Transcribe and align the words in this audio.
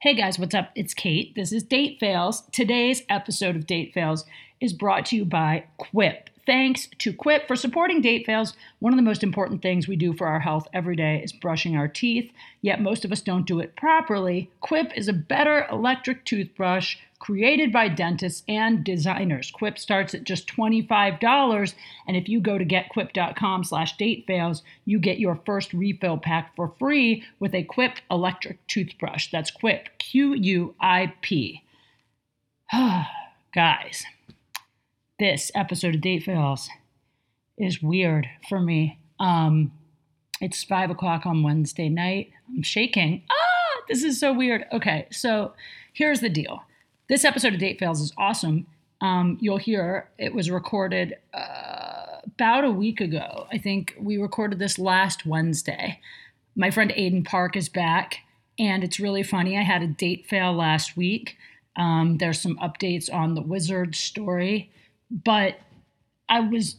Hey 0.00 0.14
guys, 0.14 0.38
what's 0.38 0.54
up? 0.54 0.70
It's 0.76 0.94
Kate. 0.94 1.34
This 1.34 1.50
is 1.50 1.64
Date 1.64 1.98
Fails. 1.98 2.44
Today's 2.52 3.02
episode 3.08 3.56
of 3.56 3.66
Date 3.66 3.92
Fails 3.92 4.24
is 4.60 4.72
brought 4.72 5.04
to 5.06 5.16
you 5.16 5.24
by 5.24 5.64
Quip. 5.76 6.30
Thanks 6.46 6.86
to 6.98 7.12
Quip 7.12 7.48
for 7.48 7.56
supporting 7.56 8.00
Date 8.00 8.24
Fails. 8.24 8.54
One 8.78 8.92
of 8.92 8.96
the 8.96 9.02
most 9.02 9.24
important 9.24 9.60
things 9.60 9.88
we 9.88 9.96
do 9.96 10.12
for 10.12 10.28
our 10.28 10.38
health 10.38 10.68
every 10.72 10.94
day 10.94 11.20
is 11.20 11.32
brushing 11.32 11.76
our 11.76 11.88
teeth, 11.88 12.30
yet 12.62 12.80
most 12.80 13.04
of 13.04 13.10
us 13.10 13.20
don't 13.20 13.44
do 13.44 13.58
it 13.58 13.74
properly. 13.74 14.52
Quip 14.60 14.92
is 14.96 15.08
a 15.08 15.12
better 15.12 15.66
electric 15.68 16.24
toothbrush 16.24 16.98
created 17.18 17.72
by 17.72 17.88
dentists 17.88 18.42
and 18.48 18.84
designers. 18.84 19.50
Quip 19.50 19.78
starts 19.78 20.14
at 20.14 20.24
just 20.24 20.46
$25, 20.48 21.74
and 22.06 22.16
if 22.16 22.28
you 22.28 22.40
go 22.40 22.58
to 22.58 22.64
getquip.com 22.64 23.64
slash 23.64 23.96
datefails, 23.96 24.62
you 24.84 24.98
get 24.98 25.18
your 25.18 25.40
first 25.44 25.72
refill 25.72 26.18
pack 26.18 26.54
for 26.54 26.72
free 26.78 27.24
with 27.38 27.54
a 27.54 27.64
Quip 27.64 27.98
electric 28.10 28.64
toothbrush. 28.66 29.30
That's 29.30 29.50
Quip, 29.50 29.88
Q-U-I-P. 29.98 31.62
Guys 33.54 34.04
this 35.18 35.50
episode 35.54 35.96
of 35.96 36.00
Date 36.00 36.22
Fails 36.22 36.68
is 37.56 37.82
weird 37.82 38.28
for 38.48 38.60
me. 38.60 38.98
Um, 39.18 39.72
it's 40.40 40.62
five 40.62 40.90
o'clock 40.90 41.26
on 41.26 41.42
Wednesday 41.42 41.88
night. 41.88 42.30
I'm 42.48 42.62
shaking. 42.62 43.24
Ah, 43.30 43.80
this 43.88 44.04
is 44.04 44.20
so 44.20 44.32
weird. 44.32 44.64
Okay, 44.72 45.08
so 45.10 45.52
here's 45.92 46.20
the 46.20 46.28
deal. 46.28 46.62
This 47.08 47.24
episode 47.24 47.54
of 47.54 47.60
Date 47.60 47.78
Fails 47.78 48.00
is 48.00 48.12
awesome. 48.18 48.66
Um, 49.00 49.38
you'll 49.40 49.58
hear 49.58 50.08
it 50.18 50.34
was 50.34 50.50
recorded 50.50 51.16
uh, 51.32 52.20
about 52.24 52.64
a 52.64 52.70
week 52.70 53.00
ago. 53.00 53.46
I 53.52 53.58
think 53.58 53.94
we 53.98 54.18
recorded 54.18 54.58
this 54.58 54.78
last 54.78 55.24
Wednesday. 55.24 56.00
My 56.56 56.70
friend 56.70 56.92
Aidan 56.94 57.24
Park 57.24 57.56
is 57.56 57.68
back, 57.68 58.18
and 58.58 58.82
it's 58.82 59.00
really 59.00 59.22
funny. 59.22 59.56
I 59.56 59.62
had 59.62 59.82
a 59.82 59.86
date 59.86 60.26
fail 60.26 60.52
last 60.52 60.96
week. 60.96 61.36
Um, 61.76 62.18
there's 62.18 62.40
some 62.40 62.56
updates 62.58 63.12
on 63.12 63.34
the 63.34 63.42
wizard 63.42 63.94
story 63.94 64.70
but 65.10 65.58
I 66.28 66.40
was 66.40 66.76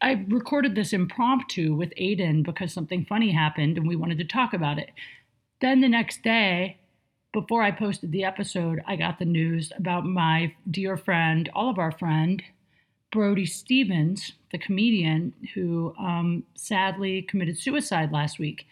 I 0.00 0.24
recorded 0.28 0.74
this 0.74 0.92
impromptu 0.92 1.74
with 1.74 1.92
Aidan 1.96 2.44
because 2.44 2.72
something 2.72 3.04
funny 3.04 3.32
happened 3.32 3.76
and 3.76 3.88
we 3.88 3.96
wanted 3.96 4.18
to 4.18 4.24
talk 4.24 4.54
about 4.54 4.78
it. 4.78 4.90
Then 5.60 5.80
the 5.80 5.88
next 5.88 6.22
day, 6.22 6.78
before 7.40 7.62
I 7.62 7.70
posted 7.70 8.10
the 8.10 8.24
episode, 8.24 8.82
I 8.84 8.96
got 8.96 9.20
the 9.20 9.24
news 9.24 9.70
about 9.76 10.04
my 10.04 10.52
dear 10.68 10.96
friend, 10.96 11.48
all 11.54 11.70
of 11.70 11.78
our 11.78 11.92
friend, 11.92 12.42
Brody 13.12 13.46
Stevens, 13.46 14.32
the 14.50 14.58
comedian 14.58 15.32
who 15.54 15.94
um, 16.00 16.42
sadly 16.56 17.22
committed 17.22 17.56
suicide 17.56 18.10
last 18.10 18.40
week. 18.40 18.66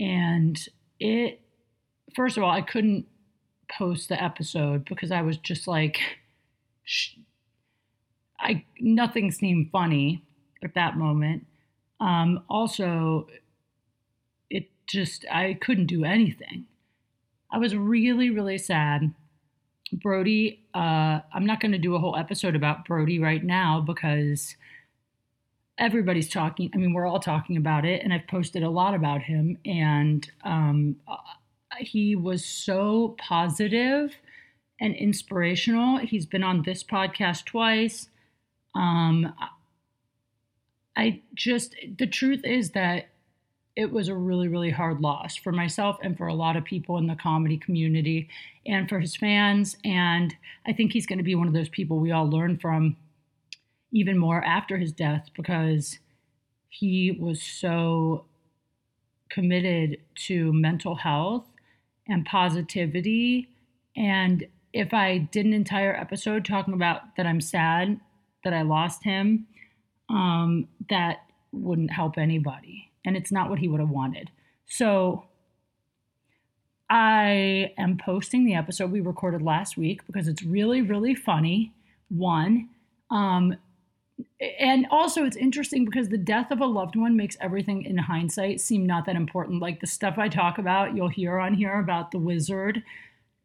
And 0.00 0.58
it, 0.98 1.40
first 2.16 2.36
of 2.36 2.42
all, 2.42 2.50
I 2.50 2.62
couldn't 2.62 3.06
post 3.70 4.08
the 4.08 4.20
episode 4.20 4.86
because 4.86 5.12
I 5.12 5.22
was 5.22 5.36
just 5.36 5.68
like, 5.68 6.00
sh- 6.82 7.14
I 8.40 8.64
nothing 8.80 9.30
seemed 9.30 9.70
funny 9.70 10.24
at 10.64 10.74
that 10.74 10.96
moment. 10.96 11.46
Um, 12.00 12.42
also, 12.48 13.28
it 14.50 14.68
just 14.88 15.26
I 15.30 15.54
couldn't 15.54 15.86
do 15.86 16.04
anything. 16.04 16.66
I 17.52 17.58
was 17.58 17.74
really 17.74 18.30
really 18.30 18.58
sad. 18.58 19.12
Brody, 19.92 20.62
uh, 20.74 21.20
I'm 21.34 21.46
not 21.46 21.60
going 21.60 21.72
to 21.72 21.78
do 21.78 21.96
a 21.96 21.98
whole 21.98 22.16
episode 22.16 22.54
about 22.54 22.84
Brody 22.84 23.18
right 23.18 23.42
now 23.42 23.80
because 23.80 24.54
everybody's 25.78 26.28
talking. 26.28 26.70
I 26.74 26.76
mean, 26.76 26.92
we're 26.92 27.06
all 27.06 27.18
talking 27.18 27.56
about 27.56 27.84
it, 27.84 28.02
and 28.04 28.12
I've 28.12 28.28
posted 28.28 28.62
a 28.62 28.70
lot 28.70 28.94
about 28.94 29.22
him. 29.22 29.58
And 29.64 30.30
um, 30.44 30.96
uh, 31.08 31.16
he 31.78 32.14
was 32.14 32.44
so 32.44 33.16
positive 33.18 34.14
and 34.80 34.94
inspirational. 34.94 35.98
He's 35.98 36.26
been 36.26 36.44
on 36.44 36.62
this 36.62 36.84
podcast 36.84 37.46
twice. 37.46 38.08
Um, 38.74 39.34
I 40.96 41.22
just, 41.34 41.74
the 41.98 42.06
truth 42.06 42.44
is 42.44 42.70
that 42.70 43.08
it 43.80 43.90
was 43.90 44.08
a 44.08 44.14
really, 44.14 44.46
really 44.46 44.68
hard 44.68 45.00
loss 45.00 45.36
for 45.36 45.52
myself 45.52 45.96
and 46.02 46.18
for 46.18 46.26
a 46.26 46.34
lot 46.34 46.54
of 46.54 46.64
people 46.64 46.98
in 46.98 47.06
the 47.06 47.14
comedy 47.14 47.56
community 47.56 48.28
and 48.66 48.90
for 48.90 49.00
his 49.00 49.16
fans. 49.16 49.74
And 49.86 50.36
I 50.66 50.74
think 50.74 50.92
he's 50.92 51.06
going 51.06 51.16
to 51.16 51.24
be 51.24 51.34
one 51.34 51.48
of 51.48 51.54
those 51.54 51.70
people 51.70 51.98
we 51.98 52.12
all 52.12 52.28
learn 52.28 52.58
from 52.58 52.98
even 53.90 54.18
more 54.18 54.44
after 54.44 54.76
his 54.76 54.92
death 54.92 55.30
because 55.34 55.98
he 56.68 57.16
was 57.18 57.42
so 57.42 58.26
committed 59.30 59.96
to 60.26 60.52
mental 60.52 60.96
health 60.96 61.46
and 62.06 62.26
positivity. 62.26 63.48
And 63.96 64.46
if 64.74 64.92
I 64.92 65.26
did 65.32 65.46
an 65.46 65.54
entire 65.54 65.96
episode 65.96 66.44
talking 66.44 66.74
about 66.74 67.16
that 67.16 67.26
I'm 67.26 67.40
sad 67.40 67.98
that 68.44 68.52
I 68.52 68.60
lost 68.60 69.04
him, 69.04 69.46
um, 70.10 70.68
that 70.90 71.20
wouldn't 71.50 71.92
help 71.92 72.18
anybody. 72.18 72.89
And 73.04 73.16
it's 73.16 73.32
not 73.32 73.48
what 73.48 73.58
he 73.58 73.68
would 73.68 73.80
have 73.80 73.90
wanted. 73.90 74.30
So 74.66 75.24
I 76.90 77.72
am 77.78 77.98
posting 77.98 78.44
the 78.44 78.54
episode 78.54 78.90
we 78.90 79.00
recorded 79.00 79.42
last 79.42 79.76
week 79.76 80.04
because 80.06 80.26
it's 80.26 80.42
really, 80.42 80.82
really 80.82 81.14
funny. 81.14 81.72
One. 82.08 82.68
Um, 83.10 83.56
and 84.58 84.86
also, 84.90 85.24
it's 85.24 85.36
interesting 85.36 85.84
because 85.84 86.08
the 86.08 86.18
death 86.18 86.50
of 86.50 86.60
a 86.60 86.66
loved 86.66 86.96
one 86.96 87.16
makes 87.16 87.36
everything 87.40 87.84
in 87.84 87.96
hindsight 87.96 88.60
seem 88.60 88.84
not 88.86 89.06
that 89.06 89.16
important. 89.16 89.62
Like 89.62 89.80
the 89.80 89.86
stuff 89.86 90.18
I 90.18 90.28
talk 90.28 90.58
about, 90.58 90.96
you'll 90.96 91.08
hear 91.08 91.38
on 91.38 91.54
here 91.54 91.78
about 91.78 92.10
the 92.10 92.18
wizard 92.18 92.82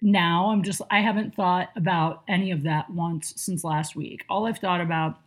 now. 0.02 0.50
I'm 0.50 0.64
just, 0.64 0.82
I 0.90 1.02
haven't 1.02 1.36
thought 1.36 1.70
about 1.76 2.24
any 2.28 2.52
of 2.52 2.64
that 2.64 2.90
once 2.90 3.34
since 3.38 3.64
last 3.64 3.96
week. 3.96 4.26
All 4.28 4.48
I've 4.48 4.58
thought 4.58 4.82
about 4.82 5.20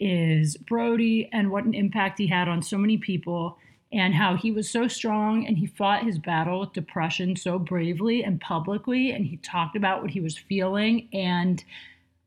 is 0.00 0.56
Brody 0.56 1.28
and 1.32 1.50
what 1.50 1.64
an 1.64 1.74
impact 1.74 2.18
he 2.18 2.26
had 2.26 2.48
on 2.48 2.62
so 2.62 2.76
many 2.76 2.98
people 2.98 3.58
and 3.92 4.14
how 4.14 4.36
he 4.36 4.52
was 4.52 4.70
so 4.70 4.86
strong 4.86 5.46
and 5.46 5.58
he 5.58 5.66
fought 5.66 6.04
his 6.04 6.18
battle 6.18 6.60
with 6.60 6.72
depression 6.72 7.34
so 7.34 7.58
bravely 7.58 8.22
and 8.22 8.40
publicly 8.40 9.10
and 9.10 9.26
he 9.26 9.36
talked 9.38 9.76
about 9.76 10.00
what 10.00 10.10
he 10.10 10.20
was 10.20 10.38
feeling 10.38 11.08
and 11.12 11.64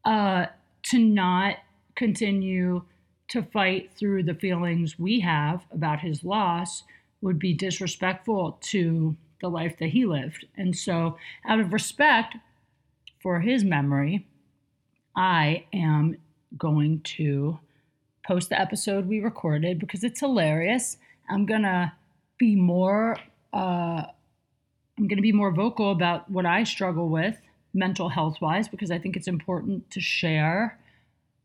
uh, 0.06 0.46
to 0.84 1.00
not 1.00 1.56
continue 1.96 2.82
to 3.30 3.42
fight 3.42 3.90
through 3.98 4.24
the 4.24 4.36
feelings 4.36 5.00
we 5.00 5.20
have 5.20 5.64
about 5.72 6.00
his 6.00 6.24
loss 6.24 6.84
would 7.22 7.40
be 7.40 7.54
disrespectful 7.54 8.58
to 8.62 9.16
the 9.42 9.50
life 9.50 9.78
that 9.78 9.90
he 9.90 10.06
lived. 10.06 10.46
And 10.58 10.76
so, 10.76 11.18
out 11.46 11.60
of 11.60 11.74
respect 11.74 12.36
for 13.22 13.40
his 13.40 13.64
memory, 13.64 14.28
I 15.16 15.66
am 15.74 16.18
going 16.58 17.02
to 17.02 17.60
post 18.26 18.50
the 18.50 18.60
episode 18.60 19.08
we 19.08 19.20
recorded 19.20 19.80
because 19.80 20.04
it's 20.04 20.20
hilarious. 20.20 20.98
I'm 21.34 21.46
gonna 21.46 21.94
be 22.38 22.56
more 22.56 23.18
uh, 23.54 24.06
I'm 24.98 25.08
gonna 25.08 25.22
be 25.22 25.32
more 25.32 25.52
vocal 25.52 25.92
about 25.92 26.30
what 26.30 26.46
I 26.46 26.64
struggle 26.64 27.10
with 27.10 27.42
mental 27.74 28.10
health 28.10 28.40
wise 28.40 28.68
because 28.68 28.92
I 28.92 29.00
think 29.00 29.18
it's 29.18 29.28
important 29.28 29.90
to 29.92 30.00
share 30.00 30.78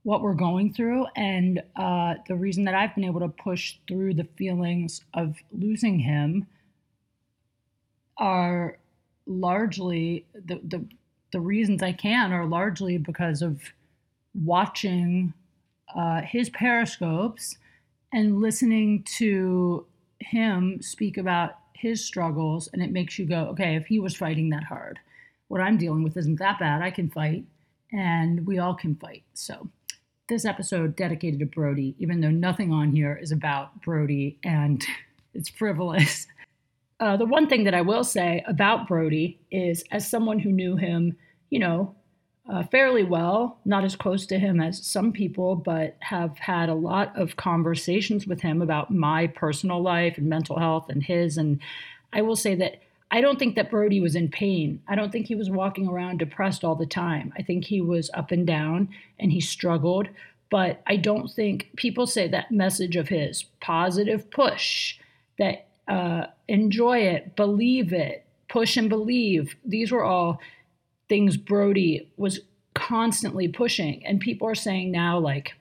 what 0.02 0.20
we're 0.20 0.34
going 0.34 0.72
through 0.72 1.06
and 1.16 1.62
uh, 1.76 2.14
the 2.28 2.36
reason 2.36 2.64
that 2.64 2.74
I've 2.74 2.94
been 2.94 3.04
able 3.04 3.20
to 3.20 3.28
push 3.28 3.76
through 3.88 4.14
the 4.14 4.28
feelings 4.36 5.02
of 5.14 5.36
losing 5.52 5.98
him 5.98 6.46
are 8.18 8.78
largely 9.26 10.26
the, 10.34 10.60
the 10.64 10.84
the 11.32 11.40
reasons 11.40 11.82
I 11.82 11.92
can 11.92 12.32
are 12.32 12.46
largely 12.46 12.98
because 12.98 13.42
of 13.42 13.60
watching 14.34 15.34
uh, 15.94 16.22
his 16.22 16.50
periscopes 16.50 17.58
and 18.12 18.40
listening 18.40 19.04
to 19.16 19.86
him 20.20 20.80
speak 20.82 21.16
about 21.16 21.52
his 21.74 22.04
struggles, 22.04 22.68
and 22.72 22.82
it 22.82 22.90
makes 22.90 23.18
you 23.18 23.26
go, 23.26 23.46
okay, 23.50 23.76
if 23.76 23.86
he 23.86 24.00
was 24.00 24.16
fighting 24.16 24.50
that 24.50 24.64
hard, 24.64 24.98
what 25.48 25.60
I'm 25.60 25.78
dealing 25.78 26.02
with 26.02 26.16
isn't 26.16 26.38
that 26.38 26.58
bad. 26.58 26.82
I 26.82 26.90
can 26.90 27.08
fight, 27.08 27.44
and 27.92 28.46
we 28.46 28.58
all 28.58 28.74
can 28.74 28.94
fight. 28.96 29.22
So, 29.34 29.68
this 30.28 30.44
episode 30.44 30.94
dedicated 30.96 31.40
to 31.40 31.46
Brody, 31.46 31.94
even 31.98 32.20
though 32.20 32.30
nothing 32.30 32.72
on 32.72 32.92
here 32.92 33.18
is 33.20 33.32
about 33.32 33.80
Brody 33.80 34.38
and 34.44 34.84
it's 35.34 35.48
frivolous. 35.48 36.26
Uh, 37.00 37.16
the 37.16 37.24
one 37.24 37.48
thing 37.48 37.64
that 37.64 37.74
I 37.74 37.80
will 37.80 38.04
say 38.04 38.44
about 38.46 38.88
Brody 38.88 39.40
is, 39.50 39.84
as 39.92 40.10
someone 40.10 40.38
who 40.38 40.50
knew 40.50 40.76
him, 40.76 41.16
you 41.48 41.60
know, 41.60 41.94
uh, 42.48 42.62
fairly 42.64 43.04
well, 43.04 43.58
not 43.64 43.84
as 43.84 43.94
close 43.94 44.24
to 44.26 44.38
him 44.38 44.60
as 44.60 44.84
some 44.84 45.12
people, 45.12 45.54
but 45.54 45.96
have 46.00 46.38
had 46.38 46.68
a 46.68 46.74
lot 46.74 47.14
of 47.16 47.36
conversations 47.36 48.26
with 48.26 48.40
him 48.40 48.62
about 48.62 48.90
my 48.90 49.26
personal 49.26 49.82
life 49.82 50.16
and 50.16 50.28
mental 50.28 50.58
health 50.58 50.88
and 50.88 51.02
his. 51.02 51.36
And 51.36 51.60
I 52.12 52.22
will 52.22 52.36
say 52.36 52.54
that 52.54 52.80
I 53.10 53.20
don't 53.20 53.38
think 53.38 53.54
that 53.56 53.70
Brody 53.70 54.00
was 54.00 54.14
in 54.14 54.28
pain. 54.28 54.82
I 54.88 54.94
don't 54.94 55.10
think 55.10 55.26
he 55.26 55.34
was 55.34 55.50
walking 55.50 55.88
around 55.88 56.18
depressed 56.18 56.64
all 56.64 56.74
the 56.74 56.86
time. 56.86 57.32
I 57.38 57.42
think 57.42 57.64
he 57.64 57.80
was 57.80 58.10
up 58.14 58.30
and 58.30 58.46
down 58.46 58.88
and 59.18 59.32
he 59.32 59.40
struggled. 59.40 60.08
But 60.50 60.82
I 60.86 60.96
don't 60.96 61.30
think 61.30 61.70
people 61.76 62.06
say 62.06 62.28
that 62.28 62.50
message 62.50 62.96
of 62.96 63.08
his 63.08 63.44
positive 63.60 64.30
push 64.30 64.96
that 65.38 65.66
uh, 65.86 66.26
enjoy 66.48 67.00
it, 67.00 67.36
believe 67.36 67.92
it, 67.92 68.24
push 68.48 68.76
and 68.78 68.88
believe. 68.88 69.56
These 69.64 69.92
were 69.92 70.04
all 70.04 70.40
things 71.08 71.36
Brody 71.36 72.08
was 72.16 72.40
constantly 72.74 73.48
pushing. 73.48 74.04
And 74.06 74.20
people 74.20 74.48
are 74.48 74.54
saying 74.54 74.90
now, 74.90 75.18
like, 75.18 75.54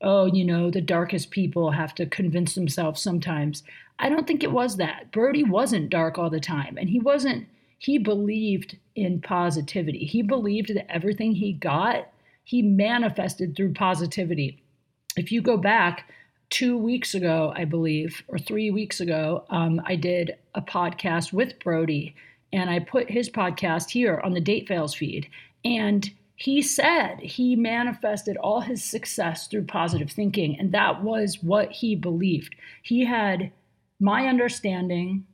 oh, 0.00 0.26
you 0.26 0.44
know, 0.44 0.70
the 0.70 0.80
darkest 0.80 1.30
people 1.30 1.72
have 1.72 1.94
to 1.96 2.06
convince 2.06 2.54
themselves 2.54 3.02
sometimes. 3.02 3.62
I 3.98 4.08
don't 4.08 4.26
think 4.26 4.42
it 4.42 4.52
was 4.52 4.76
that. 4.76 5.10
Brody 5.10 5.42
wasn't 5.42 5.90
dark 5.90 6.18
all 6.18 6.30
the 6.30 6.40
time. 6.40 6.78
And 6.78 6.88
he 6.88 7.00
wasn't, 7.00 7.48
he 7.78 7.98
believed 7.98 8.76
in 8.94 9.20
positivity. 9.20 10.04
He 10.04 10.22
believed 10.22 10.74
that 10.74 10.90
everything 10.90 11.32
he 11.32 11.52
got, 11.52 12.08
he 12.44 12.62
manifested 12.62 13.56
through 13.56 13.74
positivity. 13.74 14.62
If 15.16 15.32
you 15.32 15.42
go 15.42 15.56
back, 15.56 16.08
two 16.50 16.78
weeks 16.78 17.14
ago, 17.14 17.52
I 17.54 17.64
believe, 17.64 18.22
or 18.28 18.38
three 18.38 18.70
weeks 18.70 19.00
ago, 19.00 19.44
um, 19.50 19.80
I 19.84 19.96
did 19.96 20.36
a 20.54 20.62
podcast 20.62 21.32
with 21.32 21.58
Brody, 21.58 22.14
and 22.52 22.70
I 22.70 22.78
put 22.78 23.10
his 23.10 23.28
podcast 23.28 23.90
here 23.90 24.20
on 24.24 24.32
the 24.32 24.40
Date 24.40 24.68
Fails 24.68 24.94
feed. 24.94 25.28
And 25.64 26.10
he 26.36 26.62
said 26.62 27.18
he 27.20 27.56
manifested 27.56 28.36
all 28.36 28.60
his 28.60 28.84
success 28.84 29.48
through 29.48 29.64
positive 29.64 30.10
thinking, 30.10 30.58
and 30.58 30.72
that 30.72 31.02
was 31.02 31.42
what 31.42 31.72
he 31.72 31.96
believed. 31.96 32.54
He 32.82 33.04
had 33.04 33.50
my 34.00 34.26
understanding 34.26 35.26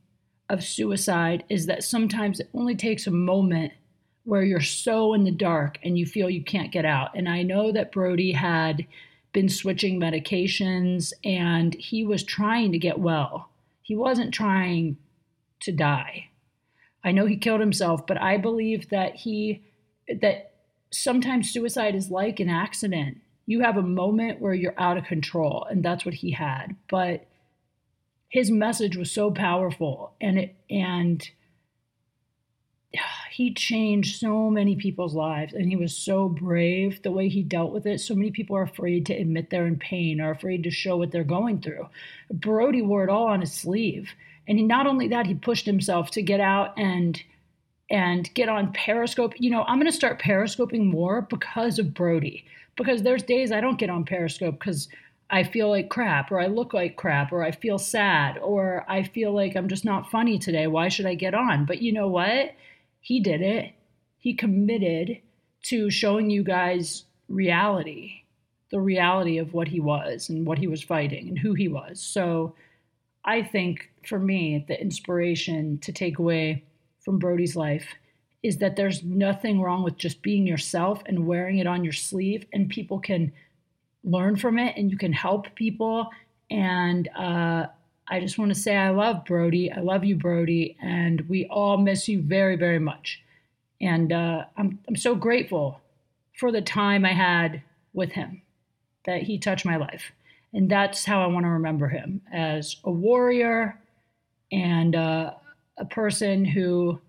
of 0.49 0.63
suicide 0.63 1.43
is 1.49 1.67
that 1.67 1.83
sometimes 1.83 2.39
it 2.39 2.49
only 2.53 2.75
takes 2.75 3.07
a 3.07 3.11
moment 3.11 3.71
where 4.23 4.43
you're 4.43 4.59
so 4.59 5.13
in 5.13 5.23
the 5.23 5.31
dark 5.31 5.77
and 5.83 5.97
you 5.97 6.05
feel 6.05 6.29
you 6.29 6.43
can't 6.43 6.71
get 6.71 6.85
out. 6.85 7.11
And 7.15 7.29
I 7.29 7.43
know 7.43 7.71
that 7.71 7.91
Brody 7.91 8.31
had 8.31 8.85
been 9.33 9.49
switching 9.49 9.99
medications 9.99 11.13
and 11.23 11.75
he 11.75 12.03
was 12.03 12.23
trying 12.23 12.71
to 12.71 12.79
get 12.79 12.99
well. 12.99 13.49
He 13.83 13.95
wasn't 13.95 14.33
trying 14.33 14.97
to 15.61 15.71
die. 15.71 16.29
I 17.05 17.11
know 17.11 17.27
he 17.27 17.37
killed 17.37 17.59
himself, 17.59 18.07
but 18.07 18.19
I 18.19 18.37
believe 18.37 18.89
that 18.89 19.15
he 19.15 19.63
that 20.21 20.53
sometimes 20.91 21.51
suicide 21.51 21.95
is 21.95 22.09
like 22.09 22.39
an 22.39 22.49
accident. 22.49 23.19
You 23.45 23.61
have 23.61 23.77
a 23.77 23.83
moment 23.83 24.41
where 24.41 24.55
you're 24.55 24.73
out 24.79 24.97
of 24.97 25.05
control, 25.05 25.67
and 25.69 25.85
that's 25.85 26.03
what 26.03 26.15
he 26.15 26.31
had. 26.31 26.75
But 26.89 27.27
his 28.27 28.49
message 28.49 28.97
was 28.97 29.11
so 29.11 29.29
powerful, 29.29 30.13
and 30.19 30.39
it 30.39 30.55
and 30.67 31.29
he 33.31 33.53
changed 33.53 34.19
so 34.19 34.49
many 34.49 34.75
people's 34.75 35.13
lives 35.13 35.53
and 35.53 35.67
he 35.67 35.75
was 35.75 35.95
so 35.95 36.29
brave 36.29 37.01
the 37.03 37.11
way 37.11 37.27
he 37.29 37.43
dealt 37.43 37.71
with 37.71 37.85
it. 37.85 37.99
So 37.99 38.15
many 38.15 38.31
people 38.31 38.55
are 38.55 38.63
afraid 38.63 39.05
to 39.07 39.13
admit 39.13 39.49
they're 39.49 39.67
in 39.67 39.77
pain 39.77 40.21
or 40.21 40.31
afraid 40.31 40.63
to 40.63 40.71
show 40.71 40.97
what 40.97 41.11
they're 41.11 41.23
going 41.23 41.61
through. 41.61 41.87
Brody 42.31 42.81
wore 42.81 43.03
it 43.03 43.09
all 43.09 43.27
on 43.27 43.41
his 43.41 43.53
sleeve. 43.53 44.09
And 44.47 44.57
he 44.57 44.63
not 44.63 44.87
only 44.87 45.07
that, 45.09 45.25
he 45.27 45.33
pushed 45.33 45.65
himself 45.65 46.11
to 46.11 46.21
get 46.21 46.39
out 46.39 46.73
and 46.77 47.21
and 47.89 48.33
get 48.33 48.49
on 48.49 48.73
Periscope. 48.73 49.33
You 49.37 49.51
know, 49.51 49.63
I'm 49.63 49.77
going 49.77 49.85
to 49.85 49.91
start 49.91 50.21
Periscoping 50.21 50.87
more 50.87 51.21
because 51.21 51.77
of 51.77 51.93
Brody. 51.93 52.45
Because 52.75 53.03
there's 53.03 53.23
days 53.23 53.51
I 53.51 53.61
don't 53.61 53.77
get 53.77 53.89
on 53.89 54.05
Periscope 54.05 54.59
because 54.59 54.89
I 55.29 55.43
feel 55.43 55.69
like 55.69 55.89
crap, 55.89 56.31
or 56.31 56.39
I 56.39 56.47
look 56.47 56.73
like 56.73 56.97
crap, 56.97 57.31
or 57.31 57.43
I 57.43 57.51
feel 57.51 57.79
sad, 57.79 58.37
or 58.37 58.85
I 58.87 59.03
feel 59.03 59.33
like 59.33 59.55
I'm 59.55 59.69
just 59.69 59.85
not 59.85 60.11
funny 60.11 60.37
today. 60.37 60.67
Why 60.67 60.87
should 60.89 61.05
I 61.05 61.15
get 61.15 61.33
on? 61.33 61.65
But 61.65 61.81
you 61.81 61.91
know 61.91 62.07
what? 62.07 62.53
He 62.99 63.19
did 63.19 63.41
it. 63.41 63.73
He 64.19 64.33
committed 64.33 65.19
to 65.63 65.89
showing 65.89 66.29
you 66.29 66.43
guys 66.43 67.05
reality, 67.27 68.23
the 68.69 68.79
reality 68.79 69.37
of 69.39 69.53
what 69.53 69.67
he 69.67 69.79
was 69.79 70.29
and 70.29 70.45
what 70.45 70.59
he 70.59 70.67
was 70.67 70.83
fighting 70.83 71.27
and 71.27 71.39
who 71.39 71.53
he 71.53 71.67
was. 71.67 71.99
So 72.01 72.55
I 73.25 73.41
think 73.43 73.89
for 74.07 74.19
me, 74.19 74.63
the 74.67 74.79
inspiration 74.79 75.79
to 75.79 75.91
take 75.91 76.19
away 76.19 76.63
from 77.03 77.19
Brody's 77.19 77.55
life 77.55 77.87
is 78.43 78.57
that 78.57 78.75
there's 78.75 79.03
nothing 79.03 79.59
wrong 79.59 79.83
with 79.83 79.97
just 79.97 80.21
being 80.21 80.45
yourself 80.45 81.01
and 81.07 81.25
wearing 81.25 81.57
it 81.57 81.65
on 81.65 81.83
your 81.83 81.93
sleeve, 81.93 82.45
and 82.53 82.69
people 82.69 82.99
can 82.99 83.33
learn 84.03 84.35
from 84.35 84.59
it 84.59 84.77
and 84.77 84.91
you 84.91 84.97
can 84.97 85.11
help 85.11 85.53
people. 85.55 86.11
And 86.51 87.09
uh, 87.17 87.65
I 88.07 88.19
just 88.19 88.37
want 88.37 88.53
to 88.53 88.59
say 88.59 88.77
I 88.77 88.91
love 88.91 89.25
Brody. 89.25 89.71
I 89.71 89.79
love 89.79 90.03
you, 90.03 90.15
Brody, 90.15 90.77
and 90.79 91.27
we 91.27 91.47
all 91.47 91.77
miss 91.77 92.07
you 92.07 92.21
very, 92.21 92.55
very 92.55 92.77
much. 92.77 93.23
And 93.81 94.13
uh, 94.13 94.45
I'm 94.55 94.79
I'm 94.87 94.95
so 94.95 95.15
grateful 95.15 95.81
for 96.37 96.51
the 96.51 96.61
time 96.61 97.03
I 97.03 97.13
had 97.13 97.63
with 97.93 98.11
him, 98.11 98.43
that 99.05 99.23
he 99.23 99.39
touched 99.39 99.65
my 99.65 99.77
life, 99.77 100.11
and 100.55 100.71
that's 100.71 101.03
how 101.03 101.21
I 101.21 101.27
want 101.27 101.45
to 101.45 101.49
remember 101.49 101.89
him 101.89 102.21
as 102.33 102.77
a 102.85 102.91
warrior 102.91 103.77
and 104.53 104.95
uh, 104.95 105.31
a 105.77 105.85
person 105.85 106.45
who 106.45 106.99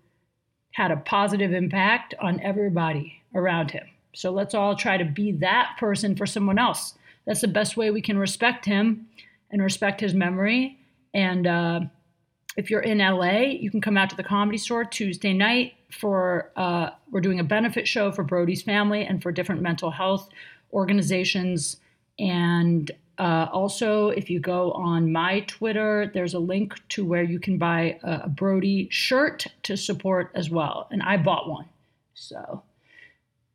had 0.71 0.91
a 0.91 0.97
positive 0.97 1.53
impact 1.53 2.13
on 2.19 2.41
everybody 2.41 3.21
around 3.33 3.71
him. 3.71 3.85
So 4.13 4.31
let's 4.31 4.53
all 4.53 4.75
try 4.75 4.97
to 4.97 5.05
be 5.05 5.31
that 5.31 5.77
person 5.79 6.13
for 6.13 6.25
someone 6.25 6.59
else. 6.59 6.95
That's 7.25 7.39
the 7.39 7.47
best 7.47 7.77
way 7.77 7.89
we 7.89 8.01
can 8.01 8.17
respect 8.17 8.65
him 8.65 9.07
and 9.49 9.61
respect 9.61 10.01
his 10.01 10.13
memory. 10.13 10.77
And 11.13 11.47
uh, 11.47 11.79
if 12.57 12.69
you're 12.69 12.81
in 12.81 12.97
LA, 12.97 13.43
you 13.43 13.71
can 13.71 13.79
come 13.79 13.95
out 13.95 14.09
to 14.09 14.17
the 14.17 14.23
comedy 14.23 14.57
store 14.57 14.83
Tuesday 14.83 15.31
night 15.31 15.73
for 15.89 16.51
uh, 16.57 16.89
we're 17.11 17.21
doing 17.21 17.39
a 17.39 17.45
benefit 17.45 17.87
show 17.87 18.11
for 18.11 18.25
Brody's 18.25 18.61
family 18.61 19.05
and 19.05 19.23
for 19.23 19.31
different 19.31 19.61
mental 19.61 19.91
health 19.91 20.27
organizations. 20.73 21.77
And 22.19 22.91
uh, 23.17 23.47
also, 23.51 24.09
if 24.09 24.29
you 24.29 24.39
go 24.39 24.71
on 24.73 25.11
my 25.11 25.39
Twitter, 25.41 26.11
there's 26.13 26.35
a 26.35 26.39
link 26.39 26.75
to 26.89 27.03
where 27.03 27.23
you 27.23 27.39
can 27.39 27.57
buy 27.57 27.99
a 28.03 28.29
Brody 28.29 28.87
shirt 28.91 29.47
to 29.63 29.75
support 29.75 30.31
as 30.35 30.49
well. 30.49 30.87
And 30.91 31.01
I 31.01 31.17
bought 31.17 31.49
one. 31.49 31.65
So, 32.13 32.63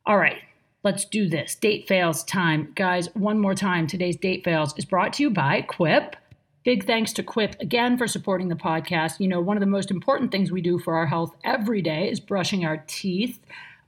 all 0.05 0.17
right, 0.17 0.37
let's 0.83 1.05
do 1.05 1.29
this. 1.29 1.55
Date 1.55 1.87
fails 1.87 2.23
time. 2.25 2.73
Guys, 2.75 3.07
one 3.15 3.39
more 3.39 3.55
time. 3.55 3.87
Today's 3.87 4.17
date 4.17 4.43
fails 4.43 4.77
is 4.77 4.85
brought 4.85 5.13
to 5.13 5.23
you 5.23 5.29
by 5.29 5.61
Quip. 5.61 6.17
Big 6.65 6.85
thanks 6.85 7.13
to 7.13 7.23
Quip 7.23 7.55
again 7.59 7.97
for 7.97 8.07
supporting 8.07 8.49
the 8.49 8.55
podcast. 8.55 9.19
You 9.19 9.27
know, 9.27 9.41
one 9.41 9.57
of 9.57 9.61
the 9.61 9.67
most 9.67 9.91
important 9.91 10.31
things 10.31 10.51
we 10.51 10.61
do 10.61 10.77
for 10.77 10.95
our 10.95 11.05
health 11.05 11.35
every 11.43 11.81
day 11.81 12.09
is 12.09 12.19
brushing 12.19 12.65
our 12.65 12.83
teeth. 12.87 13.39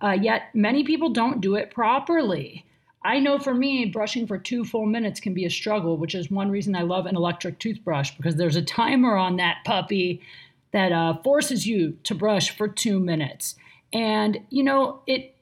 Uh, 0.01 0.12
yet 0.12 0.54
many 0.54 0.83
people 0.83 1.10
don't 1.10 1.42
do 1.42 1.56
it 1.56 1.72
properly. 1.72 2.66
I 3.06 3.19
know 3.19 3.38
for 3.38 3.54
me, 3.54 3.86
brushing 3.86 4.25
for 4.25 4.40
two 4.40 4.66
full 4.66 4.88
minutes 4.88 5.19
can 5.19 5.36
be 5.36 5.46
a 5.46 5.50
struggle, 5.50 5.96
which 5.96 6.16
is 6.16 6.31
one 6.31 6.50
reason 6.50 6.75
I 6.75 6.81
love 6.81 7.06
an 7.06 7.16
electric 7.16 7.60
toothbrush 7.60 8.10
because 8.18 8.36
there's 8.36 8.56
a 8.56 8.63
timer 8.63 9.16
on 9.16 9.36
that 9.36 9.57
puppy 9.63 10.24
that 10.72 10.92
uh, 10.92 11.13
forces 11.22 11.68
you 11.68 12.00
to 12.04 12.16
brush 12.16 12.50
for 12.50 12.68
two 12.68 13.00
minutes. 13.00 13.56
And 13.94 14.40
you 14.50 14.63
know, 14.63 15.02
it 15.06 15.36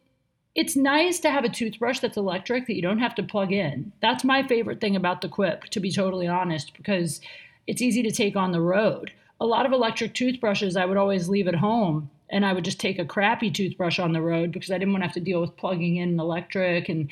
it's 0.55 0.75
nice 0.75 1.21
to 1.21 1.31
have 1.31 1.45
a 1.45 1.49
toothbrush 1.49 1.99
that's 1.99 2.17
electric 2.17 2.67
that 2.67 2.75
you 2.75 2.81
don't 2.81 2.99
have 2.99 3.15
to 3.15 3.23
plug 3.23 3.53
in. 3.53 3.93
That's 4.01 4.25
my 4.25 4.45
favorite 4.45 4.81
thing 4.81 4.97
about 4.97 5.21
the 5.21 5.29
Quip, 5.29 5.63
to 5.63 5.79
be 5.79 5.89
totally 5.89 6.27
honest, 6.27 6.75
because 6.75 7.21
it's 7.65 7.81
easy 7.81 8.03
to 8.03 8.11
take 8.11 8.35
on 8.35 8.51
the 8.51 8.61
road. 8.61 9.11
A 9.39 9.45
lot 9.45 9.65
of 9.65 9.71
electric 9.71 10.13
toothbrushes 10.13 10.75
I 10.75 10.85
would 10.85 10.97
always 10.97 11.29
leave 11.29 11.47
at 11.47 11.55
home 11.55 12.11
and 12.29 12.45
I 12.45 12.51
would 12.51 12.65
just 12.65 12.79
take 12.79 12.99
a 12.99 13.05
crappy 13.05 13.49
toothbrush 13.49 13.99
on 13.99 14.11
the 14.11 14.21
road 14.21 14.51
because 14.51 14.69
I 14.69 14.77
didn't 14.77 14.91
want 14.91 15.03
to 15.03 15.07
have 15.07 15.15
to 15.15 15.21
deal 15.21 15.39
with 15.39 15.55
plugging 15.55 15.95
in 15.97 16.09
an 16.09 16.19
electric 16.19 16.89
and 16.89 17.09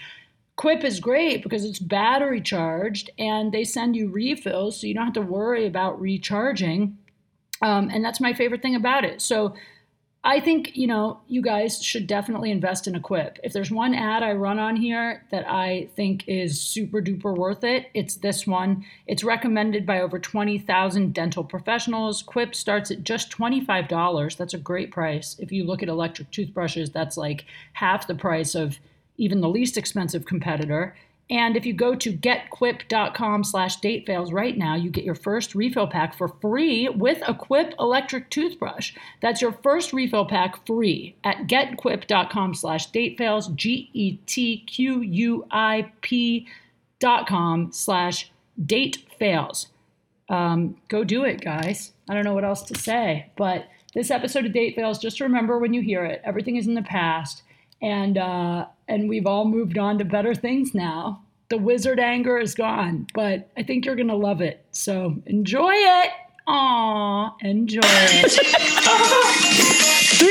Quip 0.61 0.83
is 0.83 0.99
great 0.99 1.41
because 1.41 1.65
it's 1.65 1.79
battery 1.79 2.39
charged 2.39 3.09
and 3.17 3.51
they 3.51 3.63
send 3.63 3.95
you 3.95 4.09
refills 4.09 4.79
so 4.79 4.85
you 4.85 4.93
don't 4.93 5.05
have 5.05 5.13
to 5.15 5.19
worry 5.19 5.65
about 5.65 5.99
recharging. 5.99 6.99
Um, 7.63 7.89
and 7.91 8.05
that's 8.05 8.21
my 8.21 8.31
favorite 8.33 8.61
thing 8.61 8.75
about 8.75 9.03
it. 9.03 9.23
So 9.23 9.55
I 10.23 10.39
think, 10.39 10.77
you 10.77 10.85
know, 10.85 11.19
you 11.27 11.41
guys 11.41 11.81
should 11.81 12.05
definitely 12.05 12.51
invest 12.51 12.85
in 12.85 12.93
a 12.93 12.99
Quip. 12.99 13.39
If 13.43 13.53
there's 13.53 13.71
one 13.71 13.95
ad 13.95 14.21
I 14.21 14.33
run 14.33 14.59
on 14.59 14.75
here 14.75 15.25
that 15.31 15.49
I 15.49 15.89
think 15.95 16.25
is 16.27 16.61
super 16.61 17.01
duper 17.01 17.35
worth 17.35 17.63
it, 17.63 17.87
it's 17.95 18.17
this 18.17 18.45
one. 18.45 18.85
It's 19.07 19.23
recommended 19.23 19.87
by 19.87 19.99
over 19.99 20.19
20,000 20.19 21.11
dental 21.11 21.43
professionals. 21.43 22.21
Quip 22.21 22.53
starts 22.53 22.91
at 22.91 23.03
just 23.03 23.31
$25. 23.31 24.37
That's 24.37 24.53
a 24.53 24.59
great 24.59 24.91
price. 24.91 25.37
If 25.39 25.51
you 25.51 25.63
look 25.63 25.81
at 25.81 25.89
electric 25.89 26.29
toothbrushes, 26.29 26.91
that's 26.91 27.17
like 27.17 27.45
half 27.73 28.05
the 28.05 28.13
price 28.13 28.53
of 28.53 28.77
even 29.21 29.39
the 29.39 29.47
least 29.47 29.77
expensive 29.77 30.25
competitor. 30.25 30.95
And 31.29 31.55
if 31.55 31.65
you 31.65 31.73
go 31.73 31.95
to 31.95 32.11
getquip.com 32.11 33.45
slash 33.45 33.79
datefails 33.79 34.33
right 34.33 34.57
now, 34.57 34.75
you 34.75 34.89
get 34.89 35.05
your 35.05 35.15
first 35.15 35.55
refill 35.55 35.87
pack 35.87 36.17
for 36.17 36.27
free 36.27 36.89
with 36.89 37.23
a 37.25 37.33
Quip 37.33 37.73
electric 37.79 38.29
toothbrush. 38.29 38.93
That's 39.21 39.41
your 39.41 39.53
first 39.63 39.93
refill 39.93 40.25
pack 40.25 40.65
free 40.65 41.15
at 41.23 41.47
getquip.com 41.47 42.53
slash 42.55 42.91
datefails, 42.91 43.55
G-E-T-Q-U-I-P 43.55 44.17
dot 46.99 47.27
com 47.27 47.71
slash 47.71 48.31
datefails. 48.61 49.67
Um, 50.27 50.75
go 50.89 51.03
do 51.03 51.23
it, 51.23 51.41
guys. 51.41 51.93
I 52.09 52.13
don't 52.13 52.25
know 52.25 52.33
what 52.33 52.43
else 52.43 52.63
to 52.63 52.77
say, 52.77 53.31
but 53.37 53.67
this 53.93 54.11
episode 54.11 54.45
of 54.45 54.53
Date 54.53 54.75
Fails, 54.75 54.99
just 54.99 55.19
remember 55.19 55.59
when 55.59 55.73
you 55.73 55.81
hear 55.81 56.03
it, 56.05 56.21
everything 56.23 56.55
is 56.55 56.67
in 56.67 56.73
the 56.75 56.81
past 56.81 57.43
and 57.81 58.17
uh, 58.17 58.67
and 58.91 59.07
we've 59.07 59.25
all 59.25 59.45
moved 59.45 59.77
on 59.77 59.97
to 59.99 60.05
better 60.05 60.35
things 60.35 60.75
now. 60.75 61.21
The 61.49 61.57
wizard 61.57 61.99
anger 61.99 62.37
is 62.37 62.53
gone, 62.53 63.07
but 63.13 63.49
I 63.57 63.63
think 63.63 63.85
you're 63.85 63.95
gonna 63.95 64.15
love 64.15 64.41
it. 64.41 64.65
So 64.71 65.15
enjoy 65.25 65.71
it. 65.73 66.11
Aw, 66.47 67.35
enjoy 67.41 67.79
it. 67.83 68.31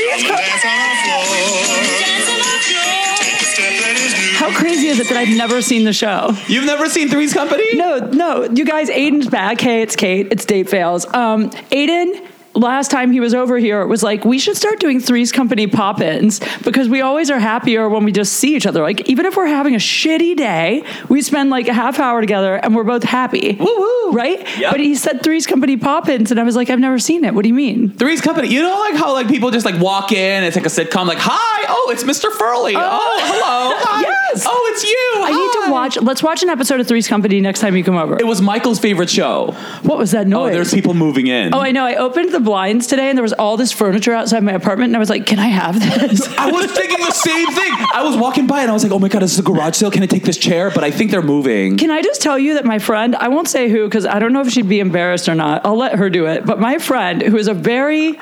How 4.37 4.57
crazy 4.57 4.89
is 4.89 5.01
it 5.01 5.09
that 5.09 5.17
I've 5.17 5.37
never 5.37 5.63
seen 5.63 5.85
the 5.85 5.93
show? 5.93 6.35
You've 6.47 6.65
never 6.65 6.89
seen 6.89 7.09
Three's 7.09 7.35
Company? 7.35 7.65
No, 7.75 7.99
no, 7.99 8.45
you 8.45 8.65
guys, 8.65 8.89
Aidan's 8.91 9.29
back. 9.29 9.61
Hey, 9.61 9.83
it's 9.83 9.97
Kate. 9.97 10.29
It's 10.31 10.45
Date 10.45 10.69
Fails. 10.69 11.07
Um, 11.15 11.51
Aidan, 11.71 12.27
last 12.55 12.91
time 12.91 13.13
he 13.13 13.21
was 13.21 13.35
over 13.35 13.59
here, 13.59 13.81
it 13.83 13.87
was 13.87 14.03
like, 14.03 14.25
we 14.25 14.39
should 14.39 14.57
start 14.57 14.81
doing 14.81 15.01
Three's 15.01 15.33
Company 15.33 15.67
pop 15.67 16.01
ins 16.01 16.41
because 16.65 16.89
we 16.89 17.01
always 17.01 17.31
are 17.31 17.39
happier 17.39 17.89
when 17.89 18.05
we 18.05 18.13
just 18.13 18.35
see 18.35 18.57
each 18.57 18.67
other. 18.67 18.83
Like, 18.83 19.09
even 19.09 19.27
if 19.27 19.37
we're 19.37 19.47
having 19.47 19.75
a 19.75 19.79
shitty 19.79 20.37
day, 20.37 20.85
we 21.09 21.23
spend 21.23 21.51
like 21.51 21.69
a 21.69 21.75
half 21.75 21.99
hour 21.99 22.21
together 22.21 22.57
and 22.57 22.75
we're 22.75 22.85
both 22.85 23.05
happy. 23.05 23.57
Woo 23.59 23.67
woo. 23.67 24.13
Right? 24.13 24.41
Yep. 24.59 24.73
But 24.73 24.81
he 24.81 24.95
said 24.97 25.23
Three's 25.23 25.47
Company 25.47 25.77
pop 25.77 26.09
ins, 26.09 26.33
and 26.33 26.41
I 26.41 26.43
was 26.43 26.57
like, 26.57 26.69
I've 26.69 26.81
never 26.81 26.99
seen 26.99 27.25
it. 27.25 27.33
What 27.33 27.43
do 27.43 27.49
you 27.49 27.55
mean? 27.55 27.91
Three's 27.91 28.21
Company. 28.21 28.49
You 28.49 28.63
know, 28.63 28.77
like 28.81 28.95
how 28.97 29.13
like 29.13 29.29
people 29.29 29.51
just 29.53 29.65
like 29.65 29.81
walk 29.81 30.11
in. 30.11 30.43
It's 30.43 30.57
like 30.57 30.67
a 30.67 30.69
sitcom. 30.69 31.07
Like, 31.07 31.19
hi. 31.21 31.67
Oh, 31.69 31.91
it's 31.93 32.03
Mr. 32.03 32.31
Furley. 32.33 32.75
Oh. 32.75 32.81
oh, 32.81 33.21
hello. 33.23 33.77
Hi. 33.79 34.17
Yes. 34.31 34.45
Oh, 34.47 34.73
it's 34.73 34.85
you. 34.85 35.13
I 35.25 35.31
need 35.33 35.67
to 35.67 35.73
watch. 35.73 36.01
Let's 36.01 36.23
watch 36.23 36.43
an 36.45 36.51
episode 36.51 36.79
of 36.79 36.87
Three's 36.87 37.09
Company 37.09 37.41
next 37.41 37.61
time 37.61 37.77
you 37.77 37.83
come 37.83 37.97
over. 37.97 38.17
It 38.17 38.27
was 38.27 38.41
Michael's 38.41 38.79
favorite 38.79 39.11
show. 39.11 39.53
What 39.83 39.99
was 39.99 40.13
that 40.13 40.29
noise? 40.29 40.51
Oh, 40.51 40.55
there's 40.55 40.73
people 40.73 40.95
moving 40.95 41.27
in. 41.27 41.53
Oh, 41.53 41.59
I 41.59 41.73
know. 41.73 41.85
I 41.85 41.97
opened 41.97 42.33
the 42.33 42.40
blinds 42.45 42.87
today 42.87 43.09
and 43.09 43.17
there 43.17 43.23
was 43.23 43.33
all 43.33 43.57
this 43.57 43.73
furniture 43.73 44.13
outside 44.13 44.43
my 44.43 44.53
apartment, 44.53 44.91
and 44.91 44.97
I 44.97 44.99
was 44.99 45.11
like, 45.11 45.27
can 45.27 45.39
I 45.39 45.49
have 45.49 45.79
this? 45.79 46.27
I 46.37 46.51
was 46.51 46.71
thinking 46.73 46.99
the 46.99 47.13
same 47.13 47.47
thing. 47.49 47.73
I 47.93 48.03
was 48.05 48.17
walking 48.17 48.47
by 48.47 48.63
and 48.63 48.71
I 48.71 48.75
was 48.75 48.83
like, 48.83 48.93
oh 48.93 48.99
my 48.99 49.09
God, 49.09 49.23
this 49.23 49.33
is 49.33 49.39
a 49.39 49.43
garage 49.43 49.77
sale. 49.77 49.91
Can 49.91 50.03
I 50.03 50.07
take 50.07 50.25
this 50.25 50.39
chair? 50.39 50.71
But 50.71 50.85
I 50.85 50.91
think 50.91 51.11
they're 51.11 51.23
moving. 51.23 51.77
Can 51.77 51.91
I 51.91 52.03
just 52.03 52.21
tell 52.23 52.39
you 52.39 52.55
that 52.55 52.65
my 52.65 52.79
friend, 52.79 53.17
I 53.17 53.29
won't 53.29 53.49
say 53.49 53.69
who 53.69 53.85
because 53.85 54.07
I 54.07 54.19
don't 54.19 54.33
know 54.33 54.41
if 54.41 54.51
she'd 54.51 54.69
be 54.69 54.81
embarrassed 54.81 55.29
or 55.29 55.35
not. 55.35 55.65
I'll 55.65 55.77
let 55.77 55.97
her 55.97 56.11
do 56.11 56.27
it. 56.27 56.47
But 56.47 56.61
my 56.61 56.79
friend, 56.79 57.23
who 57.23 57.37
is 57.37 57.49
a 57.49 57.55
very 57.55 58.19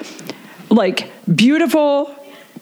like 0.71 1.11
beautiful, 1.35 2.15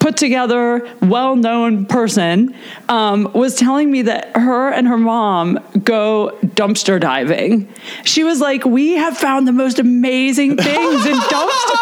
put 0.06 0.16
together, 0.16 0.88
well 1.02 1.34
known 1.34 1.84
person, 1.84 2.54
um, 2.88 3.28
was 3.34 3.56
telling 3.56 3.90
me 3.90 4.02
that 4.02 4.36
her 4.36 4.68
and 4.70 4.86
her 4.86 4.96
mom 4.96 5.58
go 5.82 6.38
dumpster 6.44 7.00
diving. 7.00 7.68
She 8.04 8.22
was 8.22 8.40
like, 8.40 8.64
We 8.64 8.92
have 8.92 9.18
found 9.18 9.48
the 9.48 9.52
most 9.52 9.80
amazing 9.80 10.56
things 10.58 11.06
in 11.06 11.16
dumpster. 11.34 11.76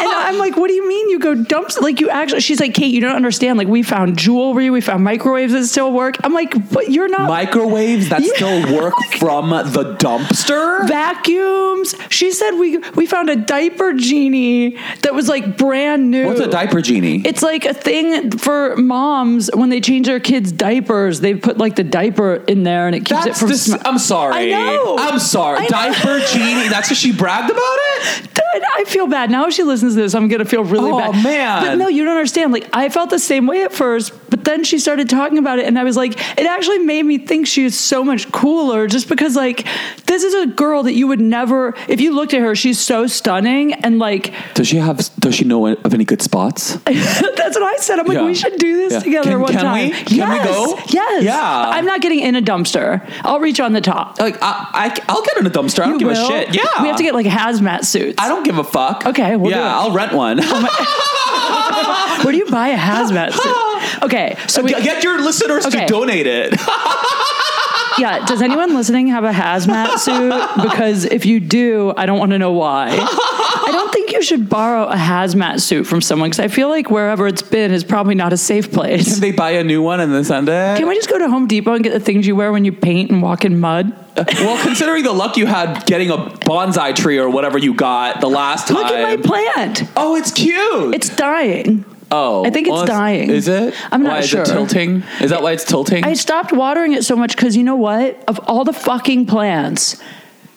And 0.00 0.12
I'm 0.12 0.38
like, 0.38 0.56
what 0.56 0.68
do 0.68 0.74
you 0.74 0.88
mean 0.88 1.08
you 1.10 1.18
go 1.18 1.34
dumpster? 1.34 1.80
Like 1.80 1.98
you 2.00 2.08
actually, 2.08 2.40
she's 2.40 2.60
like, 2.60 2.72
Kate, 2.74 2.92
you 2.94 3.00
don't 3.00 3.16
understand. 3.16 3.58
Like 3.58 3.66
we 3.68 3.82
found 3.82 4.16
jewelry, 4.16 4.70
we 4.70 4.80
found 4.80 5.02
microwaves 5.02 5.52
that 5.52 5.64
still 5.66 5.92
work. 5.92 6.16
I'm 6.24 6.32
like, 6.32 6.70
but 6.70 6.90
you're 6.90 7.08
not 7.08 7.28
Microwaves 7.28 8.08
that 8.10 8.22
Yeah. 8.22 8.32
still 8.34 8.76
work 8.80 8.94
from 9.18 9.50
the 9.50 9.96
dumpster? 9.98 10.86
vacuums. 10.88 11.94
She 12.10 12.30
said 12.30 12.52
we 12.52 12.78
we 12.94 13.06
found 13.06 13.28
a 13.28 13.36
diaper 13.36 13.92
genie 13.94 14.78
that 15.02 15.14
was 15.14 15.28
like 15.28 15.56
brand 15.56 16.10
new. 16.12 16.26
What's 16.26 16.40
a 16.40 16.46
diaper 16.48 16.80
genie? 16.80 17.22
It's 17.24 17.42
like 17.42 17.64
a 17.68 17.74
thing 17.74 18.30
for 18.30 18.76
moms 18.76 19.50
when 19.54 19.68
they 19.68 19.80
change 19.80 20.06
their 20.06 20.20
kids' 20.20 20.50
diapers. 20.52 21.20
They 21.20 21.34
put 21.34 21.58
like 21.58 21.76
the 21.76 21.84
diaper 21.84 22.36
in 22.48 22.62
there 22.62 22.86
and 22.86 22.96
it 22.96 23.00
keeps 23.00 23.24
That's 23.24 23.36
it 23.38 23.40
from. 23.40 23.48
dis- 23.48 23.64
sm- 23.66 23.76
I'm 23.84 23.98
sorry. 23.98 24.54
I 24.54 24.58
know. 24.74 24.96
I'm 24.98 25.18
sorry. 25.18 25.58
I 25.58 25.62
know. 25.62 25.68
Diaper 25.68 26.18
genie. 26.32 26.68
That's 26.68 26.90
what 26.90 26.96
she 26.96 27.12
bragged 27.12 27.50
about 27.50 27.60
it? 27.62 28.30
Dude, 28.58 28.68
I 28.76 28.84
feel 28.84 29.06
bad 29.06 29.30
now. 29.30 29.46
If 29.46 29.54
she 29.54 29.62
listens 29.62 29.94
to 29.94 30.00
this, 30.00 30.14
I'm 30.14 30.28
gonna 30.28 30.44
feel 30.44 30.64
really 30.64 30.90
Oh, 30.90 30.98
bad. 30.98 31.22
man. 31.24 31.62
But 31.62 31.74
no, 31.76 31.88
you 31.88 32.04
don't 32.04 32.14
understand. 32.16 32.52
Like 32.52 32.68
I 32.72 32.88
felt 32.88 33.10
the 33.10 33.18
same 33.18 33.46
way 33.46 33.62
at 33.62 33.72
first, 33.72 34.12
but 34.30 34.44
then 34.44 34.64
she 34.64 34.78
started 34.78 35.08
talking 35.08 35.38
about 35.38 35.58
it, 35.58 35.66
and 35.66 35.78
I 35.78 35.84
was 35.84 35.96
like, 35.96 36.12
it 36.38 36.46
actually 36.46 36.78
made 36.78 37.04
me 37.04 37.18
think 37.18 37.46
she 37.46 37.64
is 37.64 37.78
so 37.78 38.02
much 38.04 38.30
cooler. 38.32 38.86
Just 38.86 39.08
because, 39.08 39.36
like, 39.36 39.66
this 40.06 40.22
is 40.24 40.34
a 40.34 40.46
girl 40.46 40.82
that 40.84 40.94
you 40.94 41.06
would 41.06 41.20
never. 41.20 41.74
If 41.88 42.00
you 42.00 42.14
looked 42.14 42.34
at 42.34 42.40
her, 42.40 42.54
she's 42.54 42.78
so 42.80 43.06
stunning, 43.06 43.74
and 43.74 43.98
like 43.98 44.32
Does 44.54 44.68
she 44.68 44.76
have? 44.76 44.98
Does 45.18 45.34
she 45.34 45.44
know 45.44 45.66
of 45.68 45.94
any 45.94 46.04
good 46.04 46.22
spots? 46.22 46.74
that's 46.84 47.56
what 47.58 47.62
I 47.62 47.76
said. 47.78 47.98
I'm 47.98 48.06
like, 48.06 48.16
Yeah. 48.16 48.24
we 48.24 48.34
should 48.34 48.58
do 48.58 48.76
this 48.76 48.92
Yeah. 48.94 48.98
together 49.00 49.30
Can- 49.30 49.40
one 49.40 49.52
can 49.52 49.62
time. 49.64 49.88
we? 49.90 49.90
Can 49.90 50.28
we 50.30 50.36
Yes. 50.36 50.48
go? 50.48 50.78
Yes. 50.88 51.22
Yeah. 51.24 51.70
I'm 51.70 51.84
not 51.86 52.00
getting 52.00 52.20
in 52.20 52.34
a 52.36 52.42
dumpster. 52.42 53.08
I'll 53.24 53.40
reach 53.40 53.60
on 53.60 53.72
the 53.72 53.80
top. 53.80 54.18
Like 54.20 54.36
I, 54.42 54.92
I, 55.08 55.12
will 55.12 55.22
get 55.22 55.36
in 55.38 55.46
a 55.46 55.50
dumpster. 55.50 55.80
I 55.82 55.86
don't 55.86 56.00
You 56.00 56.08
give 56.08 56.08
will? 56.18 56.24
a 56.26 56.28
shit. 56.28 56.54
Yeah, 56.54 56.82
We 56.82 56.88
have 56.88 56.96
to 56.96 57.02
get 57.02 57.14
like 57.14 57.26
hazmat 57.26 57.84
suits. 57.84 58.16
I 58.18 58.28
don't 58.28 58.42
give 58.48 58.58
a 58.58 58.64
fuck. 58.64 59.04
Okay, 59.06 59.36
we'll 59.36 59.50
yeah, 59.50 59.58
do 59.58 59.62
it. 59.62 59.66
I'll 59.66 59.92
rent 59.92 60.12
one. 60.12 60.40
Oh 60.42 62.20
Where 62.24 62.32
do 62.32 62.38
you 62.38 62.46
buy 62.46 62.68
a 62.68 62.76
hazmat 62.78 63.32
suit? 63.32 64.02
Okay, 64.04 64.36
so 64.48 64.62
we 64.62 64.70
get 64.70 65.04
your 65.04 65.22
listeners 65.22 65.66
Okay. 65.66 65.86
to 65.86 65.86
donate 65.86 66.26
it. 66.26 66.52
yeah. 67.98 68.24
Does 68.26 68.42
anyone 68.42 68.74
listening 68.74 69.08
have 69.08 69.24
a 69.24 69.30
hazmat 69.30 69.98
suit? 69.98 70.62
Because 70.62 71.04
if 71.04 71.26
you 71.26 71.40
do, 71.40 71.92
I 71.96 72.06
don't 72.06 72.18
want 72.18 72.32
to 72.32 72.38
know 72.38 72.52
why. 72.52 72.88
I 73.68 73.72
don't 73.72 73.92
think 73.92 74.12
you 74.12 74.22
should 74.22 74.48
borrow 74.48 74.88
a 74.88 74.96
hazmat 74.96 75.60
suit 75.60 75.84
from 75.86 76.00
someone 76.00 76.30
because 76.30 76.40
I 76.40 76.48
feel 76.48 76.68
like 76.68 76.90
wherever 76.90 77.26
it's 77.26 77.42
been 77.42 77.70
is 77.70 77.84
probably 77.84 78.14
not 78.14 78.32
a 78.32 78.38
safe 78.38 78.72
place. 78.72 79.12
Can 79.12 79.20
they 79.20 79.32
buy 79.32 79.50
a 79.50 79.64
new 79.64 79.82
one 79.82 80.00
and 80.00 80.12
then 80.12 80.24
send 80.24 80.48
it? 80.48 80.78
Can 80.78 80.88
we 80.88 80.94
just 80.94 81.10
go 81.10 81.18
to 81.18 81.28
Home 81.28 81.46
Depot 81.46 81.74
and 81.74 81.84
get 81.84 81.92
the 81.92 82.00
things 82.00 82.26
you 82.26 82.34
wear 82.34 82.50
when 82.50 82.64
you 82.64 82.72
paint 82.72 83.10
and 83.10 83.20
walk 83.20 83.44
in 83.44 83.60
mud? 83.60 83.92
Uh, 84.16 84.24
well, 84.38 84.62
considering 84.64 85.04
the 85.04 85.12
luck 85.12 85.36
you 85.36 85.46
had 85.46 85.84
getting 85.86 86.10
a 86.10 86.16
bonsai 86.16 86.96
tree 86.96 87.18
or 87.18 87.28
whatever 87.28 87.58
you 87.58 87.74
got 87.74 88.20
the 88.22 88.28
last 88.28 88.68
time. 88.68 88.78
Look 88.78 88.86
at 88.86 89.02
my 89.02 89.16
plant. 89.22 89.82
Oh, 89.96 90.16
it's 90.16 90.32
cute. 90.32 90.94
It's 90.94 91.14
dying. 91.14 91.84
oh, 92.10 92.46
I 92.46 92.50
think 92.50 92.68
it's 92.68 92.72
well, 92.72 92.86
dying. 92.86 93.28
Is 93.28 93.48
it? 93.48 93.74
I'm 93.92 94.02
not 94.02 94.12
why, 94.12 94.20
sure. 94.22 94.42
Is 94.42 94.48
it 94.48 94.52
tilting? 94.54 95.02
Is 95.20 95.28
that 95.28 95.42
why 95.42 95.52
it's 95.52 95.64
tilting? 95.64 96.04
I 96.04 96.14
stopped 96.14 96.52
watering 96.52 96.94
it 96.94 97.04
so 97.04 97.14
much 97.16 97.36
because 97.36 97.54
you 97.54 97.62
know 97.62 97.76
what? 97.76 98.24
Of 98.26 98.40
all 98.48 98.64
the 98.64 98.72
fucking 98.72 99.26
plants, 99.26 100.02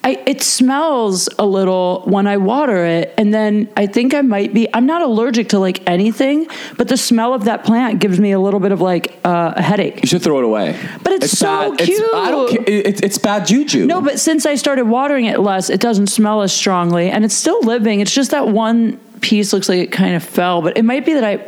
I, 0.04 0.22
it 0.26 0.42
smells 0.42 1.30
a 1.38 1.46
little 1.46 2.02
when 2.06 2.26
I 2.26 2.38
water 2.38 2.86
it, 2.86 3.14
and 3.20 3.32
then 3.32 3.70
I 3.78 3.86
think 3.86 4.16
I 4.16 4.22
might 4.22 4.52
be. 4.52 4.68
I'm 4.74 4.88
not 4.88 5.04
allergic 5.04 5.50
to 5.50 5.60
like 5.60 5.88
anything, 5.88 6.48
but 6.76 6.88
the 6.88 6.98
smell 6.98 7.36
of 7.36 7.46
that 7.46 7.64
plant 7.64 8.00
gives 8.00 8.20
me 8.20 8.32
a 8.32 8.40
little 8.40 8.60
bit 8.60 8.72
of 8.72 8.82
like 8.82 9.20
uh, 9.24 9.54
a 9.56 9.62
headache. 9.62 10.02
you 10.02 10.08
should 10.08 10.24
throw 10.24 10.40
it 10.40 10.44
away. 10.44 10.80
But 11.04 11.14
it's 11.14 11.38
so 11.38 11.72
bad. 11.78 11.82
It's, 11.82 12.14
I 12.16 12.32
don't 12.32 12.50
cute. 12.50 12.68
It's, 12.68 13.02
it's 13.02 13.18
bad 13.20 13.46
juju. 13.46 13.86
No, 13.86 14.02
but 14.02 14.20
since 14.20 14.48
I 14.48 14.56
started 14.56 14.86
watering 14.86 15.26
it 15.26 15.40
less, 15.40 15.70
it 15.70 15.80
doesn't 15.80 16.08
smell 16.08 16.42
as 16.42 16.52
strongly, 16.52 17.12
and 17.12 17.24
it's 17.24 17.36
still 17.36 17.62
living. 17.62 18.00
It's 18.00 18.14
just 18.14 18.32
that 18.32 18.48
one 18.48 18.98
piece 19.22 19.54
looks 19.54 19.70
like 19.70 19.80
it 19.80 19.92
kind 19.92 20.16
of 20.16 20.24
fell, 20.24 20.64
but 20.64 20.78
it 20.78 20.84
might 20.84 21.06
be 21.06 21.14
that 21.14 21.24
I. 21.24 21.48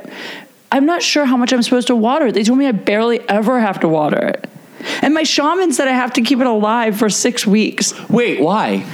I'm 0.71 0.85
not 0.85 1.01
sure 1.01 1.25
how 1.25 1.37
much 1.37 1.53
I'm 1.53 1.61
supposed 1.63 1.87
to 1.87 1.95
water 1.95 2.27
it. 2.27 2.33
They 2.33 2.43
told 2.43 2.59
me 2.59 2.67
I 2.67 2.71
barely 2.71 3.27
ever 3.29 3.59
have 3.59 3.79
to 3.81 3.87
water 3.87 4.27
it. 4.27 4.49
And 5.01 5.13
my 5.13 5.23
shaman 5.23 5.71
said 5.73 5.87
I 5.87 5.91
have 5.93 6.13
to 6.13 6.21
keep 6.21 6.39
it 6.39 6.47
alive 6.47 6.97
for 6.97 7.09
six 7.09 7.45
weeks 7.47 7.93
Wait, 8.09 8.41
why? 8.41 8.85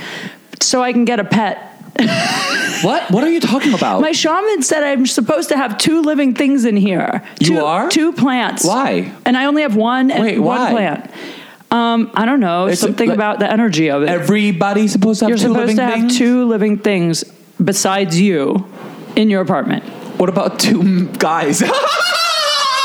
so 0.61 0.81
I 0.83 0.91
can 0.93 1.05
get 1.05 1.19
a 1.19 1.23
pet. 1.23 1.65
What? 2.81 3.11
What 3.11 3.25
are 3.25 3.29
you 3.29 3.41
talking 3.41 3.73
about? 3.73 3.99
My 4.01 4.13
shaman 4.13 4.61
said 4.63 4.83
I'm 4.83 5.05
supposed 5.05 5.49
to 5.49 5.57
have 5.57 5.77
two 5.77 6.01
living 6.01 6.33
things 6.33 6.63
in 6.63 6.77
here. 6.77 7.21
You 7.41 7.47
two, 7.47 7.65
are? 7.65 7.89
two 7.89 8.13
plants. 8.13 8.63
Why? 8.65 9.11
And 9.25 9.35
I 9.35 9.45
only 9.45 9.63
have 9.63 9.75
one 9.75 10.09
and 10.11 10.23
Wait, 10.23 10.39
one 10.39 10.59
why? 10.61 10.71
plant. 10.71 11.11
Um, 11.71 12.09
I 12.15 12.25
don't 12.25 12.39
know. 12.39 12.67
It's 12.67 12.79
something 12.79 13.09
like- 13.09 13.15
about 13.17 13.39
the 13.39 13.51
energy 13.51 13.89
of 13.91 14.03
it. 14.03 14.09
Everybody's 14.09 14.93
supposed 14.93 15.19
to 15.19 15.25
have 15.25 15.29
You're 15.29 15.37
two 15.37 15.41
supposed 15.53 15.59
living 15.59 15.75
to 15.75 15.83
have 15.83 15.93
things? 15.95 16.17
two 16.17 16.45
living 16.45 16.77
things 16.77 17.25
besides 17.63 18.19
you 18.19 18.65
in 19.17 19.29
your 19.29 19.41
apartment. 19.41 19.83
What 20.17 20.29
about 20.29 20.57
two 20.59 20.79
m- 20.79 21.11
guys? 21.13 21.61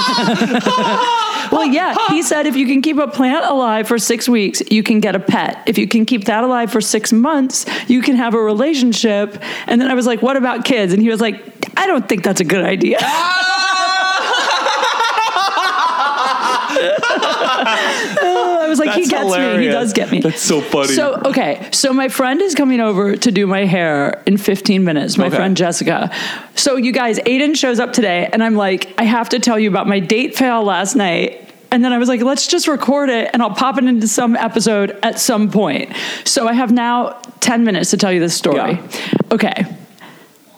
Well, 1.51 1.65
yeah, 1.67 1.95
he 2.09 2.23
said 2.23 2.47
if 2.47 2.57
you 2.57 2.67
can 2.67 2.83
keep 2.83 2.99
a 2.99 3.09
plant 3.09 3.47
alive 3.47 3.89
for 3.89 3.99
six 3.99 4.29
weeks, 4.29 4.63
you 4.71 4.83
can 4.83 5.01
get 5.01 5.15
a 5.15 5.21
pet. 5.21 5.63
If 5.67 5.79
you 5.79 5.87
can 5.87 6.05
keep 6.05 6.25
that 6.25 6.45
alive 6.45 6.71
for 6.71 6.81
six 6.81 7.13
months, 7.13 7.67
you 7.89 8.03
can 8.03 8.17
have 8.17 8.35
a 8.35 8.41
relationship. 8.41 9.41
And 9.67 9.81
then 9.81 9.91
I 9.91 9.95
was 9.95 10.07
like, 10.07 10.23
what 10.23 10.37
about 10.37 10.65
kids? 10.65 10.93
And 10.93 11.03
he 11.03 11.09
was 11.09 11.21
like, 11.21 11.43
I 11.79 11.87
don't 11.87 12.09
think 12.09 12.23
that's 12.25 12.41
a 12.41 12.45
good 12.45 12.65
idea. 12.65 12.99
Ah! 13.01 13.54
Uh, 17.25 18.59
I 18.61 18.67
was 18.69 18.79
like, 18.79 18.93
he 18.95 19.07
That's 19.07 19.11
gets 19.11 19.37
me. 19.59 19.65
He 19.65 19.69
does 19.69 19.93
get 19.93 20.11
me. 20.11 20.21
That's 20.21 20.41
so 20.43 20.61
funny. 20.61 20.89
So, 20.89 21.21
okay. 21.27 21.69
So, 21.73 21.93
my 21.93 22.09
friend 22.09 22.41
is 22.41 22.55
coming 22.55 22.81
over 22.81 23.17
to 23.17 23.31
do 23.31 23.47
my 23.47 23.65
hair 23.65 24.23
in 24.27 24.37
15 24.37 24.85
minutes, 24.85 25.17
my 25.19 25.27
Okay. 25.27 25.37
friend 25.37 25.57
Jessica. 25.57 26.11
So, 26.55 26.77
you 26.77 26.93
guys, 26.93 27.19
Aidan 27.27 27.55
shows 27.55 27.81
up 27.81 27.93
today, 27.93 28.29
and 28.33 28.43
I'm 28.43 28.55
like, 28.57 28.93
I 28.99 29.05
have 29.05 29.29
to 29.31 29.39
tell 29.39 29.59
you 29.59 29.69
about 29.69 29.87
my 29.87 30.01
date 30.01 30.37
fail 30.37 30.63
last 30.63 30.95
night. 30.95 31.41
And 31.71 31.85
then 31.85 31.93
I 31.93 31.99
was 31.99 32.09
like, 32.09 32.23
let's 32.23 32.47
just 32.47 32.69
record 32.69 33.09
it 33.11 33.31
and 33.33 33.43
I'll 33.43 33.51
pop 33.55 33.79
it 33.79 33.85
into 33.85 34.07
some 34.07 34.37
episode 34.37 34.97
at 35.03 35.19
some 35.19 35.51
point. 35.51 35.93
So, 36.25 36.47
I 36.47 36.53
have 36.53 36.71
now 36.71 37.21
10 37.41 37.65
minutes 37.65 37.91
to 37.91 37.97
tell 37.97 38.13
you 38.13 38.21
this 38.21 38.37
story. 38.37 38.73
Yeah. 38.73 38.89
Okay. 39.33 39.65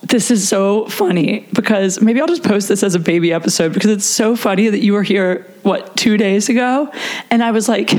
This 0.09 0.31
is 0.31 0.49
so 0.49 0.87
funny 0.87 1.49
because 1.53 2.01
maybe 2.01 2.21
I'll 2.21 2.29
just 2.29 2.45
post 2.45 2.69
this 2.69 2.85
as 2.85 2.95
a 2.95 3.01
baby 3.01 3.33
episode 3.33 3.75
because 3.75 3.91
it's 3.91 4.07
so 4.07 4.37
funny 4.37 4.69
that 4.69 4.81
you 4.81 4.93
were 4.93 5.03
here, 5.03 5.45
what, 5.63 5.97
two 5.97 6.17
days 6.17 6.49
ago? 6.49 6.93
And 7.29 7.43
I 7.43 7.51
was 7.51 7.69
like, 7.69 7.91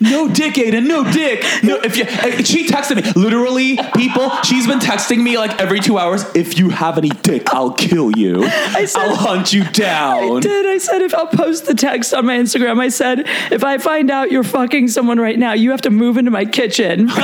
No 0.00 0.28
dick, 0.28 0.58
Aidan. 0.58 0.86
No 0.88 1.04
dick. 1.10 1.44
No. 1.62 1.76
If 1.76 1.96
you, 1.96 2.04
uh, 2.04 2.42
she 2.42 2.66
texted 2.66 2.96
me. 2.96 3.12
Literally, 3.20 3.78
people. 3.96 4.30
She's 4.42 4.66
been 4.66 4.80
texting 4.80 5.22
me 5.22 5.38
like 5.38 5.60
every 5.60 5.80
two 5.80 5.98
hours. 5.98 6.24
If 6.34 6.58
you 6.58 6.70
have 6.70 6.98
any 6.98 7.08
dick, 7.10 7.54
I'll 7.54 7.72
kill 7.72 8.10
you. 8.18 8.44
I 8.46 8.84
said- 8.86 9.00
I'll 9.02 9.14
hunt 9.16 9.52
you 9.52 9.64
down. 9.70 10.38
I 10.38 10.40
did. 10.40 10.66
I 10.66 10.78
said 10.78 11.00
if 11.02 11.14
I'll 11.14 11.28
post 11.28 11.66
the 11.66 11.74
text 11.74 12.12
on 12.12 12.26
my 12.26 12.36
Instagram, 12.36 12.80
I 12.80 12.88
said 12.88 13.20
if 13.52 13.62
I 13.64 13.78
find 13.78 14.10
out 14.10 14.30
you're 14.32 14.42
fucking 14.42 14.88
someone 14.88 15.18
right 15.20 15.38
now, 15.38 15.52
you 15.52 15.70
have 15.70 15.82
to 15.82 15.90
move 15.90 16.16
into 16.18 16.30
my 16.32 16.44
kitchen. 16.44 17.08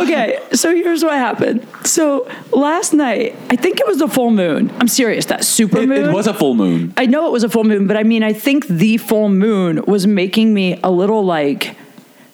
okay, 0.00 0.38
so 0.52 0.74
here's 0.74 1.02
what 1.04 1.14
happened. 1.14 1.66
So 1.84 2.28
last 2.52 2.92
night, 2.92 3.36
I 3.50 3.56
think 3.56 3.80
it 3.80 3.86
was 3.86 3.98
the 3.98 4.08
full 4.08 4.30
moon. 4.30 4.70
I'm 4.80 4.88
serious. 4.88 5.26
That 5.26 5.44
super 5.44 5.78
It, 5.78 5.88
moon. 5.88 6.10
it 6.10 6.12
was 6.12 6.26
a 6.26 6.34
full 6.34 6.54
moon. 6.54 6.92
I 6.96 7.06
know 7.06 7.26
it 7.26 7.32
was 7.32 7.44
a 7.44 7.48
full 7.48 7.64
moon, 7.64 7.86
but 7.86 7.96
I 7.96 8.02
mean, 8.02 8.22
I 8.22 8.32
think 8.32 8.66
the 8.66 8.96
full 8.96 9.28
moon 9.28 9.82
was 9.86 10.06
making 10.06 10.31
me 10.36 10.78
a 10.82 10.90
little 10.90 11.24
like, 11.24 11.76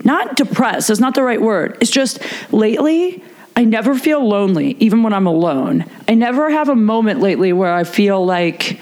not 0.04 0.36
depressed, 0.36 0.88
that's 0.88 1.00
not 1.00 1.14
the 1.14 1.22
right 1.22 1.40
word. 1.40 1.78
It's 1.80 1.90
just 1.90 2.20
lately, 2.52 3.22
I 3.56 3.64
never 3.64 3.94
feel 3.96 4.26
lonely, 4.26 4.76
even 4.78 5.02
when 5.02 5.12
I'm 5.12 5.26
alone. 5.26 5.84
I 6.06 6.14
never 6.14 6.50
have 6.50 6.68
a 6.68 6.76
moment 6.76 7.20
lately 7.20 7.52
where 7.52 7.74
I 7.74 7.84
feel 7.84 8.24
like, 8.24 8.78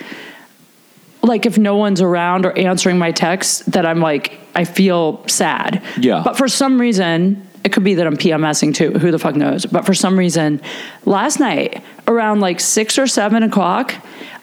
like 1.23 1.47
if 1.47 1.57
no 1.57 1.77
one's 1.77 2.03
around 2.03 2.45
or 2.45 2.57
answering 2.59 2.99
my 2.99 3.13
texts, 3.13 3.61
that 3.67 3.87
I'm 3.87 4.01
like, 4.01 4.39
I 4.55 4.65
feel 4.65 5.27
sad. 5.29 5.83
Yeah. 5.99 6.23
But 6.23 6.37
for 6.37 6.49
some 6.49 6.79
reason, 6.79 7.47
it 7.65 7.73
could 7.73 7.85
be 7.85 7.95
that 7.95 8.07
I'm 8.07 8.17
PMSing 8.17 8.75
too. 8.75 8.93
Who 8.93 9.11
the 9.11 9.19
fuck 9.19 9.35
knows? 9.35 9.67
But 9.67 9.85
for 9.85 9.95
some 9.95 10.19
reason, 10.19 10.61
last 11.05 11.41
night 11.41 11.83
around 12.07 12.41
like 12.41 12.61
six 12.61 12.99
or 12.99 13.07
seven 13.07 13.43
o'clock, 13.43 13.95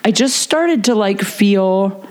I 0.03 0.11
just 0.11 0.37
started 0.37 0.83
to 0.85 0.95
like 0.95 1.21
feel 1.21 2.05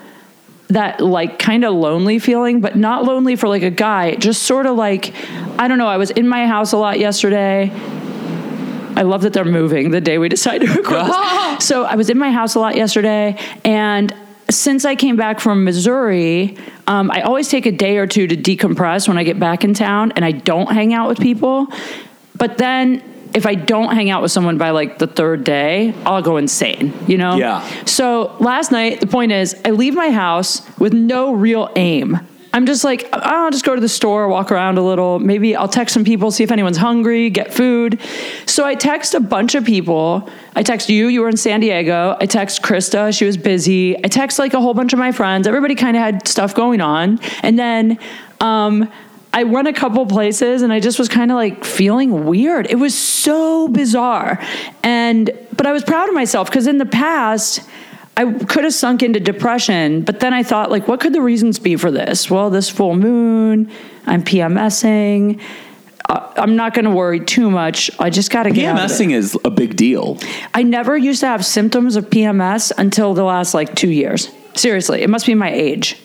that 0.72 1.00
like 1.00 1.38
kind 1.38 1.64
of 1.64 1.74
lonely 1.74 2.18
feeling, 2.18 2.60
but 2.60 2.76
not 2.76 3.04
lonely 3.04 3.36
for 3.36 3.48
like 3.48 3.62
a 3.62 3.70
guy. 3.70 4.14
Just 4.14 4.42
sort 4.42 4.66
of 4.66 4.76
like, 4.76 5.14
I 5.58 5.68
don't 5.68 5.78
know. 5.78 5.88
I 5.88 5.96
was 5.96 6.10
in 6.10 6.28
my 6.28 6.46
house 6.46 6.72
a 6.72 6.78
lot 6.78 6.98
yesterday. 6.98 7.70
I 8.94 9.02
love 9.02 9.22
that 9.22 9.32
they're 9.32 9.44
moving 9.44 9.90
the 9.90 10.00
day 10.00 10.18
we 10.18 10.28
decide 10.36 10.60
to 10.62 10.66
record. 10.74 11.06
this. 11.06 11.66
so 11.66 11.84
I 11.84 11.94
was 11.94 12.10
in 12.10 12.18
my 12.18 12.30
house 12.30 12.54
a 12.54 12.60
lot 12.60 12.76
yesterday, 12.76 13.38
and 13.64 14.14
since 14.50 14.84
I 14.84 14.96
came 14.96 15.16
back 15.16 15.40
from 15.40 15.64
Missouri, 15.64 16.58
um, 16.86 17.10
I 17.10 17.22
always 17.22 17.48
take 17.48 17.64
a 17.64 17.72
day 17.72 17.96
or 17.96 18.06
two 18.06 18.26
to 18.26 18.36
decompress 18.36 19.08
when 19.08 19.16
I 19.16 19.24
get 19.24 19.38
back 19.38 19.64
in 19.64 19.74
town, 19.74 20.12
and 20.12 20.24
I 20.24 20.32
don't 20.32 20.70
hang 20.70 20.92
out 20.94 21.08
with 21.08 21.20
people. 21.20 21.68
But 22.36 22.58
then 22.58 23.02
if 23.34 23.46
I 23.46 23.54
don't 23.54 23.94
hang 23.94 24.10
out 24.10 24.22
with 24.22 24.30
someone 24.30 24.58
by 24.58 24.70
like 24.70 24.98
the 24.98 25.06
third 25.06 25.44
day, 25.44 25.94
I'll 26.04 26.22
go 26.22 26.36
insane, 26.36 26.92
you 27.06 27.18
know? 27.18 27.36
Yeah. 27.36 27.66
So 27.84 28.36
last 28.40 28.72
night, 28.72 29.00
the 29.00 29.06
point 29.06 29.32
is, 29.32 29.60
I 29.64 29.70
leave 29.70 29.94
my 29.94 30.10
house 30.10 30.62
with 30.78 30.92
no 30.92 31.32
real 31.32 31.70
aim. 31.76 32.20
I'm 32.54 32.66
just 32.66 32.84
like, 32.84 33.08
I'll 33.14 33.50
just 33.50 33.64
go 33.64 33.74
to 33.74 33.80
the 33.80 33.88
store, 33.88 34.28
walk 34.28 34.52
around 34.52 34.76
a 34.76 34.82
little. 34.82 35.18
Maybe 35.18 35.56
I'll 35.56 35.68
text 35.68 35.94
some 35.94 36.04
people, 36.04 36.30
see 36.30 36.44
if 36.44 36.50
anyone's 36.50 36.76
hungry, 36.76 37.30
get 37.30 37.52
food. 37.54 37.98
So 38.44 38.66
I 38.66 38.74
text 38.74 39.14
a 39.14 39.20
bunch 39.20 39.54
of 39.54 39.64
people. 39.64 40.28
I 40.54 40.62
text 40.62 40.90
you, 40.90 41.08
you 41.08 41.22
were 41.22 41.30
in 41.30 41.38
San 41.38 41.60
Diego. 41.60 42.14
I 42.20 42.26
text 42.26 42.62
Krista, 42.62 43.16
she 43.16 43.24
was 43.24 43.38
busy. 43.38 43.96
I 44.04 44.08
text 44.08 44.38
like 44.38 44.52
a 44.52 44.60
whole 44.60 44.74
bunch 44.74 44.92
of 44.92 44.98
my 44.98 45.12
friends. 45.12 45.46
Everybody 45.46 45.74
kind 45.74 45.96
of 45.96 46.02
had 46.02 46.28
stuff 46.28 46.54
going 46.54 46.82
on. 46.82 47.20
And 47.42 47.58
then, 47.58 47.98
um, 48.40 48.90
I 49.34 49.44
went 49.44 49.66
a 49.68 49.72
couple 49.72 50.04
places 50.06 50.62
and 50.62 50.72
I 50.72 50.80
just 50.80 50.98
was 50.98 51.08
kind 51.08 51.30
of 51.30 51.36
like 51.36 51.64
feeling 51.64 52.26
weird. 52.26 52.70
It 52.70 52.76
was 52.76 52.96
so 52.96 53.68
bizarre. 53.68 54.42
And 54.82 55.30
but 55.56 55.66
I 55.66 55.72
was 55.72 55.84
proud 55.84 56.08
of 56.08 56.14
myself 56.14 56.48
because 56.48 56.66
in 56.66 56.78
the 56.78 56.86
past 56.86 57.60
I 58.14 58.30
could 58.30 58.64
have 58.64 58.74
sunk 58.74 59.02
into 59.02 59.20
depression, 59.20 60.02
but 60.02 60.20
then 60.20 60.34
I 60.34 60.42
thought 60.42 60.70
like 60.70 60.86
what 60.86 61.00
could 61.00 61.14
the 61.14 61.22
reasons 61.22 61.58
be 61.58 61.76
for 61.76 61.90
this? 61.90 62.30
Well, 62.30 62.50
this 62.50 62.68
full 62.68 62.94
moon, 62.94 63.70
I'm 64.06 64.22
PMSing. 64.22 65.40
Uh, 66.08 66.32
I'm 66.36 66.56
not 66.56 66.74
going 66.74 66.84
to 66.84 66.90
worry 66.90 67.20
too 67.24 67.50
much. 67.50 67.90
I 67.98 68.10
just 68.10 68.30
got 68.30 68.42
to 68.42 68.50
get. 68.50 68.76
PMSing 68.76 69.12
is 69.12 69.38
a 69.44 69.50
big 69.50 69.76
deal. 69.76 70.18
I 70.52 70.62
never 70.62 70.96
used 70.96 71.20
to 71.20 71.28
have 71.28 71.46
symptoms 71.46 71.96
of 71.96 72.10
PMS 72.10 72.72
until 72.76 73.14
the 73.14 73.22
last 73.22 73.54
like 73.54 73.74
2 73.76 73.88
years. 73.88 74.28
Seriously, 74.54 75.02
it 75.02 75.08
must 75.08 75.24
be 75.24 75.34
my 75.34 75.50
age. 75.50 75.96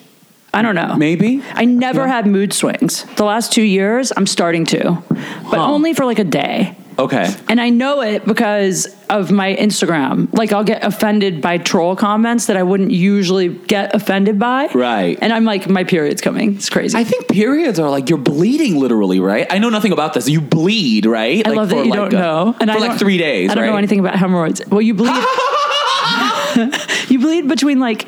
I 0.53 0.61
don't 0.61 0.75
know. 0.75 0.95
Maybe. 0.95 1.43
I 1.53 1.65
never 1.65 2.07
had 2.07 2.25
mood 2.25 2.53
swings. 2.53 3.03
The 3.15 3.25
last 3.25 3.51
two 3.51 3.61
years, 3.63 4.11
I'm 4.15 4.25
starting 4.25 4.65
to, 4.67 5.03
but 5.09 5.59
Huh. 5.59 5.71
only 5.71 5.93
for 5.93 6.05
like 6.05 6.19
a 6.19 6.23
day. 6.23 6.75
Okay. 6.99 7.31
And 7.47 7.61
I 7.61 7.69
know 7.69 8.01
it 8.01 8.25
because 8.25 8.87
of 9.07 9.29
my 9.29 9.55
Instagram. 9.55 10.29
Like, 10.33 10.51
I'll 10.51 10.63
get 10.63 10.83
offended 10.83 11.41
by 11.43 11.59
troll 11.59 11.95
comments 11.95 12.47
that 12.47 12.57
I 12.57 12.63
wouldn't 12.63 12.89
usually 12.89 13.49
get 13.49 13.93
offended 13.93 14.39
by. 14.39 14.69
Right. 14.73 15.15
And 15.21 15.31
I'm 15.31 15.45
like, 15.45 15.69
my 15.69 15.83
period's 15.83 16.21
coming. 16.21 16.55
It's 16.55 16.71
crazy. 16.71 16.97
I 16.97 17.03
think 17.03 17.27
periods 17.27 17.77
are 17.79 17.91
like 17.91 18.09
you're 18.09 18.17
bleeding 18.17 18.79
literally, 18.79 19.19
right? 19.19 19.45
I 19.51 19.59
know 19.59 19.69
nothing 19.69 19.91
about 19.91 20.15
this. 20.15 20.27
You 20.27 20.41
bleed, 20.41 21.05
right? 21.05 21.45
I 21.45 21.49
like 21.51 21.57
love 21.57 21.69
that 21.69 21.85
you 21.85 21.91
like 21.91 21.99
don't 21.99 22.13
a- 22.15 22.17
know. 22.19 22.47
Uh, 22.49 22.53
and 22.61 22.71
for 22.71 22.77
I 22.77 22.79
like 22.79 22.97
three 22.97 23.19
days. 23.19 23.51
I 23.51 23.53
don't 23.53 23.65
right? 23.65 23.69
know 23.69 23.77
anything 23.77 23.99
about 23.99 24.15
hemorrhoids. 24.15 24.63
Well, 24.67 24.81
you 24.81 24.95
bleed. 24.95 25.13
you 27.09 27.19
bleed 27.19 27.47
between 27.47 27.79
like, 27.79 28.07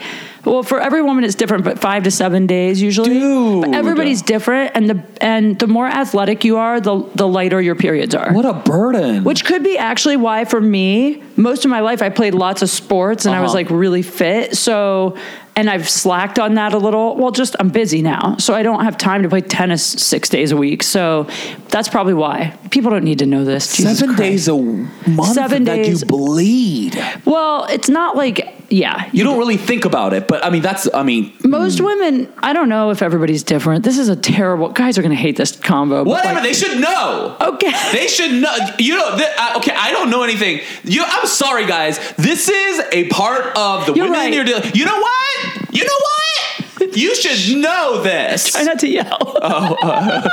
well, 0.49 0.63
for 0.63 0.79
every 0.79 1.01
woman 1.01 1.23
it's 1.23 1.35
different, 1.35 1.63
but 1.63 1.79
five 1.79 2.03
to 2.03 2.12
seven 2.12 2.47
days 2.47 2.81
usually. 2.81 3.09
Dude. 3.19 3.62
But 3.65 3.75
everybody's 3.75 4.21
different, 4.21 4.71
and 4.75 4.89
the 4.89 5.03
and 5.21 5.57
the 5.59 5.67
more 5.67 5.88
athletic 5.88 6.43
you 6.43 6.57
are, 6.57 6.79
the 6.81 7.03
the 7.15 7.27
lighter 7.27 7.62
your 7.62 7.75
periods 7.75 8.15
are. 8.15 8.33
What 8.33 8.45
a 8.45 8.53
burden. 8.53 9.23
Which 9.23 9.45
could 9.45 9.63
be 9.63 9.77
actually 9.77 10.17
why, 10.17 10.45
for 10.45 10.59
me, 10.62 11.21
most 11.35 11.65
of 11.65 11.71
my 11.71 11.79
life 11.81 12.01
I 12.01 12.09
played 12.09 12.33
lots 12.33 12.62
of 12.62 12.69
sports 12.69 13.25
and 13.25 13.35
I 13.35 13.41
was 13.41 13.49
Uh-huh. 13.51 13.59
like 13.59 13.69
really 13.69 14.01
fit. 14.01 14.57
So, 14.57 15.15
and 15.55 15.69
I've 15.69 15.89
slacked 15.89 16.39
on 16.39 16.53
that 16.55 16.73
a 16.73 16.77
little. 16.77 17.15
Well, 17.15 17.31
just 17.31 17.55
I'm 17.59 17.69
busy 17.69 18.01
now. 18.01 18.38
So 18.38 18.53
I 18.53 18.63
don't 18.63 18.83
have 18.85 18.97
time 18.97 19.23
to 19.23 19.29
play 19.29 19.41
tennis 19.41 19.83
six 19.83 20.29
days 20.29 20.51
a 20.51 20.57
week. 20.57 20.83
So 20.83 21.27
that's 21.69 21.89
probably 21.89 22.13
why. 22.13 22.57
People 22.71 22.91
don't 22.91 23.03
need 23.03 23.19
to 23.19 23.25
know 23.25 23.43
this. 23.43 23.75
Jesus 23.75 23.99
seven 23.99 24.15
Christ. 24.15 24.29
days 24.29 24.47
a 24.47 24.55
month 24.57 25.33
Seven 25.33 25.63
that 25.65 25.75
days. 25.77 26.01
you 26.01 26.07
bleed. 26.07 26.95
Well, 27.25 27.65
it's 27.69 27.89
not 27.89 28.15
like, 28.15 28.55
yeah. 28.69 29.09
You 29.12 29.23
don't 29.23 29.38
really 29.39 29.57
think 29.57 29.85
about 29.85 30.13
it, 30.13 30.27
but 30.27 30.45
I 30.45 30.49
mean 30.51 30.62
that's 30.62 30.88
I 30.93 31.01
mean 31.03 31.33
Most 31.43 31.79
mm. 31.79 31.85
women, 31.85 32.33
I 32.38 32.53
don't 32.53 32.69
know 32.69 32.91
if 32.91 33.01
everybody's 33.01 33.43
different. 33.43 33.83
This 33.83 33.97
is 33.97 34.07
a 34.09 34.15
terrible, 34.15 34.69
guys 34.69 34.97
are 34.97 35.01
going 35.01 35.15
to 35.15 35.21
hate 35.21 35.35
this 35.35 35.55
combo. 35.55 36.03
whatever 36.03 36.35
like- 36.35 36.43
they 36.43 36.53
should 36.53 36.79
know. 36.79 37.35
Okay. 37.41 37.73
They 37.91 38.07
should 38.07 38.31
know. 38.31 38.55
You 38.77 38.95
know. 38.97 39.09
I- 39.17 39.55
okay, 39.57 39.73
I 39.75 39.91
don't 39.91 40.09
know 40.12 40.21
anything. 40.23 40.62
You. 40.83 41.03
I'm 41.05 41.25
sorry, 41.25 41.65
guys. 41.65 41.97
This 42.17 42.47
is 42.47 42.81
a 42.91 43.07
part 43.09 43.57
of 43.57 43.88
the 43.88 43.93
You're 43.93 44.05
women 44.05 44.19
right. 44.19 44.33
you're 44.33 44.43
dealing. 44.45 44.71
You 44.75 44.85
know 44.85 44.99
what? 44.99 45.48
You 45.80 45.86
know 45.86 46.00
what? 46.00 46.98
You 46.98 47.13
should 47.15 47.58
know 47.58 48.02
this. 48.02 48.52
Try 48.52 48.63
not 48.63 48.80
to 48.80 48.88
yell. 48.88 49.38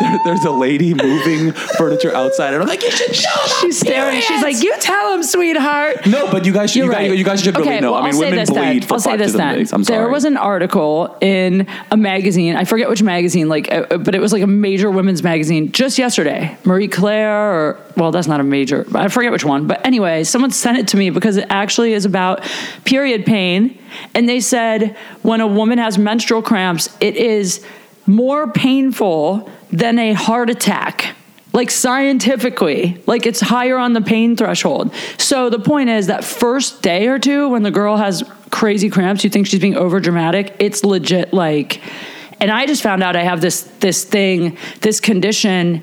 There- 0.00 0.18
there's 0.24 0.44
a 0.44 0.50
lady 0.50 0.94
moving 0.94 1.52
furniture 1.52 2.14
outside, 2.14 2.54
and 2.54 2.62
I'm 2.62 2.68
like, 2.68 2.82
you 2.82 2.90
should 2.90 3.10
know. 3.10 3.46
She's 3.60 3.78
staring. 3.78 4.20
She's 4.20 4.42
like, 4.42 4.62
you 4.62 4.74
tell 4.78 5.14
him, 5.14 5.22
sweetheart. 5.22 6.06
no, 6.06 6.30
but 6.30 6.44
you 6.46 6.52
guys 6.52 6.70
should. 6.70 6.80
You're 6.80 6.88
right. 6.88 7.08
guys, 7.08 7.18
you 7.18 7.24
guys 7.24 7.42
should 7.42 7.56
really 7.56 7.68
okay, 7.68 7.80
know. 7.80 7.92
well, 7.92 8.02
I 8.02 8.10
mean, 8.10 8.14
I'll 8.14 8.30
women 8.30 8.46
bleed 8.46 8.92
I'll 8.92 8.98
say 9.00 9.16
this 9.16 9.32
then. 9.32 9.58
I'm 9.72 9.84
sorry. 9.84 9.84
There 9.84 10.08
was 10.08 10.24
an 10.24 10.36
article 10.36 11.16
in 11.20 11.66
a 11.90 11.96
magazine. 11.96 12.56
I 12.56 12.64
forget 12.64 12.88
which 12.88 13.02
magazine, 13.02 13.48
like, 13.48 13.70
uh, 13.70 13.98
but 13.98 14.14
it 14.14 14.20
was 14.20 14.32
like 14.32 14.42
a 14.42 14.46
major 14.46 14.90
women's 14.90 15.22
magazine 15.22 15.72
just 15.72 15.98
yesterday. 15.98 16.56
Marie 16.64 16.88
Claire, 16.88 17.52
or 17.52 17.80
well, 17.96 18.10
that's 18.10 18.28
not 18.28 18.40
a 18.40 18.44
major. 18.44 18.86
I 18.94 19.08
forget 19.08 19.32
which 19.32 19.44
one. 19.44 19.66
But 19.66 19.84
anyway, 19.86 20.24
someone 20.24 20.50
sent 20.50 20.78
it 20.78 20.88
to 20.88 20.96
me 20.96 21.10
because 21.10 21.36
it 21.36 21.46
actually 21.50 21.92
is 21.92 22.04
about 22.04 22.42
period 22.84 23.26
pain, 23.26 23.78
and 24.14 24.28
they 24.28 24.40
said 24.40 24.96
when 25.22 25.40
a 25.40 25.46
woman 25.46 25.78
has 25.78 25.98
menstrual 25.98 26.42
cramps, 26.42 26.88
it 27.00 27.16
is 27.16 27.64
more 28.06 28.50
painful 28.52 29.48
than 29.70 29.98
a 29.98 30.12
heart 30.12 30.50
attack. 30.50 31.14
Like 31.52 31.70
scientifically 31.70 33.02
like 33.06 33.26
it's 33.26 33.40
higher 33.40 33.76
on 33.76 33.92
the 33.92 34.00
pain 34.00 34.36
threshold. 34.36 34.94
So 35.18 35.50
the 35.50 35.58
point 35.58 35.90
is 35.90 36.06
that 36.06 36.24
first 36.24 36.82
day 36.82 37.08
or 37.08 37.18
two 37.18 37.48
when 37.48 37.64
the 37.64 37.72
girl 37.72 37.96
has 37.96 38.22
crazy 38.50 38.90
cramps 38.90 39.24
you 39.24 39.30
think 39.30 39.46
she's 39.46 39.60
being 39.60 39.76
over 39.76 40.00
dramatic 40.00 40.54
it's 40.58 40.84
legit 40.84 41.32
like 41.32 41.80
and 42.40 42.50
i 42.50 42.66
just 42.66 42.82
found 42.82 43.02
out 43.02 43.16
i 43.16 43.22
have 43.22 43.40
this 43.40 43.62
this 43.78 44.04
thing 44.04 44.56
this 44.80 45.00
condition 45.00 45.82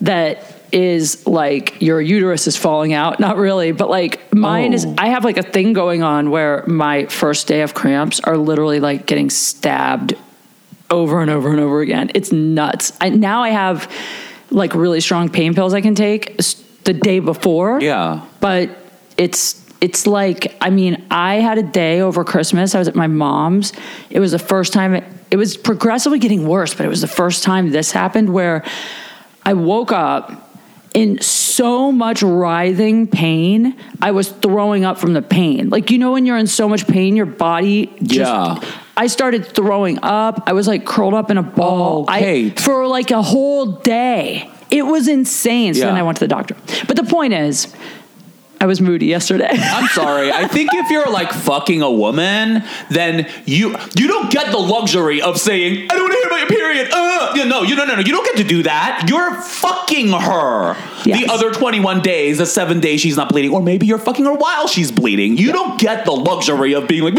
that 0.00 0.47
is 0.72 1.26
like 1.26 1.80
your 1.80 2.00
uterus 2.00 2.46
is 2.46 2.56
falling 2.56 2.92
out 2.92 3.18
not 3.20 3.36
really 3.36 3.72
but 3.72 3.88
like 3.88 4.32
mine 4.34 4.72
is 4.72 4.84
Oh. 4.84 4.94
i 4.98 5.08
have 5.08 5.24
like 5.24 5.38
a 5.38 5.42
thing 5.42 5.72
going 5.72 6.02
on 6.02 6.30
where 6.30 6.64
my 6.66 7.06
first 7.06 7.46
day 7.46 7.62
of 7.62 7.72
cramps 7.74 8.20
are 8.20 8.36
literally 8.36 8.80
like 8.80 9.06
getting 9.06 9.30
stabbed 9.30 10.14
over 10.90 11.20
and 11.20 11.30
over 11.30 11.50
and 11.50 11.60
over 11.60 11.80
again. 11.80 12.10
It's 12.14 12.32
nuts. 12.32 12.96
I, 13.00 13.10
now 13.10 13.42
I 13.42 13.50
have 13.50 13.92
like 14.50 14.74
really 14.74 15.00
strong 15.00 15.28
pain 15.28 15.54
pills 15.54 15.74
I 15.74 15.80
can 15.82 15.94
take 15.94 16.38
the 16.84 16.94
day 16.94 17.18
before. 17.18 17.80
Yeah. 17.80 18.24
But 18.40 18.70
it's 19.18 19.64
it's 19.80 20.06
like 20.06 20.56
I 20.60 20.70
mean 20.70 21.04
I 21.10 21.36
had 21.36 21.58
a 21.58 21.62
day 21.62 22.00
over 22.00 22.24
Christmas. 22.24 22.74
I 22.74 22.78
was 22.78 22.88
at 22.88 22.94
my 22.94 23.06
mom's. 23.06 23.72
It 24.08 24.20
was 24.20 24.32
the 24.32 24.38
first 24.38 24.72
time 24.72 24.94
it, 24.94 25.04
it 25.30 25.36
was 25.36 25.56
progressively 25.56 26.18
getting 26.18 26.46
worse, 26.48 26.74
but 26.74 26.86
it 26.86 26.88
was 26.88 27.02
the 27.02 27.06
first 27.06 27.42
time 27.42 27.70
this 27.70 27.92
happened 27.92 28.32
where 28.32 28.64
I 29.44 29.52
woke 29.52 29.92
up 29.92 30.47
in 30.94 31.20
so 31.20 31.92
much 31.92 32.22
writhing 32.22 33.06
pain. 33.06 33.76
I 34.00 34.10
was 34.12 34.28
throwing 34.30 34.84
up 34.84 34.98
from 34.98 35.12
the 35.12 35.22
pain. 35.22 35.68
Like 35.70 35.90
you 35.90 35.98
know 35.98 36.12
when 36.12 36.26
you're 36.26 36.36
in 36.38 36.46
so 36.46 36.68
much 36.68 36.86
pain, 36.86 37.16
your 37.16 37.26
body 37.26 37.86
just 38.02 38.14
Yeah. 38.20 38.60
I 38.96 39.06
started 39.06 39.46
throwing 39.46 39.98
up. 40.02 40.42
I 40.46 40.52
was 40.54 40.66
like 40.66 40.84
curled 40.84 41.14
up 41.14 41.30
in 41.30 41.38
a 41.38 41.42
ball. 41.42 42.04
Oh, 42.08 42.12
I- 42.12 42.50
for 42.56 42.86
like 42.86 43.10
a 43.10 43.22
whole 43.22 43.66
day. 43.66 44.50
It 44.70 44.82
was 44.84 45.08
insane. 45.08 45.72
So 45.74 45.80
then 45.86 45.94
I 45.94 46.02
went 46.02 46.18
to 46.18 46.24
the 46.24 46.28
doctor. 46.28 46.54
But 46.86 46.96
the 46.96 47.04
point 47.04 47.32
is, 47.32 47.74
I 48.60 48.66
was 48.66 48.80
moody 48.80 49.06
yesterday. 49.06 49.48
I'm 49.52 49.88
sorry. 49.88 50.32
I 50.32 50.48
think 50.48 50.70
if 50.74 50.90
you're 50.90 51.10
like 51.10 51.32
fucking 51.32 51.82
a 51.82 51.90
woman, 51.90 52.64
then 52.90 53.28
you 53.46 53.76
you 53.96 54.08
don't 54.08 54.30
get 54.30 54.50
the 54.50 54.58
luxury 54.58 55.22
of 55.22 55.38
saying, 55.38 55.88
"I 55.90 55.94
don't 55.94 56.02
want 56.02 56.12
to 56.12 56.18
hear 56.18 56.26
about 56.26 56.40
your 56.40 56.48
period." 56.48 56.88
Uh, 56.92 57.32
you 57.36 57.44
know, 57.44 57.62
you 57.62 57.76
no 57.76 57.84
no 57.84 57.94
no. 57.94 58.00
You 58.00 58.12
don't 58.12 58.24
get 58.24 58.36
to 58.38 58.44
do 58.44 58.64
that. 58.64 59.06
You're 59.08 59.34
fucking 59.40 60.08
her. 60.08 60.76
Yes. 61.04 61.20
The 61.20 61.32
other 61.32 61.52
21 61.52 62.00
days, 62.02 62.38
the 62.38 62.46
seven 62.46 62.80
days 62.80 63.00
she's 63.00 63.16
not 63.16 63.28
bleeding, 63.28 63.52
or 63.52 63.62
maybe 63.62 63.86
you're 63.86 63.98
fucking 63.98 64.24
her 64.24 64.34
while 64.34 64.66
she's 64.66 64.90
bleeding. 64.90 65.36
You 65.36 65.52
don't 65.52 65.78
get 65.78 66.04
the 66.04 66.12
luxury 66.12 66.74
of 66.74 66.88
being 66.88 67.02
like. 67.02 67.14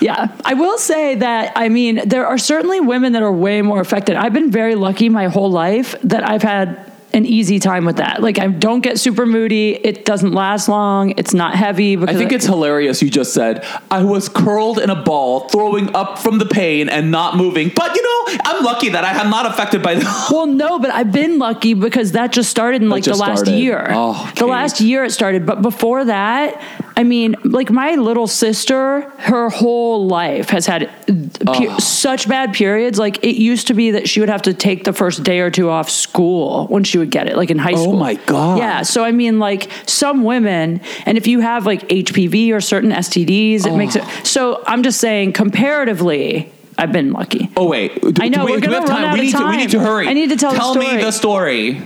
Yeah, 0.00 0.28
I 0.44 0.54
will 0.54 0.78
say 0.78 1.16
that. 1.16 1.52
I 1.56 1.68
mean, 1.68 2.00
there 2.06 2.26
are 2.26 2.38
certainly 2.38 2.80
women 2.80 3.12
that 3.12 3.22
are 3.22 3.32
way 3.32 3.62
more 3.62 3.80
affected. 3.80 4.16
I've 4.16 4.32
been 4.32 4.50
very 4.50 4.74
lucky 4.74 5.08
my 5.08 5.26
whole 5.26 5.50
life 5.50 5.96
that 6.02 6.28
I've 6.28 6.42
had 6.42 6.93
an 7.14 7.24
easy 7.24 7.58
time 7.58 7.84
with 7.84 7.96
that. 7.96 8.20
Like, 8.20 8.38
I 8.38 8.48
don't 8.48 8.80
get 8.80 8.98
super 8.98 9.24
moody. 9.24 9.74
It 9.74 10.04
doesn't 10.04 10.32
last 10.32 10.68
long. 10.68 11.14
It's 11.16 11.32
not 11.32 11.54
heavy. 11.54 11.96
I 11.96 12.12
think 12.14 12.32
it's 12.32 12.44
hilarious. 12.44 13.00
You 13.00 13.08
just 13.08 13.32
said 13.32 13.64
I 13.90 14.02
was 14.02 14.28
curled 14.28 14.78
in 14.80 14.90
a 14.90 15.00
ball, 15.00 15.48
throwing 15.48 15.94
up 15.94 16.18
from 16.18 16.38
the 16.38 16.46
pain 16.46 16.88
and 16.88 17.10
not 17.10 17.36
moving. 17.36 17.70
But 17.74 17.94
you 17.94 18.02
know, 18.02 18.38
I'm 18.44 18.64
lucky 18.64 18.88
that 18.90 19.04
I 19.04 19.12
am 19.22 19.30
not 19.30 19.46
affected 19.46 19.82
by 19.82 19.94
that. 19.94 20.28
Well, 20.34 20.46
no, 20.46 20.78
but 20.80 20.90
I've 20.90 21.12
been 21.12 21.38
lucky 21.38 21.74
because 21.74 22.12
that 22.12 22.32
just 22.32 22.50
started 22.50 22.82
in 22.82 22.88
like 22.88 23.04
the 23.04 23.14
last 23.14 23.40
started. 23.44 23.58
year. 23.60 23.86
Oh, 23.90 24.32
the 24.36 24.46
last 24.46 24.80
year 24.80 25.04
it 25.04 25.12
started. 25.12 25.46
But 25.46 25.62
before 25.62 26.06
that, 26.06 26.60
I 26.96 27.02
mean, 27.02 27.34
like 27.42 27.70
my 27.70 27.96
little 27.96 28.28
sister, 28.28 29.00
her 29.18 29.48
whole 29.50 30.06
life 30.06 30.50
has 30.50 30.66
had 30.66 30.88
pe- 31.06 31.68
oh. 31.68 31.78
such 31.78 32.28
bad 32.28 32.54
periods. 32.54 32.98
Like 32.98 33.24
it 33.24 33.34
used 33.34 33.66
to 33.66 33.74
be 33.74 33.92
that 33.92 34.08
she 34.08 34.20
would 34.20 34.28
have 34.28 34.42
to 34.42 34.54
take 34.54 34.84
the 34.84 34.92
first 34.92 35.24
day 35.24 35.40
or 35.40 35.50
two 35.50 35.70
off 35.70 35.90
school 35.90 36.66
when 36.68 36.84
she 36.84 36.98
would 36.98 37.10
get 37.10 37.26
it, 37.26 37.36
like 37.36 37.50
in 37.50 37.58
high 37.58 37.72
Oh 37.72 37.82
school. 37.82 37.96
Oh 37.96 37.98
my 37.98 38.14
God. 38.14 38.58
Yeah. 38.58 38.82
So 38.82 39.02
I 39.02 39.10
mean, 39.10 39.40
like 39.40 39.68
some 39.86 40.22
women, 40.22 40.80
and 41.04 41.18
if 41.18 41.26
you 41.26 41.40
have 41.40 41.66
like 41.66 41.88
HPV 41.88 42.52
or 42.52 42.60
certain 42.60 42.90
STDs, 42.90 43.66
it 43.66 43.76
makes 43.76 43.96
it. 43.96 44.02
Oh. 44.04 44.20
So 44.22 44.62
I'm 44.64 44.84
just 44.84 45.00
saying, 45.00 45.32
comparatively, 45.32 46.52
I've 46.78 46.92
been 46.92 47.12
lucky. 47.12 47.50
Oh 47.56 47.68
wait, 47.68 48.00
do, 48.00 48.14
I 48.20 48.28
know, 48.28 48.40
do 48.40 48.44
we, 48.46 48.52
we're 48.52 48.60
do 48.60 48.68
we 48.68 48.74
have 48.74 48.86
time? 48.86 49.04
out 49.06 49.14
we 49.14 49.22
need 49.22 49.32
to. 49.32 49.48
We 49.48 49.56
need 49.56 49.70
to 49.70 49.80
hurry. 49.80 50.06
I 50.06 50.12
need 50.12 50.30
to 50.30 50.36
tell 50.36 50.52
the 50.52 50.60
story. 50.60 50.86
Tell 50.86 50.96
me 50.96 51.02
the 51.02 51.10
story. 51.10 51.82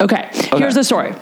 Okay, 0.00 0.28
here's 0.56 0.74
the 0.76 0.84
story. 0.84 1.12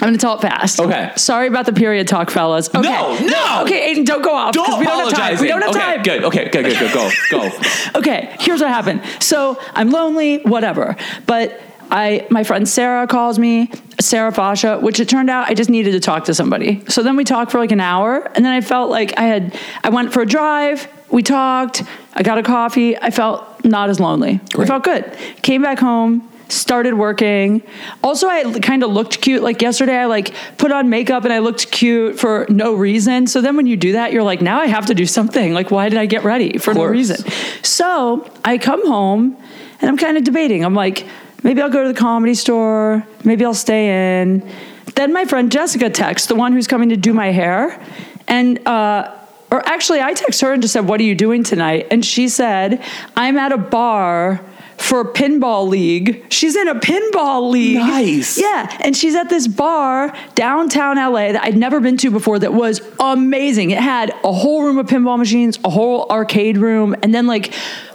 I'm 0.00 0.08
gonna 0.08 0.18
tell 0.18 0.36
it 0.36 0.42
fast. 0.42 0.78
Okay. 0.78 1.12
Sorry 1.16 1.46
about 1.46 1.64
the 1.64 1.72
period 1.72 2.06
talk, 2.06 2.30
fellas. 2.30 2.68
Okay. 2.68 2.82
No, 2.82 3.18
no. 3.18 3.62
Okay, 3.62 3.90
Aidan, 3.90 4.04
don't 4.04 4.22
go 4.22 4.34
off. 4.34 4.52
Don't 4.52 4.78
we 4.78 4.84
don't 4.84 5.08
have 5.08 5.18
time. 5.18 5.40
We 5.40 5.48
don't 5.48 5.62
have 5.62 5.70
okay, 5.70 5.80
time. 5.80 6.02
Good. 6.02 6.24
Okay. 6.24 6.48
Good. 6.50 6.64
Good. 6.66 6.78
Good. 6.78 6.92
Go. 6.92 7.10
Go. 7.30 7.50
Okay, 7.96 8.36
here's 8.38 8.60
what 8.60 8.68
happened. 8.68 9.02
So 9.20 9.58
I'm 9.72 9.90
lonely, 9.90 10.38
whatever. 10.42 10.96
But 11.26 11.60
I 11.90 12.26
my 12.30 12.44
friend 12.44 12.68
Sarah 12.68 13.06
calls 13.06 13.38
me, 13.38 13.70
Sarah 14.00 14.32
Fasha, 14.32 14.80
which 14.82 15.00
it 15.00 15.08
turned 15.08 15.30
out 15.30 15.48
I 15.48 15.54
just 15.54 15.70
needed 15.70 15.92
to 15.92 16.00
talk 16.00 16.24
to 16.24 16.34
somebody. 16.34 16.84
So 16.88 17.02
then 17.02 17.16
we 17.16 17.24
talked 17.24 17.50
for 17.50 17.58
like 17.58 17.72
an 17.72 17.80
hour, 17.80 18.30
and 18.34 18.44
then 18.44 18.52
I 18.52 18.60
felt 18.60 18.90
like 18.90 19.18
I 19.18 19.22
had 19.22 19.58
I 19.82 19.88
went 19.88 20.12
for 20.12 20.22
a 20.22 20.26
drive, 20.26 20.88
we 21.10 21.22
talked, 21.22 21.82
I 22.14 22.22
got 22.22 22.38
a 22.38 22.42
coffee, 22.42 22.96
I 22.96 23.10
felt 23.10 23.64
not 23.64 23.88
as 23.88 24.00
lonely. 24.00 24.40
I 24.58 24.66
felt 24.66 24.84
good. 24.84 25.16
Came 25.42 25.62
back 25.62 25.78
home. 25.78 26.28
Started 26.48 26.94
working. 26.94 27.62
Also, 28.04 28.28
I 28.28 28.60
kind 28.60 28.82
of 28.82 28.90
looked 28.90 29.20
cute. 29.20 29.42
Like 29.42 29.62
yesterday, 29.62 29.96
I 29.96 30.04
like 30.04 30.32
put 30.58 30.70
on 30.70 30.88
makeup 30.88 31.24
and 31.24 31.32
I 31.32 31.40
looked 31.40 31.72
cute 31.72 32.18
for 32.20 32.46
no 32.48 32.74
reason. 32.74 33.26
So 33.26 33.40
then, 33.40 33.56
when 33.56 33.66
you 33.66 33.76
do 33.76 33.92
that, 33.92 34.12
you're 34.12 34.22
like, 34.22 34.40
now 34.40 34.60
I 34.60 34.66
have 34.66 34.86
to 34.86 34.94
do 34.94 35.06
something. 35.06 35.52
Like, 35.52 35.70
why 35.70 35.88
did 35.88 35.98
I 35.98 36.06
get 36.06 36.22
ready 36.24 36.58
for 36.58 36.72
no 36.72 36.84
reason? 36.84 37.16
So 37.62 38.30
I 38.44 38.58
come 38.58 38.86
home 38.86 39.36
and 39.80 39.90
I'm 39.90 39.96
kind 39.96 40.16
of 40.16 40.24
debating. 40.24 40.64
I'm 40.64 40.74
like, 40.74 41.06
maybe 41.42 41.60
I'll 41.62 41.70
go 41.70 41.82
to 41.82 41.92
the 41.92 41.98
comedy 41.98 42.34
store, 42.34 43.06
maybe 43.24 43.44
I'll 43.44 43.54
stay 43.54 44.20
in. 44.20 44.48
Then 44.94 45.12
my 45.12 45.24
friend 45.24 45.52
Jessica 45.52 45.90
texts, 45.90 46.28
the 46.28 46.34
one 46.34 46.52
who's 46.52 46.66
coming 46.66 46.88
to 46.88 46.96
do 46.96 47.12
my 47.12 47.30
hair, 47.30 47.80
and 48.28 48.66
uh, 48.66 49.14
or 49.50 49.66
actually 49.68 50.00
I 50.00 50.14
text 50.14 50.40
her 50.40 50.52
and 50.52 50.62
just 50.62 50.72
said, 50.72 50.88
"What 50.88 51.00
are 51.00 51.04
you 51.04 51.14
doing 51.14 51.44
tonight?" 51.44 51.88
And 51.90 52.04
she 52.04 52.28
said, 52.28 52.82
"I'm 53.16 53.36
at 53.36 53.52
a 53.52 53.58
bar." 53.58 54.40
For 54.78 55.00
a 55.00 55.04
pinball 55.04 55.68
league. 55.68 56.24
She's 56.30 56.54
in 56.54 56.68
a 56.68 56.74
pinball 56.74 57.50
league. 57.50 57.78
Nice. 57.78 58.38
Yeah. 58.38 58.76
And 58.80 58.96
she's 58.96 59.14
at 59.14 59.28
this 59.28 59.48
bar 59.48 60.16
downtown 60.34 60.96
LA 60.96 61.32
that 61.32 61.42
I'd 61.42 61.56
never 61.56 61.80
been 61.80 61.96
to 61.98 62.10
before 62.10 62.38
that 62.38 62.52
was 62.52 62.80
amazing. 63.00 63.70
It 63.70 63.78
had 63.78 64.10
a 64.22 64.32
whole 64.32 64.62
room 64.62 64.78
of 64.78 64.86
pinball 64.86 65.18
machines, 65.18 65.58
a 65.64 65.70
whole 65.70 66.06
arcade 66.10 66.58
room, 66.58 66.94
and 67.02 67.14
then 67.14 67.26
like 67.26 67.52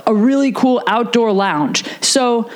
a 0.07 0.13
really 0.13 0.51
cool 0.51 0.81
outdoor 0.87 1.31
lounge. 1.31 1.85
So 2.03 2.49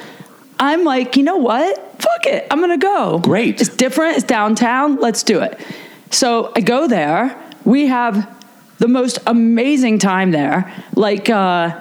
I'm 0.59 0.83
like, 0.83 1.15
you 1.15 1.23
know 1.23 1.37
what? 1.37 2.01
Fuck 2.01 2.25
it. 2.25 2.47
I'm 2.49 2.59
gonna 2.59 2.77
go. 2.77 3.19
Great. 3.19 3.61
It's 3.61 3.75
different. 3.75 4.17
It's 4.17 4.25
downtown. 4.25 4.97
Let's 4.97 5.23
do 5.23 5.41
it. 5.41 5.59
So 6.11 6.51
I 6.55 6.61
go 6.61 6.87
there. 6.87 7.41
We 7.63 7.87
have 7.87 8.35
the 8.77 8.87
most 8.87 9.19
amazing 9.27 9.99
time 9.99 10.31
there. 10.31 10.71
Like, 10.95 11.29
uh, 11.29 11.79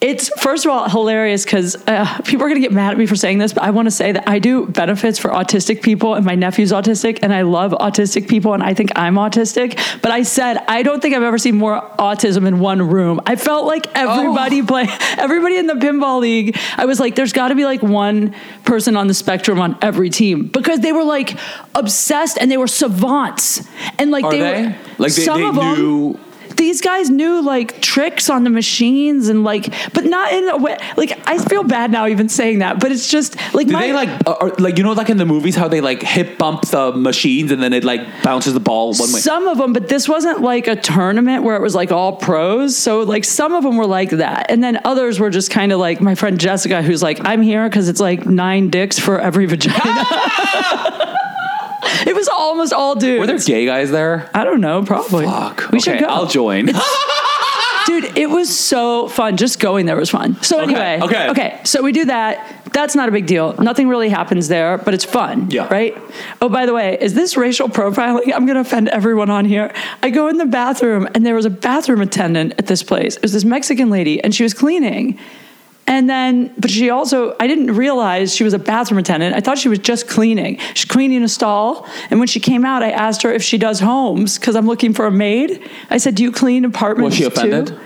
it's 0.00 0.28
first 0.40 0.64
of 0.64 0.70
all 0.70 0.88
hilarious 0.88 1.44
because 1.44 1.76
uh, 1.88 2.20
people 2.22 2.44
are 2.44 2.48
going 2.48 2.60
to 2.60 2.66
get 2.66 2.72
mad 2.72 2.92
at 2.92 2.98
me 2.98 3.06
for 3.06 3.16
saying 3.16 3.38
this, 3.38 3.52
but 3.52 3.62
I 3.62 3.70
want 3.70 3.86
to 3.86 3.90
say 3.90 4.12
that 4.12 4.28
I 4.28 4.38
do 4.38 4.66
benefits 4.66 5.18
for 5.18 5.30
autistic 5.30 5.82
people, 5.82 6.14
and 6.14 6.24
my 6.24 6.34
nephew's 6.34 6.72
autistic, 6.72 7.18
and 7.22 7.32
I 7.34 7.42
love 7.42 7.72
autistic 7.72 8.28
people, 8.28 8.54
and 8.54 8.62
I 8.62 8.74
think 8.74 8.92
I'm 8.96 9.16
autistic. 9.16 9.78
But 10.02 10.12
I 10.12 10.22
said 10.22 10.58
I 10.68 10.82
don't 10.82 11.00
think 11.00 11.14
I've 11.16 11.22
ever 11.22 11.38
seen 11.38 11.56
more 11.56 11.80
autism 11.98 12.46
in 12.46 12.60
one 12.60 12.80
room. 12.88 13.20
I 13.26 13.36
felt 13.36 13.66
like 13.66 13.86
everybody 13.96 14.62
play, 14.62 14.86
everybody 15.18 15.56
in 15.56 15.66
the 15.66 15.74
pinball 15.74 16.20
league. 16.20 16.56
I 16.76 16.84
was 16.86 17.00
like, 17.00 17.14
there's 17.16 17.32
got 17.32 17.48
to 17.48 17.54
be 17.54 17.64
like 17.64 17.82
one 17.82 18.34
person 18.64 18.96
on 18.96 19.06
the 19.08 19.14
spectrum 19.14 19.60
on 19.60 19.76
every 19.82 20.10
team 20.10 20.46
because 20.46 20.80
they 20.80 20.92
were 20.92 21.04
like 21.04 21.36
obsessed 21.74 22.38
and 22.40 22.50
they 22.50 22.56
were 22.56 22.68
savants, 22.68 23.66
and 23.98 24.10
like 24.10 24.28
they, 24.30 24.40
they? 24.40 24.62
were 24.66 24.76
Like, 24.98 25.12
they- 25.14 25.22
some 25.24 25.40
they 25.40 25.48
of 25.48 25.54
them 25.54 25.74
knew- 25.78 26.20
these 26.58 26.80
guys 26.80 27.08
knew 27.08 27.40
like 27.40 27.80
tricks 27.80 28.28
on 28.28 28.44
the 28.44 28.50
machines 28.50 29.28
and 29.28 29.44
like 29.44 29.72
but 29.94 30.04
not 30.04 30.32
in 30.32 30.48
a 30.48 30.56
way 30.56 30.76
like 30.96 31.18
i 31.26 31.38
feel 31.38 31.62
bad 31.64 31.90
now 31.90 32.06
even 32.06 32.28
saying 32.28 32.58
that 32.58 32.78
but 32.80 32.92
it's 32.92 33.08
just 33.08 33.36
like 33.54 33.68
Do 33.68 33.72
my 33.72 33.86
they 33.86 33.92
like, 33.92 34.08
uh, 34.26 34.36
or, 34.40 34.50
like 34.58 34.76
you 34.76 34.84
know, 34.84 34.92
like 34.92 35.08
in 35.08 35.16
the 35.16 35.24
movies, 35.24 35.54
how 35.54 35.68
they 35.68 35.80
like 35.80 36.02
hip 36.02 36.36
bump 36.36 36.62
the 36.62 36.92
machines 36.92 37.50
and 37.50 37.62
then 37.62 37.72
it 37.72 37.84
like 37.84 38.00
bounces 38.22 38.52
the 38.54 38.60
ball 38.60 38.92
one 38.94 39.12
way. 39.12 39.20
some 39.20 39.46
of 39.46 39.58
them 39.58 39.72
but 39.72 39.88
this 39.88 40.08
wasn't 40.08 40.40
like 40.40 40.66
a 40.66 40.76
tournament 40.76 41.44
where 41.44 41.56
it 41.56 41.62
was 41.62 41.74
like 41.74 41.92
all 41.92 42.16
pros 42.16 42.76
so 42.76 43.02
like 43.02 43.24
some 43.24 43.54
of 43.54 43.62
them 43.62 43.76
were 43.76 43.86
like 43.86 44.10
that 44.10 44.50
and 44.50 44.62
then 44.62 44.80
others 44.84 45.20
were 45.20 45.30
just 45.30 45.50
kind 45.50 45.72
of 45.72 45.78
like 45.78 46.00
my 46.00 46.14
friend 46.14 46.40
jessica 46.40 46.82
who's 46.82 47.02
like 47.02 47.24
i'm 47.24 47.40
here 47.40 47.68
because 47.68 47.88
it's 47.88 48.00
like 48.00 48.26
nine 48.26 48.68
dicks 48.68 48.98
for 48.98 49.20
every 49.20 49.46
vagina 49.46 50.04
it 52.06 52.14
was 52.14 52.28
almost 52.28 52.72
all 52.72 52.94
dudes 52.94 53.20
Were 53.20 53.26
there 53.26 53.38
gay 53.38 53.64
guys 53.66 53.90
there? 53.90 54.30
i 54.34 54.44
don't 54.44 54.60
know 54.60 54.84
probably 54.84 55.24
Fuck. 55.26 55.70
we 55.72 55.78
okay, 55.78 55.78
should 55.78 56.00
go 56.00 56.06
I'll 56.06 56.26
join. 56.26 56.70
Dude, 57.86 58.18
it 58.18 58.28
was 58.28 58.54
so 58.54 59.08
fun. 59.08 59.38
Just 59.38 59.60
going 59.60 59.86
there 59.86 59.96
was 59.96 60.10
fun. 60.10 60.40
So 60.42 60.60
Okay, 60.60 60.74
anyway, 60.74 61.00
okay. 61.06 61.30
okay. 61.30 61.60
So 61.64 61.82
we 61.82 61.92
do 61.92 62.04
that. 62.04 62.70
That's 62.74 62.94
not 62.94 63.08
a 63.08 63.12
big 63.12 63.26
deal. 63.26 63.54
Nothing 63.54 63.88
really 63.88 64.10
happens 64.10 64.48
there, 64.48 64.76
but 64.76 64.92
it's 64.92 65.06
fun. 65.06 65.50
Yeah. 65.50 65.68
Right. 65.72 65.96
Oh, 66.42 66.50
by 66.50 66.66
the 66.66 66.74
way, 66.74 66.98
is 67.00 67.14
this 67.14 67.34
racial 67.38 67.66
profiling? 67.68 68.34
I'm 68.34 68.44
gonna 68.44 68.60
offend 68.60 68.88
everyone 68.90 69.30
on 69.30 69.46
here. 69.46 69.72
I 70.02 70.10
go 70.10 70.28
in 70.28 70.36
the 70.36 70.44
bathroom 70.44 71.08
and 71.14 71.24
there 71.24 71.34
was 71.34 71.46
a 71.46 71.50
bathroom 71.50 72.02
attendant 72.02 72.52
at 72.58 72.66
this 72.66 72.82
place. 72.82 73.16
It 73.16 73.22
was 73.22 73.32
this 73.32 73.44
Mexican 73.44 73.88
lady, 73.88 74.22
and 74.22 74.34
she 74.34 74.42
was 74.42 74.52
cleaning. 74.52 75.18
And 75.88 76.08
then, 76.08 76.52
but 76.58 76.70
she 76.70 76.90
also, 76.90 77.34
I 77.40 77.46
didn't 77.46 77.74
realize 77.74 78.36
she 78.36 78.44
was 78.44 78.52
a 78.52 78.58
bathroom 78.58 78.98
attendant. 78.98 79.34
I 79.34 79.40
thought 79.40 79.56
she 79.56 79.70
was 79.70 79.78
just 79.78 80.06
cleaning. 80.06 80.58
She's 80.74 80.84
cleaning 80.84 81.22
a 81.22 81.28
stall. 81.28 81.88
And 82.10 82.20
when 82.20 82.28
she 82.28 82.40
came 82.40 82.66
out, 82.66 82.82
I 82.82 82.90
asked 82.90 83.22
her 83.22 83.32
if 83.32 83.42
she 83.42 83.56
does 83.56 83.80
homes 83.80 84.38
because 84.38 84.54
I'm 84.54 84.66
looking 84.66 84.92
for 84.92 85.06
a 85.06 85.10
maid. 85.10 85.66
I 85.88 85.96
said, 85.96 86.14
Do 86.14 86.22
you 86.22 86.30
clean 86.30 86.66
apartments? 86.66 87.12
Was 87.12 87.16
she 87.16 87.24
offended? 87.24 87.68
Too? 87.68 87.78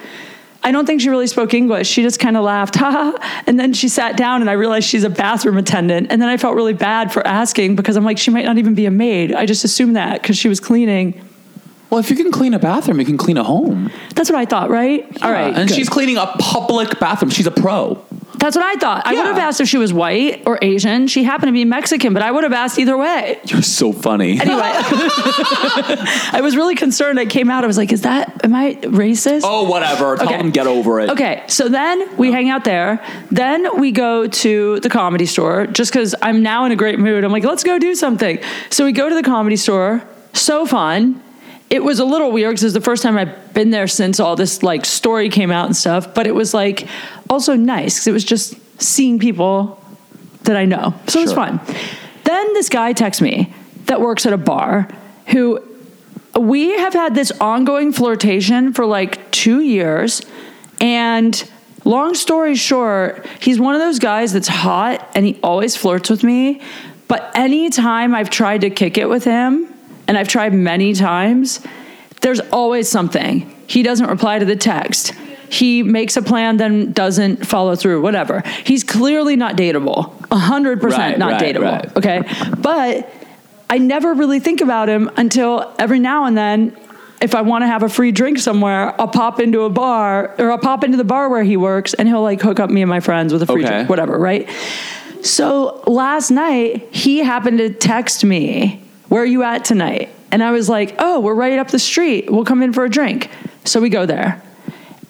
I 0.64 0.72
don't 0.72 0.84
think 0.84 1.00
she 1.00 1.10
really 1.10 1.28
spoke 1.28 1.54
English. 1.54 1.88
She 1.88 2.02
just 2.02 2.18
kind 2.18 2.36
of 2.36 2.42
laughed, 2.42 2.74
ha. 2.76 3.42
And 3.46 3.58
then 3.58 3.72
she 3.72 3.88
sat 3.88 4.16
down 4.16 4.40
and 4.40 4.50
I 4.50 4.54
realized 4.54 4.88
she's 4.88 5.04
a 5.04 5.10
bathroom 5.10 5.56
attendant. 5.56 6.08
And 6.10 6.20
then 6.20 6.28
I 6.28 6.36
felt 6.36 6.56
really 6.56 6.74
bad 6.74 7.12
for 7.12 7.24
asking 7.24 7.76
because 7.76 7.96
I'm 7.96 8.04
like, 8.04 8.18
she 8.18 8.32
might 8.32 8.44
not 8.44 8.58
even 8.58 8.74
be 8.74 8.86
a 8.86 8.90
maid. 8.90 9.32
I 9.32 9.46
just 9.46 9.64
assumed 9.64 9.94
that 9.94 10.22
because 10.22 10.36
she 10.36 10.48
was 10.48 10.58
cleaning. 10.58 11.20
Well, 11.92 12.00
if 12.00 12.08
you 12.08 12.16
can 12.16 12.32
clean 12.32 12.54
a 12.54 12.58
bathroom, 12.58 12.98
you 12.98 13.04
can 13.04 13.18
clean 13.18 13.36
a 13.36 13.44
home. 13.44 13.90
That's 14.14 14.30
what 14.30 14.38
I 14.38 14.46
thought, 14.46 14.70
right? 14.70 15.04
All 15.22 15.30
right. 15.30 15.54
and 15.54 15.68
good. 15.68 15.74
she's 15.76 15.90
cleaning 15.90 16.16
a 16.16 16.26
public 16.38 16.98
bathroom. 16.98 17.30
She's 17.30 17.46
a 17.46 17.50
pro. 17.50 18.02
That's 18.38 18.56
what 18.56 18.64
I 18.64 18.76
thought. 18.76 19.06
I 19.06 19.12
Yeah. 19.12 19.18
would 19.18 19.26
have 19.28 19.38
asked 19.38 19.60
if 19.60 19.68
she 19.68 19.76
was 19.76 19.92
white 19.92 20.42
or 20.46 20.58
Asian. 20.62 21.06
She 21.06 21.22
happened 21.22 21.48
to 21.48 21.52
be 21.52 21.66
Mexican, 21.66 22.14
but 22.14 22.22
I 22.22 22.30
would 22.30 22.44
have 22.44 22.54
asked 22.54 22.78
either 22.78 22.96
way. 22.96 23.38
You're 23.44 23.60
so 23.60 23.92
funny. 23.92 24.40
Anyway, 24.40 24.60
I 26.32 26.40
was 26.42 26.56
really 26.56 26.74
concerned. 26.74 27.20
I 27.20 27.26
came 27.26 27.50
out. 27.50 27.62
I 27.62 27.66
was 27.66 27.76
like, 27.76 27.92
"Is 27.92 28.02
that? 28.02 28.40
Am 28.42 28.54
I 28.54 28.74
racist?" 28.82 29.42
oh, 29.44 29.68
whatever. 29.68 30.16
Tell 30.16 30.26
Okay. 30.28 30.38
them 30.38 30.50
get 30.50 30.66
over 30.66 30.98
it. 31.00 31.10
Okay, 31.10 31.42
so 31.46 31.68
then 31.68 32.16
we 32.16 32.32
hang 32.32 32.48
out 32.48 32.64
there. 32.64 33.04
Then 33.30 33.78
we 33.78 33.92
go 33.92 34.26
to 34.26 34.80
the 34.80 34.88
comedy 34.88 35.26
store 35.26 35.66
just 35.66 35.92
because 35.92 36.14
I'm 36.22 36.42
now 36.42 36.64
in 36.64 36.72
a 36.72 36.76
great 36.76 36.98
mood. 36.98 37.24
I'm 37.24 37.32
like, 37.32 37.44
let's 37.44 37.62
go 37.64 37.78
do 37.78 37.94
something. 37.94 38.38
So 38.70 38.84
we 38.86 38.92
go 38.92 39.08
to 39.10 39.14
the 39.14 39.22
comedy 39.22 39.56
store. 39.56 40.02
So 40.32 40.64
fun. 40.66 41.22
It 41.72 41.82
was 41.82 42.00
a 42.00 42.04
little 42.04 42.30
weird 42.30 42.50
because 42.50 42.64
it 42.64 42.66
was 42.66 42.74
the 42.74 42.82
first 42.82 43.02
time 43.02 43.16
I've 43.16 43.54
been 43.54 43.70
there 43.70 43.88
since 43.88 44.20
all 44.20 44.36
this 44.36 44.62
like 44.62 44.84
story 44.84 45.30
came 45.30 45.50
out 45.50 45.64
and 45.64 45.74
stuff. 45.74 46.12
But 46.12 46.26
it 46.26 46.34
was 46.34 46.52
like 46.52 46.86
also 47.30 47.56
nice 47.56 47.94
because 47.94 48.06
it 48.08 48.12
was 48.12 48.24
just 48.24 48.56
seeing 48.78 49.18
people 49.18 49.82
that 50.42 50.54
I 50.54 50.66
know. 50.66 50.92
So 51.06 51.20
it 51.20 51.22
was 51.22 51.32
fun. 51.32 51.60
Then 52.24 52.52
this 52.52 52.68
guy 52.68 52.92
texts 52.92 53.22
me 53.22 53.54
that 53.86 54.02
works 54.02 54.26
at 54.26 54.34
a 54.34 54.36
bar 54.36 54.86
who 55.28 55.66
we 56.38 56.76
have 56.76 56.92
had 56.92 57.14
this 57.14 57.32
ongoing 57.40 57.90
flirtation 57.90 58.74
for 58.74 58.84
like 58.84 59.30
two 59.30 59.62
years. 59.62 60.20
And 60.78 61.50
long 61.86 62.12
story 62.12 62.54
short, 62.54 63.26
he's 63.40 63.58
one 63.58 63.74
of 63.74 63.80
those 63.80 63.98
guys 63.98 64.34
that's 64.34 64.48
hot 64.48 65.10
and 65.14 65.24
he 65.24 65.40
always 65.42 65.74
flirts 65.74 66.10
with 66.10 66.22
me. 66.22 66.60
But 67.08 67.32
anytime 67.34 68.14
I've 68.14 68.28
tried 68.28 68.60
to 68.60 68.68
kick 68.68 68.98
it 68.98 69.08
with 69.08 69.24
him, 69.24 69.71
and 70.08 70.18
I've 70.18 70.28
tried 70.28 70.52
many 70.54 70.94
times, 70.94 71.60
there's 72.20 72.40
always 72.50 72.88
something. 72.88 73.52
He 73.66 73.82
doesn't 73.82 74.06
reply 74.06 74.38
to 74.38 74.44
the 74.44 74.56
text. 74.56 75.12
He 75.48 75.82
makes 75.82 76.16
a 76.16 76.22
plan, 76.22 76.56
then 76.56 76.92
doesn't 76.92 77.46
follow 77.46 77.76
through, 77.76 78.00
whatever. 78.02 78.42
He's 78.64 78.84
clearly 78.84 79.36
not 79.36 79.56
dateable. 79.56 80.16
100% 80.28 80.82
Right, 80.82 81.18
not 81.18 81.32
right, 81.32 81.54
dateable. 81.54 81.62
right. 81.62 81.96
Okay. 81.96 82.22
But 82.58 83.12
I 83.68 83.78
never 83.78 84.14
really 84.14 84.40
think 84.40 84.60
about 84.60 84.88
him 84.88 85.10
until 85.16 85.74
every 85.78 85.98
now 85.98 86.24
and 86.24 86.36
then. 86.36 86.76
If 87.20 87.34
I 87.36 87.42
want 87.42 87.62
to 87.62 87.66
have 87.68 87.82
a 87.84 87.88
free 87.88 88.10
drink 88.12 88.38
somewhere, 88.38 89.00
I'll 89.00 89.06
pop 89.08 89.38
into 89.40 89.62
a 89.62 89.70
bar 89.70 90.34
or 90.38 90.50
I'll 90.50 90.58
pop 90.58 90.82
into 90.84 90.96
the 90.96 91.04
bar 91.04 91.28
where 91.28 91.44
he 91.44 91.56
works 91.56 91.94
and 91.94 92.08
he'll 92.08 92.22
like 92.22 92.40
hook 92.42 92.58
up 92.58 92.68
me 92.68 92.82
and 92.82 92.88
my 92.90 92.98
friends 93.00 93.32
with 93.32 93.42
a 93.42 93.46
free 93.46 93.62
Okay. 93.62 93.72
drink, 93.74 93.88
whatever, 93.88 94.18
right? 94.18 94.48
So 95.22 95.82
last 95.86 96.30
night, 96.32 96.88
he 96.92 97.18
happened 97.18 97.58
to 97.58 97.70
text 97.70 98.24
me, 98.24 98.82
Where 99.12 99.24
are 99.24 99.26
you 99.26 99.42
at 99.42 99.66
tonight? 99.66 100.08
And 100.30 100.42
I 100.42 100.52
was 100.52 100.70
like, 100.70 100.94
Oh, 100.98 101.20
we're 101.20 101.34
right 101.34 101.58
up 101.58 101.68
the 101.68 101.78
street. 101.78 102.32
We'll 102.32 102.46
come 102.46 102.62
in 102.62 102.72
for 102.72 102.86
a 102.86 102.88
drink. 102.88 103.28
So 103.62 103.78
we 103.78 103.90
go 103.90 104.06
there. 104.06 104.42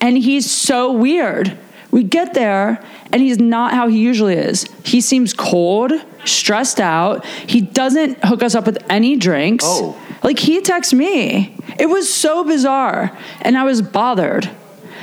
And 0.01 0.19
he's 0.19 0.51
so 0.51 0.91
weird. 0.91 1.57
We 1.93 2.03
get 2.03 2.35
there, 2.35 2.85
and 3.13 3.23
he's 3.23 3.39
not 3.39 3.75
how 3.75 3.87
he 3.87 4.01
usually 4.01 4.35
is. 4.35 4.65
He 4.83 5.01
seems 5.01 5.33
cold, 5.33 5.93
stressed 6.25 6.81
out. 6.81 7.25
He 7.25 7.61
doesn't 7.61 8.25
hook 8.25 8.43
us 8.43 8.57
up 8.57 8.67
with 8.67 8.85
any 8.91 9.15
drinks. 9.15 9.65
Oh. 9.69 9.97
Like 10.25 10.41
he 10.41 10.63
texts 10.63 10.93
me. 10.93 11.57
It 11.79 11.87
was 11.87 12.13
so 12.13 12.43
bizarre. 12.43 13.17
And 13.43 13.57
I 13.57 13.63
was 13.63 13.83
bothered. 13.83 14.51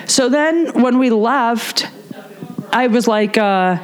So 0.07 0.27
then 0.27 0.81
when 0.81 0.99
we 0.99 1.09
left, 1.09 1.88
I 2.73 2.88
was 2.88 3.07
like, 3.07 3.38
uh, 3.38 3.77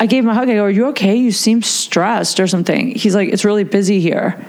I 0.00 0.06
gave 0.06 0.24
him 0.24 0.30
a 0.30 0.34
hug. 0.34 0.48
I 0.48 0.54
go, 0.54 0.64
Are 0.64 0.70
you 0.70 0.86
okay? 0.88 1.16
You 1.16 1.32
seem 1.32 1.62
stressed 1.62 2.40
or 2.40 2.46
something. 2.46 2.94
He's 2.94 3.14
like, 3.14 3.28
It's 3.30 3.44
really 3.44 3.64
busy 3.64 4.00
here. 4.00 4.44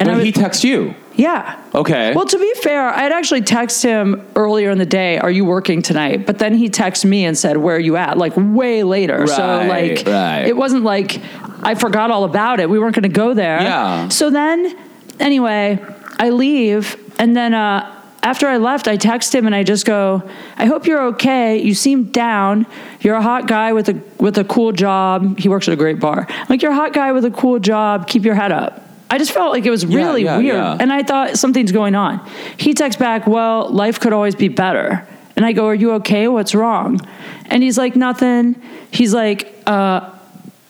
And 0.00 0.22
he 0.22 0.30
texts 0.30 0.62
you. 0.62 0.94
yeah. 1.16 1.60
Okay. 1.74 2.14
Well, 2.14 2.24
to 2.24 2.38
be 2.38 2.52
fair, 2.62 2.88
I 2.88 3.00
had 3.00 3.10
actually 3.12 3.40
texted 3.42 3.84
him 3.86 4.24
earlier 4.36 4.70
in 4.70 4.78
the 4.78 4.86
day, 4.86 5.18
Are 5.18 5.30
you 5.30 5.44
working 5.44 5.82
tonight? 5.82 6.24
But 6.24 6.38
then 6.38 6.54
he 6.54 6.68
texted 6.70 7.06
me 7.06 7.24
and 7.24 7.36
said, 7.36 7.56
Where 7.56 7.76
are 7.76 7.80
you 7.80 7.96
at? 7.96 8.16
Like 8.16 8.32
way 8.36 8.84
later. 8.84 9.26
so, 9.26 9.42
Right, 9.58 9.96
like, 9.98 10.06
right. 10.06 10.46
it 10.46 10.56
wasn't 10.56 10.84
like 10.84 11.20
I 11.62 11.74
forgot 11.74 12.10
all 12.12 12.22
about 12.24 12.60
it. 12.60 12.70
We 12.70 12.78
weren't 12.78 12.94
going 12.94 13.02
to 13.02 13.08
go 13.08 13.34
there. 13.34 13.60
Yeah. 13.60 14.08
So 14.08 14.30
then, 14.30 14.78
anyway, 15.18 15.84
I 16.18 16.30
leave. 16.30 16.96
And 17.18 17.36
then 17.36 17.52
uh, 17.52 17.97
after 18.28 18.46
I 18.46 18.58
left, 18.58 18.88
I 18.88 18.98
text 18.98 19.34
him 19.34 19.46
and 19.46 19.54
I 19.54 19.62
just 19.62 19.86
go, 19.86 20.22
I 20.58 20.66
hope 20.66 20.86
you're 20.86 21.02
okay. 21.08 21.62
You 21.62 21.72
seem 21.72 22.04
down. 22.04 22.66
You're 23.00 23.14
a 23.14 23.22
hot 23.22 23.48
guy 23.48 23.72
with 23.72 23.88
a 23.88 23.98
with 24.18 24.36
a 24.36 24.44
cool 24.44 24.72
job. 24.72 25.38
He 25.38 25.48
works 25.48 25.66
at 25.66 25.72
a 25.72 25.76
great 25.76 25.98
bar. 25.98 26.26
Like 26.50 26.60
you're 26.60 26.72
a 26.72 26.74
hot 26.74 26.92
guy 26.92 27.12
with 27.12 27.24
a 27.24 27.30
cool 27.30 27.58
job. 27.58 28.06
Keep 28.06 28.24
your 28.26 28.34
head 28.34 28.52
up. 28.52 28.84
I 29.10 29.16
just 29.16 29.32
felt 29.32 29.52
like 29.52 29.64
it 29.64 29.70
was 29.70 29.86
really 29.86 30.24
yeah, 30.24 30.36
weird. 30.36 30.56
yeah. 30.56 30.76
And 30.78 30.92
I 30.92 31.02
thought 31.02 31.38
something's 31.38 31.72
going 31.72 31.94
on. 31.94 32.18
He 32.58 32.74
texts 32.74 33.00
back, 33.00 33.26
Well, 33.26 33.70
life 33.70 33.98
could 33.98 34.12
always 34.12 34.34
be 34.34 34.48
better. 34.48 35.08
And 35.34 35.46
I 35.46 35.52
go, 35.52 35.66
Are 35.66 35.74
you 35.74 35.92
okay? 35.92 36.28
What's 36.28 36.54
wrong? 36.54 37.00
And 37.46 37.62
he's 37.62 37.78
like, 37.78 37.96
Nothing. 37.96 38.60
He's 38.90 39.14
like, 39.14 39.54
uh, 39.66 40.12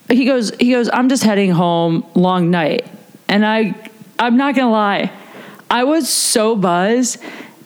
he 0.08 0.24
goes, 0.26 0.54
he 0.60 0.70
goes, 0.70 0.88
I'm 0.92 1.08
just 1.08 1.24
heading 1.24 1.50
home, 1.50 2.06
long 2.14 2.50
night. 2.50 2.86
And 3.26 3.44
I 3.44 3.74
I'm 4.16 4.36
not 4.36 4.54
gonna 4.54 4.70
lie, 4.70 5.10
I 5.70 5.84
was 5.84 6.08
so 6.08 6.56
buzzed, 6.56 7.18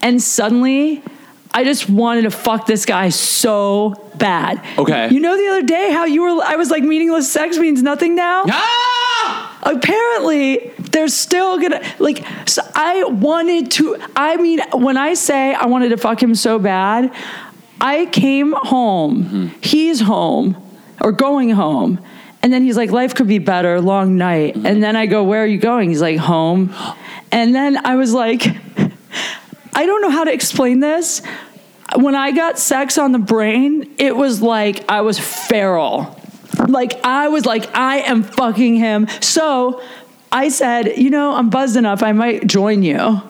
and 0.03 0.21
suddenly 0.23 1.03
I 1.55 1.65
just 1.65 1.89
wanted 1.89 2.23
to 2.23 2.31
fuck 2.31 2.67
this 2.67 2.87
guy 2.87 3.11
so 3.11 4.11
bad. 4.17 4.63
Okay. 4.79 5.11
You 5.11 5.21
know 5.21 5.37
the 5.37 5.49
other 5.49 5.67
day 5.67 5.93
how 5.93 6.05
you 6.07 6.23
were 6.23 6.43
I 6.43 6.57
was 6.57 6.71
like 6.71 6.83
meaningless 6.83 7.31
sex 7.31 7.59
means 7.59 7.83
nothing 7.83 8.15
now? 8.15 8.43
ah! 8.47 9.53
apparently 9.63 10.73
there's 10.91 11.15
still 11.15 11.59
gonna 11.59 11.81
like 11.99 12.25
so 12.47 12.63
i 12.75 13.05
wanted 13.05 13.71
to 13.71 13.97
i 14.17 14.37
mean 14.37 14.61
when 14.73 14.97
i 14.97 15.15
say 15.15 15.55
i 15.55 15.67
wanted 15.67 15.91
to 15.91 15.97
fuck 15.97 16.21
him 16.21 16.35
so 16.35 16.59
bad 16.59 17.15
i 17.81 18.07
came 18.07 18.53
home 18.53 19.53
he's 19.63 20.01
home 20.01 20.57
or 21.01 21.13
going 21.13 21.51
home 21.51 22.01
and 22.43 22.53
then 22.53 22.63
he's 22.63 22.77
like 22.77 22.91
life 22.91 23.15
could 23.15 23.29
be 23.29 23.39
better 23.39 23.81
long 23.81 24.17
night 24.17 24.57
and 24.57 24.83
then 24.83 24.97
i 24.97 25.07
go 25.07 25.23
where 25.23 25.45
are 25.45 25.47
you 25.47 25.59
going 25.59 25.89
he's 25.89 26.03
like 26.03 26.19
home 26.19 26.75
and 27.33 27.55
then 27.55 27.85
i 27.87 27.95
was 27.95 28.13
like 28.13 28.43
i 29.75 29.87
don't 29.87 30.03
know 30.03 30.11
how 30.11 30.25
to 30.25 30.33
explain 30.33 30.81
this 30.81 31.23
when 31.97 32.15
i 32.15 32.31
got 32.31 32.59
sex 32.59 32.99
on 32.99 33.13
the 33.13 33.19
brain 33.19 33.95
it 33.99 34.17
was 34.17 34.41
like 34.41 34.89
i 34.89 35.01
was 35.01 35.19
feral 35.19 36.19
like 36.69 37.05
I 37.05 37.29
was 37.29 37.47
like, 37.47 37.75
I 37.75 37.99
am 37.99 38.23
fucking 38.23 38.77
him. 38.77 39.09
So 39.21 39.83
I 40.31 40.49
said, 40.49 40.97
you 40.99 41.11
know, 41.11 41.35
I'm 41.35 41.51
buzzed 41.51 41.77
enough. 41.77 42.03
I 42.03 42.13
might 42.13 42.47
join 42.47 42.83
you. 42.83 43.21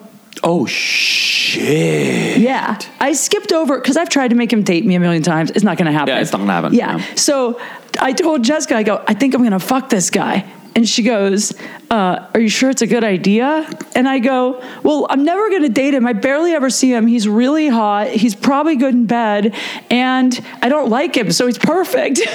Oh 0.43 0.65
shit. 0.65 2.37
Yeah. 2.39 2.79
I 2.99 3.13
skipped 3.13 3.53
over 3.53 3.79
because 3.79 3.97
I've 3.97 4.09
tried 4.09 4.29
to 4.29 4.35
make 4.35 4.51
him 4.51 4.63
date 4.63 4.85
me 4.85 4.95
a 4.95 4.99
million 4.99 5.23
times. 5.23 5.51
It's 5.51 5.63
not 5.63 5.77
to 5.85 5.91
happen. 5.91 6.13
Yeah, 6.13 6.21
it's 6.21 6.31
not 6.31 6.39
gonna 6.39 6.51
happen. 6.53 6.73
Yeah. 6.73 6.97
Yeah. 6.97 7.15
So 7.15 7.59
I 7.99 8.13
told 8.13 8.43
Jessica, 8.43 8.75
I 8.75 8.83
go, 8.83 9.03
I 9.07 9.13
think 9.13 9.33
I'm 9.33 9.41
to 9.51 9.59
fuck 9.59 9.89
this 9.89 10.09
guy. 10.09 10.45
And 10.75 10.89
she 10.89 11.03
goes, 11.03 11.53
uh, 11.91 12.27
Are 12.33 12.39
you 12.39 12.49
sure 12.49 12.69
it's 12.69 12.81
a 12.81 12.87
good 12.87 13.03
idea? 13.03 13.69
And 13.95 14.07
I 14.09 14.19
go, 14.19 14.63
Well, 14.81 15.05
I'm 15.09 15.23
never 15.23 15.49
going 15.49 15.61
to 15.61 15.69
date 15.69 15.93
him. 15.93 16.07
I 16.07 16.13
barely 16.13 16.53
ever 16.53 16.69
see 16.69 16.91
him. 16.93 17.05
He's 17.07 17.27
really 17.27 17.67
hot. 17.67 18.07
He's 18.07 18.33
probably 18.35 18.75
good 18.75 18.93
in 18.93 19.05
bed. 19.05 19.55
And 19.91 20.39
I 20.61 20.69
don't 20.69 20.89
like 20.89 21.15
him. 21.15 21.31
So 21.31 21.45
he's 21.45 21.57
perfect. 21.57 22.21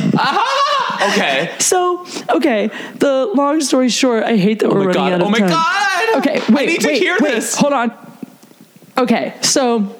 Okay. 1.00 1.54
So, 1.60 2.06
okay, 2.28 2.70
the 2.96 3.30
long 3.34 3.60
story 3.60 3.88
short, 3.88 4.24
I 4.24 4.36
hate 4.36 4.58
that 4.60 4.68
we're 4.70 4.86
running 4.86 4.94
God. 4.94 5.12
out 5.12 5.20
of 5.20 5.20
time. 5.20 5.28
Oh 5.28 5.30
my 5.30 5.38
time. 5.38 5.48
God. 5.50 6.18
Okay, 6.18 6.40
I 6.40 6.52
wait, 6.52 6.66
need 6.66 6.80
to 6.80 6.86
wait, 6.88 6.98
hear 7.00 7.16
wait, 7.20 7.34
this. 7.34 7.54
Hold 7.54 7.72
on. 7.72 7.92
Okay, 8.96 9.34
so 9.40 9.96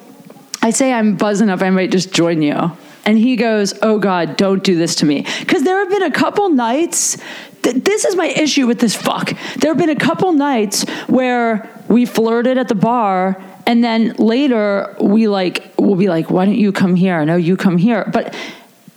I 0.61 0.71
say 0.71 0.91
I'm 0.91 1.15
buzzing 1.15 1.49
up. 1.49 1.61
I 1.61 1.69
might 1.69 1.91
just 1.91 2.13
join 2.13 2.41
you. 2.41 2.71
And 3.05 3.17
he 3.17 3.37
goes, 3.37 3.73
Oh 3.81 3.97
God, 3.97 4.35
don't 4.35 4.63
do 4.63 4.75
this 4.75 4.95
to 4.95 5.05
me. 5.05 5.25
Because 5.39 5.63
there 5.63 5.79
have 5.79 5.89
been 5.89 6.03
a 6.03 6.11
couple 6.11 6.49
nights, 6.49 7.17
th- 7.63 7.83
this 7.83 8.05
is 8.05 8.15
my 8.15 8.27
issue 8.27 8.67
with 8.67 8.79
this 8.79 8.95
fuck. 8.95 9.33
There 9.57 9.71
have 9.71 9.77
been 9.77 9.89
a 9.89 9.95
couple 9.95 10.31
nights 10.33 10.83
where 11.07 11.69
we 11.87 12.05
flirted 12.05 12.57
at 12.57 12.67
the 12.67 12.75
bar, 12.75 13.41
and 13.65 13.83
then 13.83 14.13
later 14.13 14.95
we 14.99 15.27
like, 15.27 15.73
we'll 15.77 15.95
be 15.95 16.09
like, 16.09 16.29
Why 16.29 16.45
don't 16.45 16.55
you 16.55 16.71
come 16.71 16.95
here? 16.95 17.23
No, 17.25 17.35
you 17.35 17.57
come 17.57 17.77
here. 17.77 18.09
But 18.11 18.35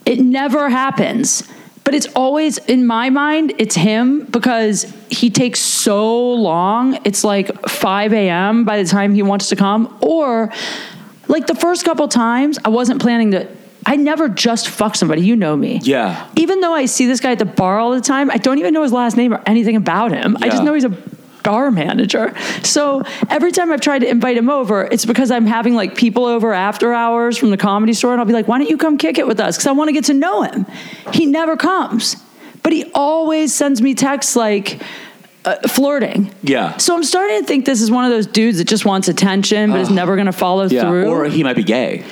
it 0.05 0.21
never 0.21 0.69
happens. 0.69 1.43
But 1.85 1.95
it's 1.95 2.07
always 2.15 2.59
in 2.59 2.87
my 2.87 3.11
mind, 3.11 3.55
it's 3.59 3.75
him 3.75 4.25
because 4.27 4.85
he 5.11 5.31
takes 5.31 5.61
so 5.61 6.33
long. 6.33 6.99
It's 7.05 7.25
like 7.25 7.69
5 7.69 8.13
a.m. 8.13 8.65
by 8.65 8.81
the 8.83 8.89
time 8.89 9.15
he 9.15 9.23
wants 9.23 9.49
to 9.49 9.57
come. 9.57 9.97
Or 10.01 10.53
like 11.29 11.47
the 11.47 11.55
first 11.55 11.85
couple 11.85 12.07
times, 12.09 12.59
I 12.65 12.69
wasn't 12.69 13.01
planning 13.01 13.33
to. 13.33 13.49
I 13.85 13.97
never 13.97 14.29
just 14.29 14.69
fuck 14.69 14.95
somebody. 14.95 15.23
You 15.23 15.37
know 15.37 15.57
me. 15.57 15.81
Yeah. 15.83 16.29
Even 16.37 16.61
though 16.61 16.73
I 16.73 16.87
see 16.87 17.07
this 17.07 17.21
guy 17.21 17.33
at 17.33 17.39
the 17.39 17.45
bar 17.45 17.79
all 17.79 17.91
the 17.93 18.01
time, 18.01 18.31
I 18.31 18.37
don't 18.37 18.59
even 18.59 18.73
know 18.75 18.83
his 18.83 18.93
last 18.93 19.17
name 19.17 19.33
or 19.35 19.43
anything 19.47 19.77
about 19.77 20.13
him. 20.13 20.37
I 20.41 20.49
just 20.49 20.63
know 20.63 20.75
he's 20.75 20.85
a 20.85 20.97
bar 21.43 21.73
manager. 21.73 22.33
So 22.63 23.03
every 23.29 23.51
time 23.51 23.73
I've 23.73 23.81
tried 23.81 24.01
to 24.01 24.09
invite 24.09 24.37
him 24.37 24.49
over, 24.49 24.83
it's 24.85 25.05
because 25.05 25.33
I'm 25.33 25.47
having 25.47 25.75
like 25.75 25.97
people 25.97 26.25
over 26.25 26.53
after 26.53 26.95
hours 26.95 27.37
from 27.37 27.51
the 27.51 27.57
comedy 27.57 27.93
store, 27.93 28.13
and 28.13 28.21
I'll 28.21 28.27
be 28.27 28.33
like, 28.33 28.47
why 28.47 28.59
don't 28.59 28.71
you 28.71 28.77
come 28.77 28.97
kick 28.99 29.19
it 29.19 29.27
with 29.27 29.41
us? 29.41 29.57
Because 29.57 29.67
I 29.67 29.73
want 29.73 29.89
to 29.89 29.93
get 29.93 30.05
to 30.05 30.15
know 30.15 30.43
him. 30.43 30.65
He 31.13 31.27
never 31.27 31.57
comes, 31.57 32.15
but 32.63 32.73
he 32.73 32.85
always 32.95 33.53
sends 33.53 33.83
me 33.83 33.95
texts 33.95 34.37
like, 34.37 34.81
uh, 35.45 35.57
flirting. 35.67 36.33
Yeah. 36.45 36.77
So 36.77 36.95
I'm 36.95 37.03
starting 37.03 37.41
to 37.41 37.45
think 37.45 37.65
this 37.67 37.83
is 37.83 37.91
one 37.91 38.05
of 38.05 38.13
those 38.13 38.29
dudes 38.29 38.59
that 38.59 38.69
just 38.69 38.85
wants 38.85 39.09
attention, 39.09 39.73
but 39.73 39.81
is 39.81 39.91
never 39.91 40.15
going 40.15 40.27
to 40.27 40.33
follow 40.33 40.67
Yeah. 40.69 40.83
through 40.83 41.07
Or 41.11 41.25
he 41.25 41.43
might 41.43 41.57
be 41.57 41.65
gay. 41.65 42.05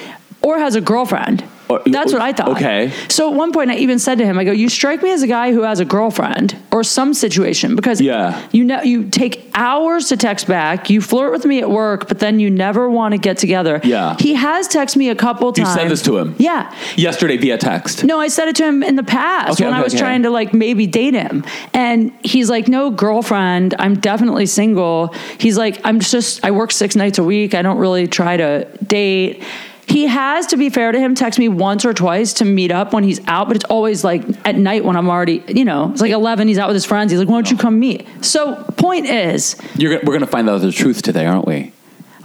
or 0.43 0.59
has 0.59 0.75
a 0.75 0.81
girlfriend. 0.81 1.45
Oh, 1.71 1.77
or- 1.77 1.83
That's 1.87 2.13
what 2.13 2.23
I 2.23 2.33
thought. 2.33 2.49
Okay. 2.51 2.93
So 3.09 3.31
at 3.31 3.37
one 3.37 3.53
point, 3.53 3.71
I 3.71 3.77
even 3.77 3.99
said 3.99 4.19
to 4.19 4.25
him, 4.25 4.39
"I 4.39 4.45
go, 4.45 4.53
you 4.53 4.69
strike 4.69 5.03
me 5.03 5.11
as 5.13 5.23
a 5.23 5.27
guy 5.27 5.53
who 5.53 5.63
has 5.63 5.81
a 5.81 5.85
girlfriend 5.85 6.57
or 6.73 6.83
some 6.85 7.15
situation 7.15 7.77
because 7.77 8.01
Yeah. 8.01 8.41
you 8.53 8.65
know 8.65 8.83
you 8.83 9.09
take 9.09 9.49
hours 9.55 10.09
to 10.09 10.17
text 10.17 10.47
back. 10.47 10.91
You 10.91 11.01
flirt 11.01 11.33
with 11.33 11.45
me 11.45 11.61
at 11.61 11.71
work, 11.71 12.09
but 12.09 12.19
then 12.19 12.41
you 12.41 12.51
never 12.51 12.89
want 12.91 13.13
to 13.13 13.19
get 13.19 13.39
together. 13.39 13.81
Yeah. 13.85 14.17
He 14.19 14.35
has 14.35 14.69
texted 14.69 14.97
me 14.97 15.09
a 15.09 15.15
couple 15.15 15.53
times. 15.53 15.69
You 15.69 15.75
said 15.75 15.91
this 15.91 16.03
to 16.03 16.19
him? 16.19 16.35
Yeah. 16.39 16.73
Yesterday 16.97 17.37
via 17.37 17.59
text. 17.59 18.05
No, 18.05 18.19
I 18.19 18.29
said 18.29 18.49
it 18.49 18.57
to 18.57 18.65
him 18.65 18.83
in 18.83 18.97
the 18.97 19.03
past 19.03 19.53
Okay, 19.61 19.65
when 19.65 19.75
I 19.75 19.83
was 19.83 19.95
okay. 19.95 20.01
trying 20.03 20.23
to 20.25 20.31
like 20.31 20.53
maybe 20.55 20.87
date 20.87 21.15
him. 21.15 21.45
And 21.75 22.13
he's 22.23 22.49
like, 22.51 22.69
no 22.69 22.91
girlfriend. 22.91 23.75
I'm 23.79 23.95
definitely 23.99 24.47
single. 24.47 25.15
He's 25.39 25.57
like, 25.59 25.81
I'm 25.85 26.01
just, 26.01 26.45
I 26.45 26.51
work 26.51 26.73
six 26.73 26.97
nights 26.97 27.19
a 27.19 27.25
week. 27.25 27.55
I 27.55 27.63
don't 27.63 27.79
really 27.79 28.07
try 28.07 28.37
to 28.37 28.65
date. 28.87 29.43
He 29.91 30.07
has, 30.07 30.47
to 30.49 30.57
be 30.57 30.71
fair 30.71 30.93
to 30.93 30.99
him, 30.99 31.15
text 31.15 31.39
me 31.39 31.49
once 31.49 31.85
or 31.85 31.93
twice 31.93 32.33
to 32.35 32.45
meet 32.45 32.71
up 32.71 32.93
when 32.93 33.03
he's 33.03 33.21
out, 33.27 33.49
but 33.49 33.57
it's 33.57 33.65
always 33.65 34.05
like 34.05 34.23
at 34.47 34.55
night 34.57 34.85
when 34.85 34.97
I'm 34.97 35.09
already, 35.09 35.43
you 35.49 35.65
know, 35.65 35.91
it's 35.91 36.01
like 36.01 36.13
11, 36.13 36.47
he's 36.49 36.59
out 36.59 36.69
with 36.69 36.77
his 36.77 36.85
friends. 36.87 37.11
He's 37.11 37.19
like, 37.19 37.29
why 37.29 37.35
don't 37.37 37.51
you 37.51 37.57
come 37.57 37.79
meet? 37.81 38.07
So, 38.25 38.55
point 38.77 39.07
is, 39.07 39.57
You're, 39.77 39.95
we're 39.99 40.01
going 40.13 40.21
to 40.21 40.27
find 40.27 40.49
out 40.49 40.61
the 40.61 40.71
truth 40.73 41.03
today, 41.03 41.27
aren't 41.27 41.47
we? 41.47 41.73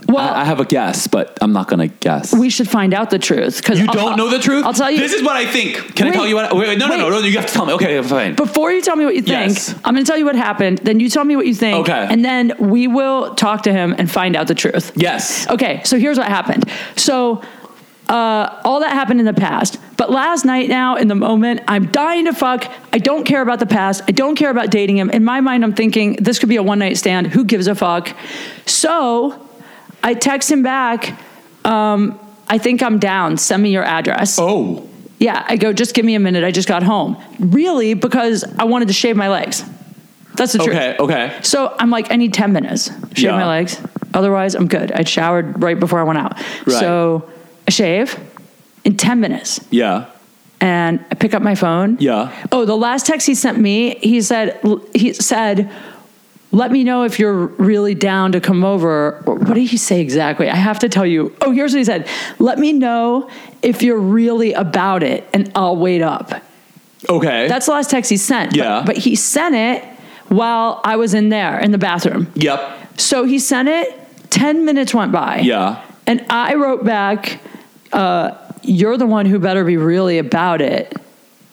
well, 0.08 0.18
I, 0.32 0.42
I 0.42 0.44
have 0.44 0.60
a 0.60 0.64
guess, 0.64 1.08
but 1.08 1.36
I'm 1.40 1.52
not 1.52 1.66
going 1.66 1.80
to 1.80 1.88
guess. 1.88 2.32
we 2.32 2.48
should 2.48 2.68
find 2.68 2.94
out 2.94 3.10
the 3.10 3.18
truth. 3.18 3.56
Because 3.56 3.80
you 3.80 3.88
don't 3.88 4.16
know 4.16 4.30
the 4.30 4.38
truth? 4.38 4.64
I'll 4.64 4.72
tell 4.72 4.88
you. 4.88 5.00
This 5.00 5.12
is 5.12 5.22
what 5.24 5.34
I 5.34 5.44
think. 5.46 5.96
Can 5.96 6.06
Wait. 6.06 6.12
I 6.12 6.14
tell 6.14 6.28
you 6.28 6.36
what? 6.36 6.54
Wait, 6.54 6.68
wait, 6.68 6.78
no, 6.78 6.86
no, 6.86 6.96
no, 6.96 7.04
Wait. 7.06 7.10
no. 7.10 7.18
You 7.26 7.36
have 7.38 7.46
to 7.46 7.52
tell 7.52 7.66
me. 7.66 7.72
Okay, 7.72 8.00
fine. 8.02 8.36
Before 8.36 8.70
you 8.70 8.80
tell 8.82 8.94
me 8.94 9.04
what 9.04 9.16
you 9.16 9.22
think, 9.22 9.56
Yes. 9.56 9.74
I'm 9.84 9.94
going 9.94 10.04
to 10.04 10.08
tell 10.08 10.16
you 10.16 10.24
what 10.24 10.36
happened. 10.36 10.78
Then 10.78 11.00
you 11.00 11.08
tell 11.10 11.24
me 11.24 11.34
what 11.34 11.46
you 11.48 11.54
think. 11.56 11.78
Okay. 11.88 12.06
And 12.08 12.24
then 12.24 12.52
we 12.60 12.86
will 12.86 13.34
talk 13.34 13.64
to 13.64 13.72
him 13.72 13.96
and 13.98 14.08
find 14.08 14.36
out 14.36 14.46
the 14.46 14.54
truth. 14.54 14.92
yes. 14.94 15.48
Okay, 15.50 15.82
so 15.84 15.98
here's 15.98 16.18
what 16.18 16.28
happened. 16.28 16.70
So 16.94 17.42
uh, 18.08 18.60
all 18.64 18.80
that 18.80 18.92
happened 18.92 19.20
in 19.20 19.26
the 19.26 19.34
past. 19.34 19.78
But 19.96 20.10
last 20.10 20.44
night 20.44 20.68
now, 20.68 20.96
in 20.96 21.08
the 21.08 21.14
moment, 21.14 21.60
I'm 21.66 21.86
dying 21.86 22.26
to 22.26 22.32
fuck. 22.32 22.70
I 22.92 22.98
don't 22.98 23.24
care 23.24 23.42
about 23.42 23.58
the 23.58 23.66
past. 23.66 24.02
I 24.06 24.12
don't 24.12 24.36
care 24.36 24.50
about 24.50 24.70
dating 24.70 24.98
him. 24.98 25.10
In 25.10 25.24
my 25.24 25.40
mind, 25.40 25.64
I'm 25.64 25.72
thinking 25.74 26.14
this 26.20 26.38
could 26.38 26.48
be 26.48 26.56
a 26.56 26.62
one 26.62 26.78
night 26.78 26.96
stand. 26.98 27.26
Who 27.28 27.44
gives 27.44 27.66
a 27.66 27.74
fuck? 27.74 28.14
So 28.66 29.48
I 30.02 30.14
text 30.14 30.50
him 30.50 30.62
back. 30.62 31.18
Um, 31.64 32.18
I 32.48 32.58
think 32.58 32.82
I'm 32.82 32.98
down. 32.98 33.38
Send 33.38 33.62
me 33.62 33.70
your 33.70 33.82
address. 33.84 34.38
Oh. 34.40 34.88
Yeah, 35.18 35.44
I 35.48 35.56
go, 35.56 35.72
just 35.72 35.94
give 35.94 36.04
me 36.04 36.14
a 36.14 36.20
minute. 36.20 36.44
I 36.44 36.50
just 36.50 36.68
got 36.68 36.82
home. 36.82 37.16
Really, 37.40 37.94
because 37.94 38.44
I 38.58 38.64
wanted 38.64 38.88
to 38.88 38.94
shave 38.94 39.16
my 39.16 39.28
legs. 39.28 39.64
That's 40.34 40.52
the 40.52 40.58
truth. 40.58 40.76
Okay, 40.76 40.96
okay. 41.00 41.38
So 41.42 41.74
I'm 41.78 41.88
like, 41.90 42.12
I 42.12 42.16
need 42.16 42.34
10 42.34 42.52
minutes. 42.52 42.88
Shave 43.14 43.24
Yeah. 43.24 43.30
my 43.32 43.46
legs. 43.48 43.80
Otherwise, 44.12 44.54
I'm 44.54 44.68
good. 44.68 44.92
I'd 44.92 45.08
showered 45.08 45.62
right 45.62 45.80
before 45.80 45.98
I 45.98 46.02
went 46.02 46.18
out. 46.18 46.36
Right. 46.66 46.78
So 46.78 47.28
I 47.68 47.70
shave 47.70 48.18
in 48.84 48.96
10 48.96 49.20
minutes 49.20 49.60
Yeah. 49.70 50.06
and 50.60 51.04
I 51.10 51.14
pick 51.14 51.34
up 51.34 51.42
my 51.42 51.54
phone. 51.54 51.96
Yeah. 52.00 52.32
Oh, 52.52 52.64
the 52.64 52.76
last 52.76 53.06
text 53.06 53.26
he 53.26 53.34
sent 53.34 53.58
me, 53.58 53.96
he 54.00 54.20
said, 54.22 54.60
he 54.94 55.12
said, 55.12 55.70
let 56.52 56.70
me 56.70 56.84
know 56.84 57.02
if 57.02 57.18
you're 57.18 57.34
really 57.46 57.94
down 57.94 58.32
to 58.32 58.40
come 58.40 58.64
over. 58.64 59.20
What 59.24 59.54
did 59.54 59.66
he 59.66 59.76
say 59.76 60.00
exactly? 60.00 60.48
I 60.48 60.54
have 60.54 60.78
to 60.78 60.88
tell 60.88 61.04
you. 61.04 61.34
Oh, 61.42 61.50
here's 61.50 61.72
what 61.72 61.78
he 61.78 61.84
said. 61.84 62.08
Let 62.38 62.58
me 62.58 62.72
know 62.72 63.28
if 63.62 63.82
you're 63.82 63.98
really 63.98 64.52
about 64.52 65.02
it 65.02 65.28
and 65.34 65.50
I'll 65.54 65.76
wait 65.76 66.02
up. 66.02 66.32
Okay. 67.10 67.48
That's 67.48 67.66
the 67.66 67.72
last 67.72 67.90
text 67.90 68.10
he 68.10 68.16
sent. 68.16 68.50
But- 68.50 68.56
Yeah. 68.56 68.82
But, 68.86 68.96
he 68.96 69.16
sent 69.16 69.54
it 69.54 69.84
while 70.28 70.80
I 70.84 70.96
was 70.96 71.14
in 71.14 71.28
there 71.28 71.58
in 71.58 71.72
the 71.72 71.78
bathroom. 71.78 72.28
Yep. 72.36 72.98
So 73.00 73.24
he 73.24 73.38
sent 73.38 73.68
it, 73.68 73.98
10 74.30 74.64
minutes 74.64 74.94
went 74.94 75.12
by. 75.12 75.40
Yeah. 75.40 75.82
And 76.06 76.24
I 76.30 76.54
wrote 76.54 76.84
back, 76.84 77.40
uh, 77.92 78.36
you're 78.62 78.96
the 78.96 79.06
one 79.06 79.26
who 79.26 79.38
better 79.38 79.64
be 79.64 79.76
really 79.76 80.18
about 80.18 80.60
it. 80.60 80.94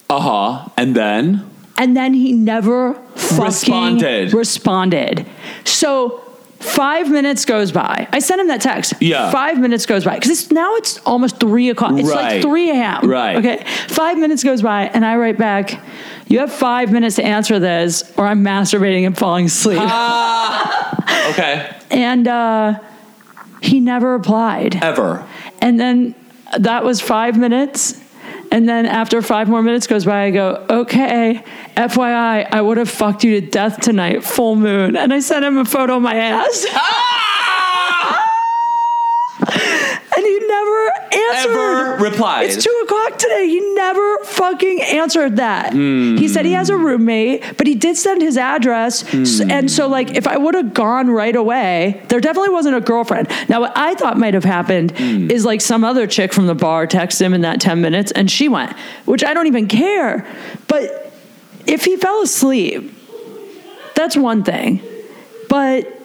Uh 0.09 0.19
huh. 0.19 0.69
And 0.77 0.95
then. 0.95 1.49
And 1.77 1.97
then 1.97 2.13
he 2.13 2.33
never 2.33 2.93
fucking 2.93 3.43
Responded. 3.43 4.33
responded. 4.33 5.25
So 5.63 6.19
five 6.59 7.09
minutes 7.09 7.45
goes 7.45 7.71
by. 7.71 8.07
I 8.11 8.19
sent 8.19 8.41
him 8.41 8.47
that 8.47 8.61
text. 8.61 8.93
Yeah. 8.99 9.31
Five 9.31 9.59
minutes 9.59 9.85
goes 9.85 10.05
by 10.05 10.15
because 10.15 10.29
it's, 10.29 10.51
now 10.51 10.75
it's 10.75 10.99
almost 10.99 11.39
three 11.39 11.69
o'clock. 11.69 11.93
It's 11.97 12.09
like 12.09 12.41
three 12.41 12.69
a.m. 12.69 13.09
Right. 13.09 13.37
Okay. 13.37 13.63
Five 13.87 14.17
minutes 14.17 14.43
goes 14.43 14.61
by, 14.61 14.83
and 14.85 15.03
I 15.05 15.15
write 15.17 15.37
back, 15.37 15.81
"You 16.27 16.39
have 16.39 16.53
five 16.53 16.91
minutes 16.91 17.15
to 17.17 17.23
answer 17.23 17.59
this, 17.59 18.03
or 18.17 18.25
I'm 18.27 18.43
masturbating 18.43 19.05
and 19.05 19.17
falling 19.17 19.45
asleep." 19.45 19.79
Ah. 19.81 21.29
okay. 21.31 21.75
and 21.89 22.27
uh, 22.27 22.79
he 23.61 23.79
never 23.79 24.11
replied. 24.13 24.75
Ever. 24.75 25.27
And 25.59 25.79
then 25.79 26.15
that 26.59 26.83
was 26.83 27.01
five 27.01 27.37
minutes. 27.37 27.99
And 28.51 28.69
then 28.69 28.85
after 28.85 29.21
five 29.21 29.49
more 29.49 29.63
minutes 29.63 29.87
goes 29.87 30.05
by, 30.05 30.25
I 30.25 30.31
go, 30.31 30.65
okay, 30.69 31.43
FYI, 31.75 32.47
I 32.51 32.61
would 32.61 32.77
have 32.77 32.89
fucked 32.89 33.23
you 33.23 33.41
to 33.41 33.47
death 33.47 33.81
tonight, 33.81 34.23
full 34.23 34.55
moon. 34.55 34.95
And 34.95 35.11
I 35.11 35.19
sent 35.19 35.43
him 35.43 35.57
a 35.57 35.65
photo 35.65 35.97
of 35.97 36.03
my 36.03 36.15
ass. 36.15 36.65
Ah! 36.69 38.29
And 40.15 40.25
he 40.25 40.39
never 40.47 40.91
answered. 41.33 41.51
Ever 41.51 42.03
replied. 42.03 42.49
It's 42.49 42.63
two 42.63 42.81
o'clock 42.83 43.17
today. 43.17 43.47
He 43.47 43.59
never 43.73 44.17
fucking 44.19 44.81
answered 44.81 45.37
that. 45.37 45.73
Hmm. 45.73 46.17
He 46.17 46.27
said 46.27 46.45
he 46.45 46.53
has 46.53 46.69
a 46.69 46.77
roommate, 46.77 47.57
but 47.57 47.67
he 47.67 47.75
did 47.75 47.97
send 47.97 48.21
his 48.21 48.37
address. 48.37 49.03
S- 49.13 49.39
hmm. 49.39 49.51
And 49.51 49.71
so, 49.71 49.87
like, 49.87 50.11
if 50.11 50.27
I 50.27 50.37
would 50.37 50.55
have 50.55 50.73
gone 50.73 51.09
right 51.09 51.35
away, 51.35 52.01
there 52.09 52.19
definitely 52.19 52.51
wasn't 52.51 52.75
a 52.75 52.81
girlfriend. 52.81 53.29
Now, 53.49 53.61
what 53.61 53.73
I 53.75 53.95
thought 53.95 54.17
might 54.17 54.33
have 54.33 54.43
happened 54.43 54.97
hmm. 54.97 55.29
is 55.29 55.45
like 55.45 55.61
some 55.61 55.83
other 55.83 56.07
chick 56.07 56.33
from 56.33 56.47
the 56.47 56.55
bar 56.55 56.87
texted 56.87 57.21
him 57.21 57.33
in 57.33 57.41
that 57.41 57.61
10 57.61 57.81
minutes 57.81 58.11
and 58.11 58.29
she 58.29 58.47
went, 58.47 58.73
which 59.05 59.23
I 59.23 59.33
don't 59.33 59.47
even 59.47 59.67
care. 59.67 60.25
But 60.67 61.11
if 61.65 61.85
he 61.85 61.97
fell 61.97 62.21
asleep, 62.21 62.91
that's 63.95 64.17
one 64.17 64.43
thing. 64.43 64.81
But 65.49 65.99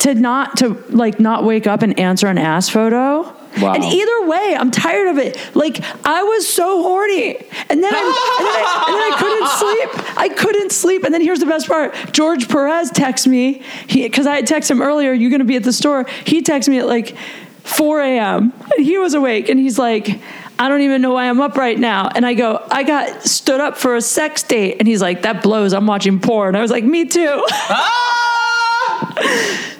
to 0.00 0.14
not 0.14 0.58
to 0.58 0.82
like 0.90 1.20
not 1.20 1.44
wake 1.44 1.66
up 1.66 1.82
and 1.82 1.98
answer 1.98 2.26
an 2.28 2.38
ass 2.38 2.68
photo. 2.68 3.34
Wow. 3.60 3.74
And 3.74 3.84
either 3.84 4.26
way, 4.26 4.56
I'm 4.58 4.70
tired 4.70 5.08
of 5.08 5.18
it. 5.18 5.38
Like 5.54 5.80
I 6.04 6.22
was 6.22 6.46
so 6.46 6.82
horny, 6.82 7.36
and 7.68 7.82
then 7.82 7.92
I, 7.94 8.00
and 8.38 8.46
then 8.46 8.54
I, 8.54 8.84
and 8.86 8.94
then 8.94 9.12
I 9.12 9.16
couldn't 9.18 9.48
sleep. 10.02 10.18
I 10.18 10.28
couldn't 10.28 10.72
sleep. 10.72 11.04
And 11.04 11.14
then 11.14 11.20
here's 11.22 11.40
the 11.40 11.46
best 11.46 11.66
part: 11.68 11.94
George 12.12 12.48
Perez 12.48 12.90
texts 12.90 13.26
me 13.26 13.62
because 13.92 14.26
I 14.26 14.36
had 14.36 14.46
texted 14.46 14.72
him 14.72 14.82
earlier. 14.82 15.12
You're 15.12 15.30
going 15.30 15.40
to 15.40 15.46
be 15.46 15.56
at 15.56 15.62
the 15.62 15.72
store? 15.72 16.06
He 16.24 16.42
texted 16.42 16.68
me 16.68 16.78
at 16.78 16.86
like 16.86 17.16
4 17.64 18.00
a.m. 18.02 18.52
and 18.76 18.84
he 18.84 18.98
was 18.98 19.14
awake, 19.14 19.48
and 19.48 19.58
he's 19.58 19.78
like. 19.78 20.20
I 20.58 20.70
don't 20.70 20.80
even 20.80 21.02
know 21.02 21.12
why 21.12 21.28
I'm 21.28 21.38
up 21.42 21.58
right 21.58 21.78
now. 21.78 22.08
And 22.14 22.24
I 22.24 22.32
go, 22.32 22.66
I 22.70 22.82
got 22.82 23.24
stood 23.24 23.60
up 23.60 23.76
for 23.76 23.94
a 23.94 24.00
sex 24.00 24.42
date. 24.42 24.76
And 24.78 24.88
he's 24.88 25.02
like, 25.02 25.20
that 25.20 25.42
blows. 25.42 25.74
I'm 25.74 25.86
watching 25.86 26.18
porn. 26.18 26.56
I 26.56 26.62
was 26.62 26.70
like, 26.70 26.82
me 26.82 27.04
too. 27.04 27.44
Ah! 27.52 28.35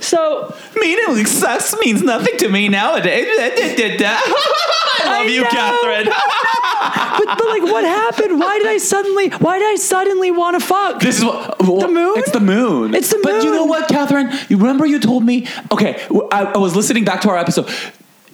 So 0.00 0.54
Meaning 0.76 1.26
sex 1.26 1.74
means 1.80 2.02
nothing 2.02 2.36
to 2.38 2.48
me 2.48 2.68
nowadays. 2.68 3.26
I 3.38 5.02
love 5.04 5.26
I 5.26 5.28
you, 5.28 5.42
know. 5.42 5.48
Catherine. 5.48 6.06
but, 7.26 7.38
but 7.38 7.46
like 7.48 7.62
what 7.62 7.84
happened 7.84 8.38
why 8.38 8.58
did 8.58 8.66
i 8.66 8.78
suddenly 8.78 9.28
why 9.30 9.58
did 9.58 9.66
i 9.66 9.76
suddenly 9.76 10.30
want 10.30 10.58
to 10.58 10.66
fuck 10.66 11.00
This 11.00 11.18
is 11.18 11.24
what 11.24 11.58
the 11.58 11.88
moon? 11.88 12.18
It's 12.18 12.30
the 12.30 12.40
moon. 12.40 12.94
It's 12.94 13.10
the 13.10 13.16
moon. 13.16 13.22
But 13.22 13.44
you 13.44 13.50
know 13.50 13.64
what, 13.64 13.88
Catherine? 13.88 14.30
You 14.48 14.58
remember 14.58 14.86
you 14.86 15.00
told 15.00 15.24
me? 15.24 15.46
Okay, 15.72 16.06
I 16.30 16.56
was 16.56 16.76
listening 16.76 17.04
back 17.04 17.22
to 17.22 17.30
our 17.30 17.38
episode. 17.38 17.68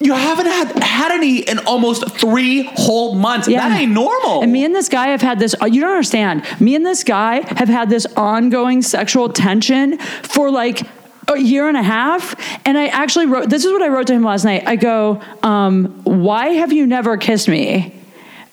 You 0.00 0.14
haven't 0.14 0.46
had 0.46 0.82
had 0.82 1.12
any 1.12 1.38
in 1.38 1.58
almost 1.60 2.10
three 2.18 2.64
whole 2.74 3.14
months. 3.14 3.46
Yeah. 3.46 3.68
That 3.68 3.80
ain't 3.80 3.92
normal. 3.92 4.42
and 4.42 4.52
me 4.52 4.64
and 4.64 4.74
this 4.74 4.88
guy 4.88 5.08
have 5.08 5.22
had 5.22 5.38
this 5.38 5.54
you 5.62 5.80
don't 5.80 5.90
understand 5.90 6.44
me 6.60 6.74
and 6.74 6.84
this 6.84 7.04
guy 7.04 7.42
have 7.56 7.68
had 7.68 7.88
this 7.88 8.06
ongoing 8.16 8.82
sexual 8.82 9.28
tension 9.28 9.98
for 9.98 10.50
like 10.50 10.82
a 11.28 11.38
year 11.38 11.68
and 11.68 11.76
a 11.76 11.82
half 11.82 12.34
and 12.66 12.76
i 12.76 12.88
actually 12.88 13.26
wrote 13.26 13.48
this 13.48 13.64
is 13.64 13.70
what 13.72 13.80
i 13.80 13.86
wrote 13.88 14.08
to 14.08 14.12
him 14.12 14.24
last 14.24 14.44
night 14.44 14.64
i 14.66 14.74
go 14.74 15.20
um, 15.44 15.86
why 16.02 16.48
have 16.48 16.72
you 16.72 16.84
never 16.84 17.16
kissed 17.16 17.48
me 17.48 17.94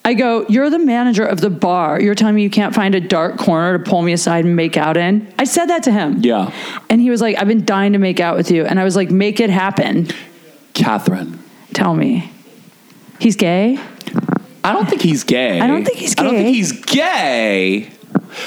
I 0.05 0.13
go, 0.13 0.45
you're 0.47 0.69
the 0.69 0.79
manager 0.79 1.25
of 1.25 1.41
the 1.41 1.49
bar. 1.49 1.99
You're 2.01 2.15
telling 2.15 2.33
me 2.33 2.41
you 2.41 2.49
can't 2.49 2.73
find 2.73 2.95
a 2.95 3.01
dark 3.01 3.37
corner 3.37 3.77
to 3.77 3.83
pull 3.83 4.01
me 4.01 4.13
aside 4.13 4.45
and 4.45 4.55
make 4.55 4.77
out 4.77 4.95
in. 4.95 5.31
I 5.37 5.43
said 5.43 5.65
that 5.65 5.83
to 5.83 5.91
him. 5.91 6.21
Yeah. 6.21 6.51
And 6.89 7.01
he 7.01 7.09
was 7.09 7.21
like, 7.21 7.37
I've 7.37 7.49
been 7.49 7.65
dying 7.65 7.91
to 7.93 7.99
make 7.99 8.21
out 8.21 8.37
with 8.37 8.49
you. 8.49 8.63
And 8.65 8.79
I 8.79 8.85
was 8.85 8.95
like, 8.95 9.11
make 9.11 9.41
it 9.41 9.49
happen. 9.49 10.07
Catherine. 10.79 11.39
Tell 11.73 11.93
me. 11.93 12.31
He's 13.19 13.35
gay? 13.35 13.77
I 14.63 14.73
don't 14.73 14.89
think 14.89 15.01
he's 15.01 15.23
gay. 15.23 15.59
I 15.59 15.67
don't 15.67 15.83
think 15.83 15.97
he's 15.97 16.15
gay. 16.15 16.21
I 16.21 16.23
don't 16.25 16.35
think 16.35 16.55
he's 16.55 16.71
gay. 16.71 17.91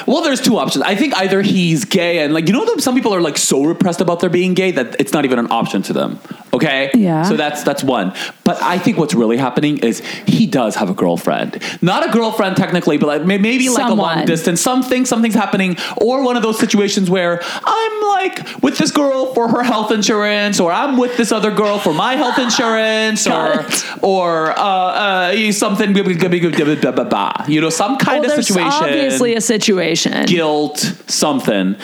Well, 0.07 0.23
there's 0.23 0.41
two 0.41 0.57
options. 0.59 0.83
I 0.85 0.95
think 0.95 1.15
either 1.17 1.43
he's 1.43 1.85
gay 1.85 2.21
and 2.21 2.33
like 2.33 2.47
you 2.47 2.53
know 2.53 2.77
some 2.79 2.95
people 2.95 3.15
are 3.15 3.21
like 3.21 3.37
so 3.37 3.65
repressed 3.65 4.01
about 4.01 4.21
their 4.21 4.31
being 4.31 4.55
gay 4.55 4.71
that 4.71 4.97
it's 4.99 5.13
not 5.13 5.25
even 5.25 5.39
an 5.39 5.51
option 5.51 5.83
to 5.83 5.93
them. 5.93 6.19
Okay. 6.55 6.91
Yeah. 6.95 7.23
So 7.23 7.37
that's 7.37 7.63
that's 7.63 7.83
one. 7.83 8.13
But 8.45 8.63
I 8.63 8.79
think 8.79 8.99
what's 8.99 9.15
really 9.15 9.39
happening 9.39 9.79
is 9.79 10.01
he 10.27 10.47
does 10.47 10.75
have 10.77 10.91
a 10.91 10.95
girlfriend. 10.95 11.63
Not 11.81 12.07
a 12.07 12.13
girlfriend 12.13 12.57
technically, 12.57 12.99
but 12.99 13.07
like 13.07 13.25
maybe 13.25 13.71
like 13.71 13.91
a 13.91 13.95
long 13.95 14.27
distance. 14.27 14.61
Something 14.61 15.07
something's 15.07 15.35
happening, 15.35 15.79
or 15.97 16.23
one 16.23 16.37
of 16.37 16.43
those 16.43 16.59
situations 16.59 17.09
where 17.09 17.41
I'm 17.43 18.09
like 18.09 18.63
with 18.63 18.77
this 18.77 18.91
girl 18.91 19.33
for 19.33 19.49
her 19.49 19.63
health 19.63 19.91
insurance, 19.93 20.61
or 20.61 20.71
I'm 20.71 20.99
with 20.99 21.17
this 21.17 21.33
other 21.33 21.51
girl 21.51 21.79
for 21.79 21.95
my 21.95 22.17
health 22.17 22.39
insurance, 22.39 23.27
or 23.27 23.67
or 24.03 24.51
uh, 24.51 25.33
uh, 25.33 25.53
something. 25.53 25.97
You 25.97 27.61
know, 27.61 27.71
some 27.71 27.97
kind 27.97 28.25
well, 28.25 28.39
of 28.39 28.45
situation 28.45 28.71
obviously 28.73 29.35
a 29.35 29.41
situation. 29.41 30.27
guilt, 30.27 30.79
something. 31.07 31.77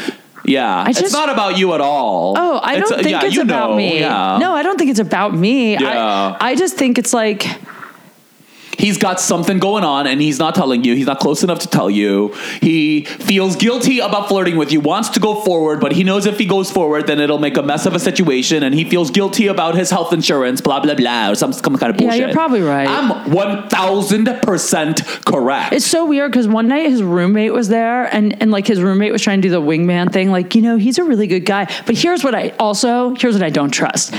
Yeah, 0.48 0.88
it's 0.88 1.00
just- 1.00 1.12
not 1.12 1.28
about 1.30 1.58
you 1.58 1.74
at 1.74 1.80
all. 1.80 2.34
Oh, 2.36 2.56
I 2.62 2.74
It's- 2.76 2.88
don't 2.88 2.98
uh, 3.00 3.02
think 3.02 3.22
yeah, 3.22 3.26
it's 3.28 3.36
about 3.38 3.70
know, 3.70 3.76
me. 3.76 4.00
Yeah. 4.00 4.38
No, 4.38 4.52
I 4.54 4.62
don't 4.62 4.78
think 4.78 4.90
it's 4.90 5.00
about 5.00 5.34
me. 5.34 5.76
Yeah. 5.76 6.36
I, 6.40 6.50
I 6.50 6.54
just 6.54 6.76
think 6.76 6.98
it's 6.98 7.12
like 7.12 7.46
he's 8.78 8.96
got 8.96 9.20
something 9.20 9.58
going 9.58 9.84
on 9.84 10.06
and 10.06 10.20
he's 10.20 10.38
not 10.38 10.54
telling 10.54 10.84
you. 10.84 10.94
He's 10.94 11.06
not 11.06 11.20
close 11.20 11.42
enough 11.42 11.58
to 11.60 11.68
tell 11.68 11.90
you. 11.90 12.32
He 12.60 13.04
feels 13.04 13.56
guilty 13.56 13.98
about 13.98 14.28
flirting 14.28 14.56
with 14.56 14.72
you, 14.72 14.80
wants 14.80 15.10
to 15.10 15.20
go 15.20 15.40
forward, 15.42 15.80
but 15.80 15.92
he 15.92 16.04
knows 16.04 16.26
if 16.26 16.38
he 16.38 16.46
goes 16.46 16.70
forward, 16.70 17.06
then 17.06 17.20
it'll 17.20 17.38
make 17.38 17.56
a 17.56 17.62
mess 17.62 17.84
of 17.86 17.94
a 17.94 17.98
situation. 17.98 18.62
And 18.62 18.74
he 18.74 18.84
feels 18.84 19.10
guilty 19.10 19.48
about 19.48 19.74
his 19.74 19.90
health 19.90 20.12
insurance, 20.12 20.60
blah 20.60 20.80
blah 20.80 20.94
blah, 20.94 21.30
or 21.30 21.34
some, 21.34 21.52
some 21.52 21.76
kind 21.76 21.90
of 21.90 21.96
bullshit. 21.96 22.20
Yeah, 22.20 22.26
you're 22.26 22.34
probably 22.34 22.62
right. 22.62 22.88
I'm 22.88 23.32
one 23.32 23.68
thousand 23.68 24.26
percent 24.42 25.04
correct. 25.24 25.72
It's 25.72 25.86
so 25.86 26.06
weird 26.06 26.30
because 26.30 26.48
one 26.48 26.68
night 26.68 26.88
his 26.88 27.02
roommate 27.02 27.52
was 27.52 27.68
there 27.68 28.04
and, 28.14 28.40
and 28.40 28.50
like 28.50 28.66
his 28.66 28.80
roommate 28.80 29.12
was 29.12 29.22
trying 29.22 29.42
to 29.42 29.48
do 29.48 29.52
the 29.52 29.60
wingman 29.60 30.12
thing. 30.12 30.30
Like, 30.30 30.54
you 30.54 30.62
know, 30.62 30.76
he's 30.76 30.98
a 30.98 31.04
really 31.04 31.26
good 31.26 31.44
guy. 31.44 31.70
But 31.86 31.96
here's 31.96 32.22
what 32.22 32.34
I 32.34 32.54
also, 32.58 33.14
here's 33.14 33.34
what 33.34 33.42
I 33.42 33.50
don't 33.50 33.70
trust. 33.70 34.14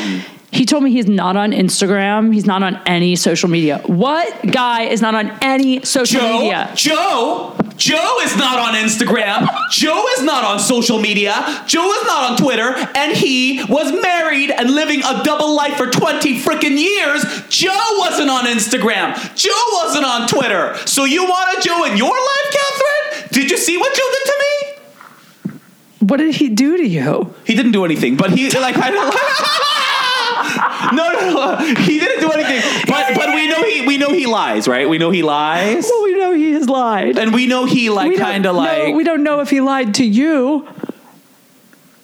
He 0.51 0.65
told 0.65 0.83
me 0.83 0.91
he's 0.91 1.07
not 1.07 1.37
on 1.37 1.51
Instagram. 1.51 2.33
He's 2.33 2.45
not 2.45 2.63
on 2.63 2.81
any 2.85 3.15
social 3.15 3.49
media. 3.49 3.81
What 3.85 4.51
guy 4.51 4.83
is 4.83 4.99
not 5.01 5.13
on 5.13 5.31
any 5.41 5.83
social 5.85 6.21
Joe, 6.21 6.39
media? 6.39 6.71
Joe, 6.75 7.55
Joe 7.77 8.17
is 8.23 8.35
not 8.35 8.57
on 8.57 8.73
Instagram. 8.73 9.47
Joe 9.69 10.05
is 10.17 10.23
not 10.23 10.43
on 10.43 10.59
social 10.59 10.99
media. 10.99 11.33
Joe 11.67 11.91
is 11.93 12.05
not 12.07 12.31
on 12.31 12.37
Twitter. 12.37 12.75
And 12.95 13.15
he 13.15 13.63
was 13.65 13.91
married 14.01 14.49
and 14.49 14.71
living 14.71 15.01
a 15.05 15.21
double 15.23 15.55
life 15.55 15.75
for 15.75 15.85
20 15.85 16.39
freaking 16.39 16.79
years. 16.79 17.23
Joe 17.49 17.77
wasn't 17.99 18.31
on 18.31 18.45
Instagram. 18.45 19.13
Joe 19.35 19.63
wasn't 19.73 20.05
on 20.05 20.27
Twitter. 20.27 20.75
So 20.87 21.05
you 21.05 21.25
want 21.25 21.59
a 21.59 21.61
Joe 21.61 21.83
in 21.85 21.95
your 21.95 22.09
life, 22.09 22.51
Catherine? 22.51 23.29
Did 23.31 23.51
you 23.51 23.57
see 23.57 23.77
what 23.77 23.93
Joe 23.93 24.09
did 24.11 24.25
to 24.25 24.33
me? 24.39 25.59
What 26.07 26.17
did 26.17 26.35
he 26.35 26.49
do 26.49 26.75
to 26.77 26.87
you? 26.87 27.35
He 27.45 27.53
didn't 27.53 27.73
do 27.73 27.85
anything, 27.85 28.17
but 28.17 28.31
he 28.31 28.49
like 28.49 28.73
kind 28.73 28.95
of 28.95 29.13
no, 30.93 31.11
no, 31.11 31.33
no, 31.33 31.57
he 31.83 31.99
didn't 31.99 32.21
do 32.21 32.31
anything. 32.31 32.61
But 32.87 33.15
but 33.15 33.33
we 33.35 33.47
know 33.47 33.63
he 33.63 33.85
we 33.85 33.97
know 33.97 34.11
he 34.13 34.25
lies, 34.25 34.67
right? 34.67 34.87
We 34.87 34.97
know 34.97 35.11
he 35.11 35.23
lies, 35.23 35.85
Well, 35.89 36.03
we 36.03 36.17
know 36.17 36.33
he 36.33 36.53
has 36.53 36.67
lied. 36.69 37.17
and 37.17 37.33
we 37.33 37.45
know 37.47 37.65
he 37.65 37.89
like 37.89 38.17
kind 38.17 38.45
of 38.45 38.55
like 38.55 38.93
we 38.95 39.03
don't 39.03 39.23
know 39.23 39.39
if 39.41 39.49
he 39.49 39.61
lied 39.61 39.95
to 39.95 40.05
you. 40.05 40.67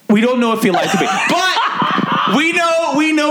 We 0.10 0.22
don't 0.22 0.40
know 0.40 0.54
if 0.54 0.62
he 0.64 0.72
lied 0.72 0.90
to 0.90 1.00
me, 1.00 1.08
but 1.30 2.05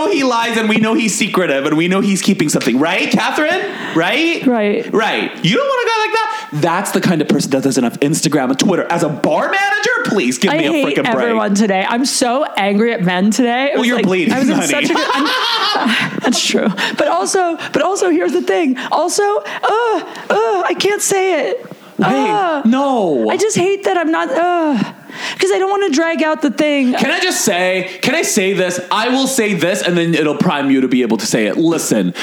know 0.06 0.12
he 0.12 0.24
lies, 0.24 0.56
and 0.56 0.68
we 0.68 0.76
know 0.76 0.94
he's 0.94 1.14
secretive, 1.14 1.66
and 1.66 1.76
we 1.76 1.88
know 1.88 2.00
he's 2.00 2.22
keeping 2.22 2.48
something, 2.48 2.78
right, 2.78 3.10
Catherine? 3.10 3.60
Right? 3.96 4.44
Right. 4.46 4.92
Right. 4.92 5.44
You 5.44 5.56
don't 5.56 5.66
want 5.66 5.86
a 5.86 5.90
guy 5.90 5.98
like 6.04 6.12
that. 6.12 6.48
That's 6.54 6.90
the 6.92 7.00
kind 7.00 7.20
of 7.22 7.28
person 7.28 7.50
that 7.50 7.62
doesn't 7.62 7.82
have 7.84 7.98
Instagram 8.00 8.50
and 8.50 8.58
Twitter. 8.58 8.84
As 8.90 9.02
a 9.02 9.08
bar 9.08 9.50
manager, 9.50 9.90
please 10.04 10.38
give 10.38 10.52
I 10.52 10.58
me 10.58 10.66
a 10.82 10.86
freaking 10.86 10.94
break. 11.04 11.08
everyone 11.08 11.54
today. 11.54 11.84
I'm 11.88 12.04
so 12.04 12.44
angry 12.44 12.92
at 12.92 13.02
men 13.02 13.30
today. 13.30 13.72
It 13.72 13.76
Well, 13.76 13.84
you're 13.84 13.96
like- 13.96 14.04
bleeding, 14.06 14.32
I 14.34 14.38
was 14.40 14.48
in 14.48 14.54
honey. 14.54 14.68
such 14.68 14.84
a 14.84 14.94
good. 14.94 15.06
That's 16.22 16.44
true. 16.46 16.68
But 16.96 17.08
also, 17.08 17.56
but 17.56 17.82
also, 17.82 18.10
here's 18.10 18.32
the 18.32 18.42
thing. 18.42 18.78
Also, 18.92 19.22
uh, 19.22 19.42
uh, 19.42 20.62
I 20.66 20.74
can't 20.78 21.02
say 21.02 21.50
it. 21.50 21.66
Wait, 21.98 22.06
Uh, 22.08 22.62
no. 22.64 23.28
I 23.30 23.36
just 23.36 23.56
hate 23.56 23.84
that 23.84 23.96
I'm 23.96 24.10
not. 24.10 24.28
Uh, 24.30 24.92
because 25.34 25.50
I 25.52 25.58
don't 25.58 25.70
want 25.70 25.92
to 25.92 25.96
drag 25.96 26.22
out 26.22 26.42
the 26.42 26.50
thing. 26.50 26.94
Can 26.94 27.10
I 27.10 27.20
just 27.20 27.44
say, 27.44 27.98
can 28.02 28.14
I 28.14 28.22
say 28.22 28.52
this? 28.52 28.80
I 28.90 29.08
will 29.08 29.26
say 29.26 29.54
this 29.54 29.82
and 29.82 29.96
then 29.96 30.14
it'll 30.14 30.36
prime 30.36 30.70
you 30.70 30.80
to 30.82 30.88
be 30.88 31.02
able 31.02 31.16
to 31.18 31.26
say 31.26 31.46
it. 31.46 31.56
Listen, 31.56 32.14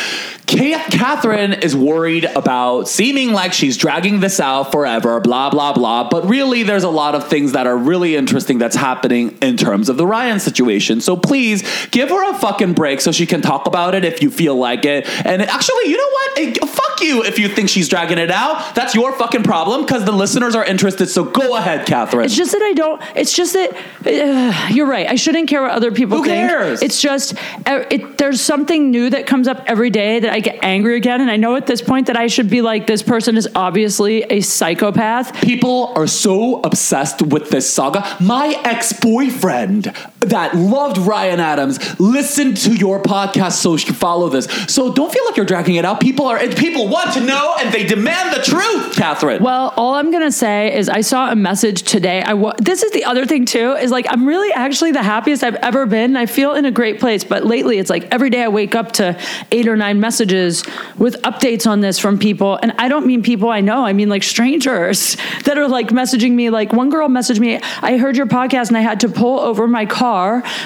Catherine 0.45 1.53
is 1.53 1.75
worried 1.75 2.25
about 2.25 2.89
seeming 2.89 3.31
like 3.31 3.53
she's 3.53 3.77
dragging 3.77 4.19
this 4.19 4.39
out 4.39 4.71
forever, 4.71 5.19
blah, 5.19 5.49
blah, 5.49 5.73
blah. 5.73 6.09
But 6.09 6.27
really, 6.27 6.63
there's 6.63 6.83
a 6.83 6.89
lot 6.89 7.15
of 7.15 7.27
things 7.27 7.53
that 7.53 7.67
are 7.67 7.77
really 7.77 8.15
interesting 8.15 8.57
that's 8.57 8.75
happening 8.75 9.37
in 9.41 9.55
terms 9.55 9.87
of 9.87 9.97
the 9.97 10.05
Ryan 10.05 10.39
situation. 10.39 10.99
So 10.99 11.15
please 11.15 11.63
give 11.91 12.09
her 12.09 12.29
a 12.31 12.37
fucking 12.37 12.73
break 12.73 13.01
so 13.01 13.11
she 13.11 13.25
can 13.25 13.41
talk 13.41 13.65
about 13.67 13.95
it 13.95 14.03
if 14.03 14.21
you 14.21 14.29
feel 14.29 14.55
like 14.55 14.85
it. 14.85 15.07
And 15.25 15.41
actually, 15.41 15.89
you 15.89 15.97
know 15.97 16.09
what? 16.09 16.39
Eh, 16.39 16.65
Fuck 16.91 17.01
you 17.01 17.23
if 17.23 17.39
you 17.39 17.47
think 17.47 17.69
she's 17.69 17.87
dragging 17.87 18.17
it 18.17 18.31
out. 18.31 18.75
That's 18.75 18.93
your 18.95 19.13
fucking 19.13 19.43
problem 19.43 19.81
because 19.81 20.05
the 20.05 20.11
listeners 20.11 20.55
are 20.55 20.65
interested. 20.65 21.07
So 21.07 21.23
go 21.23 21.55
ahead, 21.55 21.85
Catherine. 21.85 22.25
It's 22.25 22.35
just 22.35 22.51
that 22.51 22.61
I 22.61 22.73
don't. 22.73 23.01
It's 23.15 23.33
just 23.33 23.53
that 23.53 23.73
uh, 24.05 24.67
you're 24.73 24.87
right. 24.87 25.07
I 25.07 25.15
shouldn't 25.15 25.47
care 25.47 25.61
what 25.61 25.71
other 25.71 25.91
people 25.91 26.17
Who 26.17 26.25
think. 26.25 26.49
cares? 26.49 26.81
It's 26.81 27.01
just 27.01 27.35
uh, 27.65 27.85
it, 27.89 28.17
there's 28.17 28.41
something 28.41 28.91
new 28.91 29.09
that 29.09 29.25
comes 29.25 29.47
up 29.47 29.63
every 29.67 29.89
day 29.89 30.19
that 30.19 30.31
I 30.31 30.39
get 30.39 30.59
angry 30.61 30.97
again, 30.97 31.21
and 31.21 31.31
I 31.31 31.37
know 31.37 31.55
at 31.55 31.67
this 31.67 31.81
point 31.81 32.07
that 32.07 32.17
I 32.17 32.27
should 32.27 32.49
be 32.49 32.61
like, 32.61 32.87
this 32.87 33.03
person 33.03 33.37
is 33.37 33.47
obviously 33.55 34.23
a 34.23 34.41
psychopath. 34.41 35.33
People 35.41 35.93
are 35.95 36.07
so 36.07 36.61
obsessed 36.61 37.21
with 37.21 37.49
this 37.49 37.69
saga. 37.71 38.17
My 38.19 38.59
ex 38.63 38.93
boyfriend 38.93 39.95
that 40.21 40.55
loved 40.55 40.99
Ryan 40.99 41.39
Adams 41.39 41.99
listen 41.99 42.53
to 42.53 42.75
your 42.75 43.01
podcast 43.01 43.53
so 43.53 43.75
she 43.75 43.87
could 43.87 43.95
follow 43.95 44.29
this. 44.29 44.45
So 44.67 44.93
don't 44.93 45.11
feel 45.11 45.25
like 45.25 45.35
you're 45.35 45.47
dragging 45.47 45.75
it 45.75 45.85
out. 45.85 45.99
People 45.99 46.27
are 46.27 46.39
people 46.49 46.87
want 46.87 47.13
to 47.13 47.21
know 47.21 47.55
and 47.59 47.73
they 47.73 47.85
demand 47.85 48.35
the 48.35 48.41
truth, 48.43 48.95
Catherine. 48.95 49.41
Well, 49.41 49.73
all 49.75 49.95
I'm 49.95 50.11
gonna 50.11 50.31
say 50.31 50.75
is 50.77 50.89
I 50.89 51.01
saw 51.01 51.31
a 51.31 51.35
message 51.35 51.83
today. 51.83 52.21
I 52.21 52.35
wa- 52.35 52.53
this 52.59 52.83
is 52.83 52.91
the 52.91 53.05
other 53.05 53.25
thing 53.25 53.45
too 53.45 53.71
is 53.73 53.89
like 53.89 54.05
I'm 54.09 54.25
really 54.27 54.53
actually 54.53 54.91
the 54.91 55.01
happiest 55.01 55.43
I've 55.43 55.55
ever 55.55 55.87
been. 55.87 56.15
I 56.15 56.27
feel 56.27 56.53
in 56.53 56.65
a 56.65 56.71
great 56.71 56.99
place, 56.99 57.23
but 57.23 57.43
lately 57.43 57.79
it's 57.79 57.89
like 57.89 58.03
every 58.11 58.29
day 58.29 58.43
I 58.43 58.47
wake 58.47 58.75
up 58.75 58.91
to 58.93 59.19
eight 59.51 59.67
or 59.67 59.75
nine 59.75 59.99
messages 59.99 60.63
with 60.97 61.19
updates 61.23 61.65
on 61.67 61.79
this 61.79 61.97
from 61.97 62.19
people, 62.19 62.59
and 62.61 62.73
I 62.77 62.89
don't 62.89 63.07
mean 63.07 63.23
people 63.23 63.49
I 63.49 63.61
know. 63.61 63.83
I 63.83 63.93
mean 63.93 64.09
like 64.09 64.21
strangers 64.23 65.17
that 65.45 65.57
are 65.57 65.67
like 65.67 65.87
messaging 65.87 66.33
me. 66.33 66.51
Like 66.51 66.73
one 66.73 66.91
girl 66.91 67.09
messaged 67.09 67.39
me, 67.39 67.59
"I 67.81 67.97
heard 67.97 68.17
your 68.17 68.27
podcast 68.27 68.67
and 68.67 68.77
I 68.77 68.81
had 68.81 68.99
to 68.99 69.09
pull 69.09 69.39
over 69.39 69.67
my 69.67 69.87
car 69.87 70.10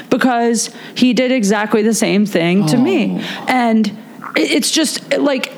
because 0.09 0.69
he 0.95 1.13
did 1.13 1.31
exactly 1.31 1.81
the 1.81 1.93
same 1.93 2.25
thing 2.25 2.65
to 2.67 2.77
me," 2.77 3.17
oh. 3.19 3.45
and 3.47 3.97
it's 4.35 4.71
just 4.71 5.13
like. 5.17 5.51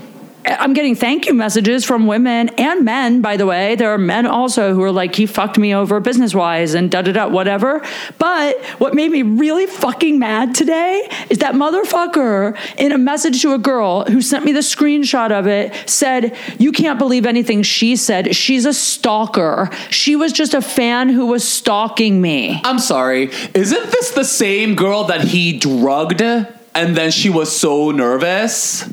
I'm 0.47 0.73
getting 0.73 0.95
thank 0.95 1.25
you 1.25 1.33
messages 1.33 1.83
from 1.83 2.07
women 2.07 2.49
and 2.57 2.85
men, 2.85 3.21
by 3.21 3.35
the 3.35 3.45
way. 3.45 3.75
There 3.75 3.91
are 3.93 3.97
men 3.97 4.25
also 4.25 4.73
who 4.73 4.81
are 4.83 4.91
like, 4.91 5.15
he 5.15 5.25
fucked 5.25 5.57
me 5.57 5.75
over 5.75 5.99
business 5.99 6.33
wise 6.33 6.73
and 6.73 6.89
da 6.89 7.01
da 7.01 7.11
da, 7.11 7.27
whatever. 7.27 7.83
But 8.17 8.63
what 8.77 8.93
made 8.93 9.11
me 9.11 9.23
really 9.23 9.65
fucking 9.65 10.17
mad 10.17 10.55
today 10.55 11.09
is 11.29 11.39
that 11.39 11.55
motherfucker 11.55 12.57
in 12.77 12.91
a 12.91 12.97
message 12.97 13.41
to 13.41 13.53
a 13.53 13.57
girl 13.57 14.05
who 14.05 14.21
sent 14.21 14.45
me 14.45 14.53
the 14.53 14.59
screenshot 14.59 15.31
of 15.31 15.47
it 15.47 15.73
said, 15.89 16.35
You 16.57 16.71
can't 16.71 16.97
believe 16.97 17.25
anything 17.25 17.63
she 17.63 17.95
said. 17.95 18.35
She's 18.35 18.65
a 18.65 18.73
stalker. 18.73 19.69
She 19.89 20.15
was 20.15 20.31
just 20.31 20.53
a 20.53 20.61
fan 20.61 21.09
who 21.09 21.25
was 21.25 21.47
stalking 21.47 22.21
me. 22.21 22.61
I'm 22.63 22.79
sorry. 22.79 23.31
Isn't 23.53 23.91
this 23.91 24.11
the 24.11 24.23
same 24.23 24.75
girl 24.75 25.03
that 25.05 25.21
he 25.21 25.57
drugged 25.57 26.21
and 26.21 26.95
then 26.95 27.11
she 27.11 27.29
was 27.29 27.55
so 27.55 27.91
nervous? 27.91 28.89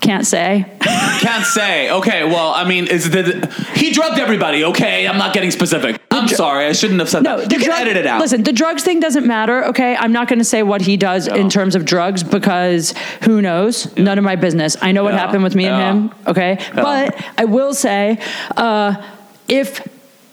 Can't 0.00 0.26
say. 0.26 0.64
Can't 1.20 1.44
say. 1.44 1.90
Okay, 1.90 2.24
well, 2.24 2.52
I 2.54 2.66
mean, 2.66 2.86
is 2.86 3.10
the 3.10 3.52
he 3.76 3.92
drugged 3.92 4.18
everybody? 4.18 4.64
Okay, 4.64 5.06
I'm 5.06 5.18
not 5.18 5.34
getting 5.34 5.50
specific. 5.50 6.00
I'm 6.10 6.26
sorry, 6.26 6.66
I 6.66 6.72
shouldn't 6.72 7.00
have 7.00 7.08
said 7.10 7.22
No, 7.22 7.36
that. 7.38 7.52
You 7.52 7.58
can 7.58 7.66
drug- 7.68 7.80
edit 7.82 7.96
it 7.98 8.06
out. 8.06 8.18
Listen, 8.20 8.42
the 8.42 8.52
drugs 8.52 8.82
thing 8.82 9.00
doesn't 9.00 9.26
matter. 9.26 9.64
Okay, 9.66 9.94
I'm 9.96 10.10
not 10.12 10.26
going 10.26 10.38
to 10.38 10.44
say 10.44 10.62
what 10.62 10.80
he 10.80 10.96
does 10.96 11.28
in 11.28 11.50
terms 11.50 11.74
of 11.76 11.84
drugs 11.84 12.22
because 12.22 12.94
who 13.24 13.42
knows? 13.42 13.94
None 13.98 14.16
of 14.16 14.24
my 14.24 14.36
business. 14.36 14.76
I 14.80 14.92
know 14.92 15.04
what 15.04 15.12
happened 15.14 15.42
with 15.42 15.54
me 15.54 15.64
Yeah. 15.64 15.90
and 15.90 16.10
him. 16.10 16.18
Okay, 16.26 16.58
but 16.74 17.14
I 17.36 17.44
will 17.44 17.74
say, 17.74 18.18
uh, 18.56 18.94
if 19.48 19.86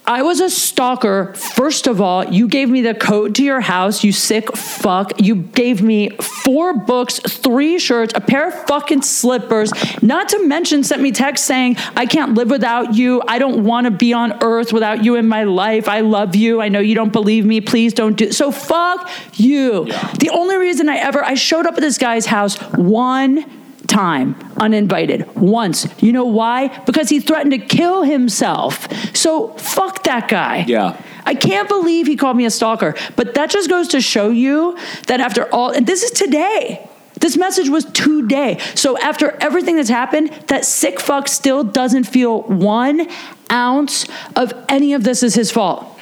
I 0.08 0.22
was 0.22 0.40
a 0.40 0.50
stalker, 0.50 1.34
first 1.34 1.86
of 1.86 2.00
all, 2.00 2.24
you 2.24 2.48
gave 2.48 2.70
me 2.70 2.82
the 2.82 2.94
code 2.94 3.36
to 3.36 3.44
your 3.44 3.60
house, 3.60 4.06
you 4.06 4.14
sick 4.14 4.56
fuck. 4.56 5.22
You 5.22 5.36
gave 5.36 5.82
me 5.82 6.12
four 6.18 6.74
books, 6.74 7.20
three 7.20 7.78
shirts, 7.78 8.14
a 8.16 8.22
pair 8.22 8.48
of 8.48 8.54
fucking 8.68 9.02
slippers, 9.02 9.74
not 10.02 10.30
to 10.30 10.48
mention 10.48 10.86
sent 10.86 11.02
me 11.02 11.12
text 11.12 11.44
saying, 11.44 11.76
I 11.98 12.06
can't 12.06 12.36
live 12.36 12.50
without 12.50 12.96
you. 12.96 13.22
I 13.28 13.38
don't 13.38 13.66
want 13.66 13.84
to 13.84 13.92
be 13.92 14.14
on 14.14 14.42
earth 14.42 14.72
without 14.72 15.04
you 15.04 15.16
in 15.16 15.28
my 15.28 15.44
life. 15.44 15.90
I 15.90 16.00
love 16.00 16.38
you. 16.38 16.62
I 16.62 16.70
know 16.70 16.80
you 16.80 16.96
don't 16.96 17.12
believe 17.12 17.46
me. 17.46 17.60
Please 17.60 17.94
don't 17.94 18.16
do 18.16 18.32
so 18.32 18.50
fuck 18.50 19.10
you. 19.34 19.86
The 20.20 20.30
only 20.32 20.56
reason 20.56 20.88
I 20.88 20.98
ever 20.98 21.22
I 21.22 21.34
showed 21.34 21.66
up 21.66 21.74
at 21.74 21.82
this 21.82 21.98
guy's 21.98 22.26
house 22.26 22.56
one 22.74 23.57
time 23.88 24.36
uninvited 24.58 25.26
once 25.36 25.88
you 26.02 26.12
know 26.12 26.26
why 26.26 26.68
because 26.86 27.10
he 27.10 27.20
threatened 27.20 27.52
to 27.52 27.58
kill 27.58 28.04
himself 28.04 28.88
so 29.16 29.50
fuck 29.54 30.04
that 30.04 30.28
guy 30.28 30.66
Yeah. 30.68 31.02
I 31.26 31.36
can't 31.36 31.68
believe 31.68 32.08
he 32.08 32.16
called 32.16 32.38
me 32.38 32.46
a 32.46 32.50
stalker. 32.50 32.96
But 33.18 33.34
that 33.36 33.50
just 33.50 33.70
goes 33.70 33.90
to 33.90 34.00
show 34.00 34.30
you 34.30 34.78
that 35.08 35.20
after 35.20 35.54
all, 35.54 35.72
and 35.72 35.86
this 35.86 36.02
is 36.02 36.12
today. 36.12 36.88
This 37.20 37.36
message 37.36 37.68
was 37.68 37.84
today. 37.84 38.60
So 38.76 38.98
after 39.00 39.36
everything 39.42 39.76
that's 39.76 39.90
happened, 39.90 40.30
that 40.48 40.64
sick 40.64 41.02
fuck 41.02 41.28
still 41.28 41.66
doesn't 41.66 42.06
feel 42.06 42.44
one 42.44 43.10
ounce 43.52 44.08
of 44.38 44.54
any 44.70 44.94
of 44.94 45.04
this 45.04 45.22
is 45.22 45.36
his 45.36 45.52
fault. 45.52 45.97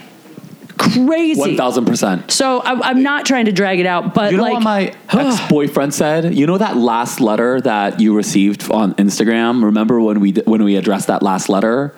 Crazy. 0.77 1.39
One 1.39 1.57
thousand 1.57 1.85
percent. 1.85 2.31
So 2.31 2.59
I, 2.59 2.89
I'm 2.89 3.01
not 3.03 3.25
trying 3.25 3.45
to 3.45 3.51
drag 3.51 3.79
it 3.79 3.85
out, 3.85 4.13
but 4.13 4.31
You 4.31 4.37
know 4.37 4.43
like 4.43 4.53
what 4.53 4.63
my 4.63 4.93
ex 5.09 5.47
boyfriend 5.49 5.93
said? 5.93 6.35
You 6.35 6.45
know 6.47 6.57
that 6.57 6.77
last 6.77 7.21
letter 7.21 7.61
that 7.61 7.99
you 7.99 8.15
received 8.15 8.69
on 8.71 8.93
Instagram? 8.95 9.63
Remember 9.63 9.99
when 10.01 10.19
we 10.19 10.33
when 10.33 10.63
we 10.63 10.75
addressed 10.75 11.07
that 11.07 11.23
last 11.23 11.49
letter? 11.49 11.93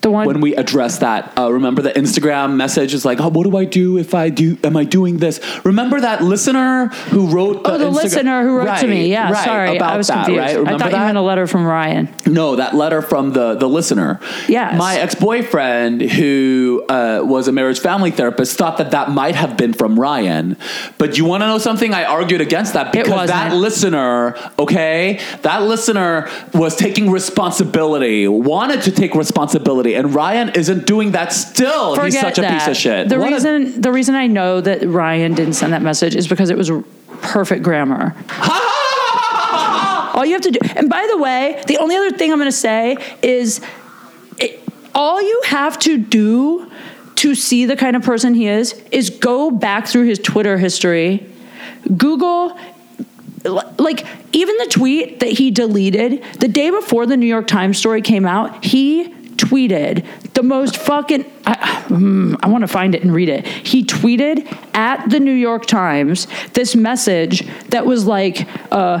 The 0.00 0.10
one 0.10 0.26
When 0.26 0.40
we 0.40 0.54
address 0.54 0.98
that, 0.98 1.32
uh, 1.38 1.52
remember 1.52 1.82
the 1.82 1.92
Instagram 1.92 2.56
message 2.56 2.92
is 2.94 3.04
like, 3.04 3.20
"Oh, 3.20 3.28
what 3.28 3.44
do 3.44 3.56
I 3.56 3.64
do 3.64 3.98
if 3.98 4.14
I 4.14 4.28
do? 4.28 4.58
Am 4.62 4.76
I 4.76 4.84
doing 4.84 5.18
this?" 5.18 5.40
Remember 5.64 6.00
that 6.00 6.22
listener 6.22 6.88
who 7.08 7.26
wrote? 7.26 7.62
Oh, 7.64 7.78
the 7.78 7.86
Instagram- 7.86 7.94
listener 7.94 8.42
who 8.42 8.56
wrote 8.58 8.78
to 8.78 8.86
me. 8.86 9.10
Yeah, 9.10 9.32
right, 9.32 9.44
sorry, 9.44 9.76
about 9.76 9.92
I 9.92 9.96
was 9.96 10.08
that, 10.08 10.26
confused. 10.26 10.40
Right? 10.40 10.68
I 10.68 10.70
thought 10.70 10.90
that? 10.90 10.92
you 10.92 10.98
meant 10.98 11.18
a 11.18 11.22
letter 11.22 11.46
from 11.46 11.64
Ryan. 11.64 12.08
No, 12.26 12.56
that 12.56 12.74
letter 12.74 13.00
from 13.02 13.32
the 13.32 13.54
the 13.54 13.68
listener. 13.68 14.20
Yes. 14.48 14.78
My 14.78 14.96
ex 14.96 15.14
boyfriend, 15.14 16.02
who 16.02 16.84
uh, 16.88 17.22
was 17.24 17.48
a 17.48 17.52
marriage 17.52 17.80
family 17.80 18.10
therapist, 18.10 18.56
thought 18.58 18.76
that 18.78 18.90
that 18.90 19.10
might 19.10 19.34
have 19.34 19.56
been 19.56 19.72
from 19.72 19.98
Ryan. 19.98 20.56
But 20.98 21.16
you 21.18 21.24
want 21.24 21.42
to 21.42 21.46
know 21.46 21.58
something? 21.58 21.94
I 21.94 22.04
argued 22.04 22.40
against 22.40 22.74
that 22.74 22.92
because 22.92 23.28
that 23.28 23.54
listener, 23.54 24.36
okay, 24.58 25.20
that 25.42 25.62
listener 25.62 26.28
was 26.52 26.76
taking 26.76 27.10
responsibility, 27.10 28.28
wanted 28.28 28.82
to 28.82 28.90
take 28.90 29.14
responsibility, 29.14 29.93
and 29.94 30.14
Ryan 30.14 30.50
isn't 30.50 30.86
doing 30.86 31.12
that. 31.12 31.32
Still, 31.32 31.94
Forget 31.94 32.12
he's 32.12 32.20
such 32.20 32.38
a 32.38 32.42
that. 32.42 32.52
piece 32.58 32.68
of 32.68 32.76
shit. 32.76 33.08
The 33.08 33.18
What 33.18 33.30
a- 33.30 33.34
reason 33.34 33.80
the 33.80 33.92
reason 33.92 34.14
I 34.14 34.26
know 34.26 34.60
that 34.60 34.86
Ryan 34.86 35.34
didn't 35.34 35.54
send 35.54 35.72
that 35.72 35.82
message 35.82 36.14
is 36.16 36.26
because 36.28 36.50
it 36.50 36.56
was 36.56 36.70
perfect 37.22 37.62
grammar. 37.62 38.14
All 40.14 40.24
you 40.24 40.32
have 40.32 40.42
to 40.42 40.50
do, 40.52 40.60
and 40.76 40.88
by 40.88 41.06
the 41.10 41.18
way, 41.18 41.60
the 41.66 41.78
only 41.78 41.96
other 41.96 42.10
thing 42.16 42.30
I'm 42.30 42.38
going 42.38 42.48
to 42.48 42.52
say 42.56 42.96
is, 43.20 43.60
it, 44.38 44.60
all 44.94 45.20
you 45.20 45.42
have 45.46 45.76
to 45.80 45.98
do 45.98 46.70
to 47.16 47.34
see 47.34 47.66
the 47.66 47.74
kind 47.76 47.96
of 47.96 48.02
person 48.04 48.32
he 48.34 48.46
is 48.46 48.72
is 48.92 49.10
go 49.10 49.50
back 49.50 49.88
through 49.88 50.04
his 50.04 50.20
Twitter 50.20 50.56
history, 50.56 51.26
Google 51.96 52.56
like 53.78 54.06
even 54.32 54.56
the 54.56 54.66
tweet 54.70 55.20
that 55.20 55.28
he 55.30 55.50
deleted 55.50 56.22
the 56.40 56.48
day 56.48 56.70
before 56.70 57.04
the 57.06 57.16
New 57.16 57.26
York 57.26 57.46
Times 57.46 57.76
story 57.76 58.00
came 58.00 58.24
out, 58.24 58.64
he 58.64 59.13
tweeted 59.36 60.06
the 60.34 60.42
most 60.42 60.76
fucking 60.76 61.24
I, 61.46 61.54
mm, 61.88 62.36
I 62.42 62.48
want 62.48 62.62
to 62.62 62.68
find 62.68 62.94
it 62.94 63.02
and 63.02 63.12
read 63.12 63.28
it. 63.28 63.46
He 63.46 63.84
tweeted 63.84 64.50
at 64.74 65.10
the 65.10 65.20
New 65.20 65.32
York 65.32 65.66
Times 65.66 66.26
this 66.54 66.74
message 66.74 67.46
that 67.68 67.86
was 67.86 68.06
like 68.06 68.48
uh 68.72 69.00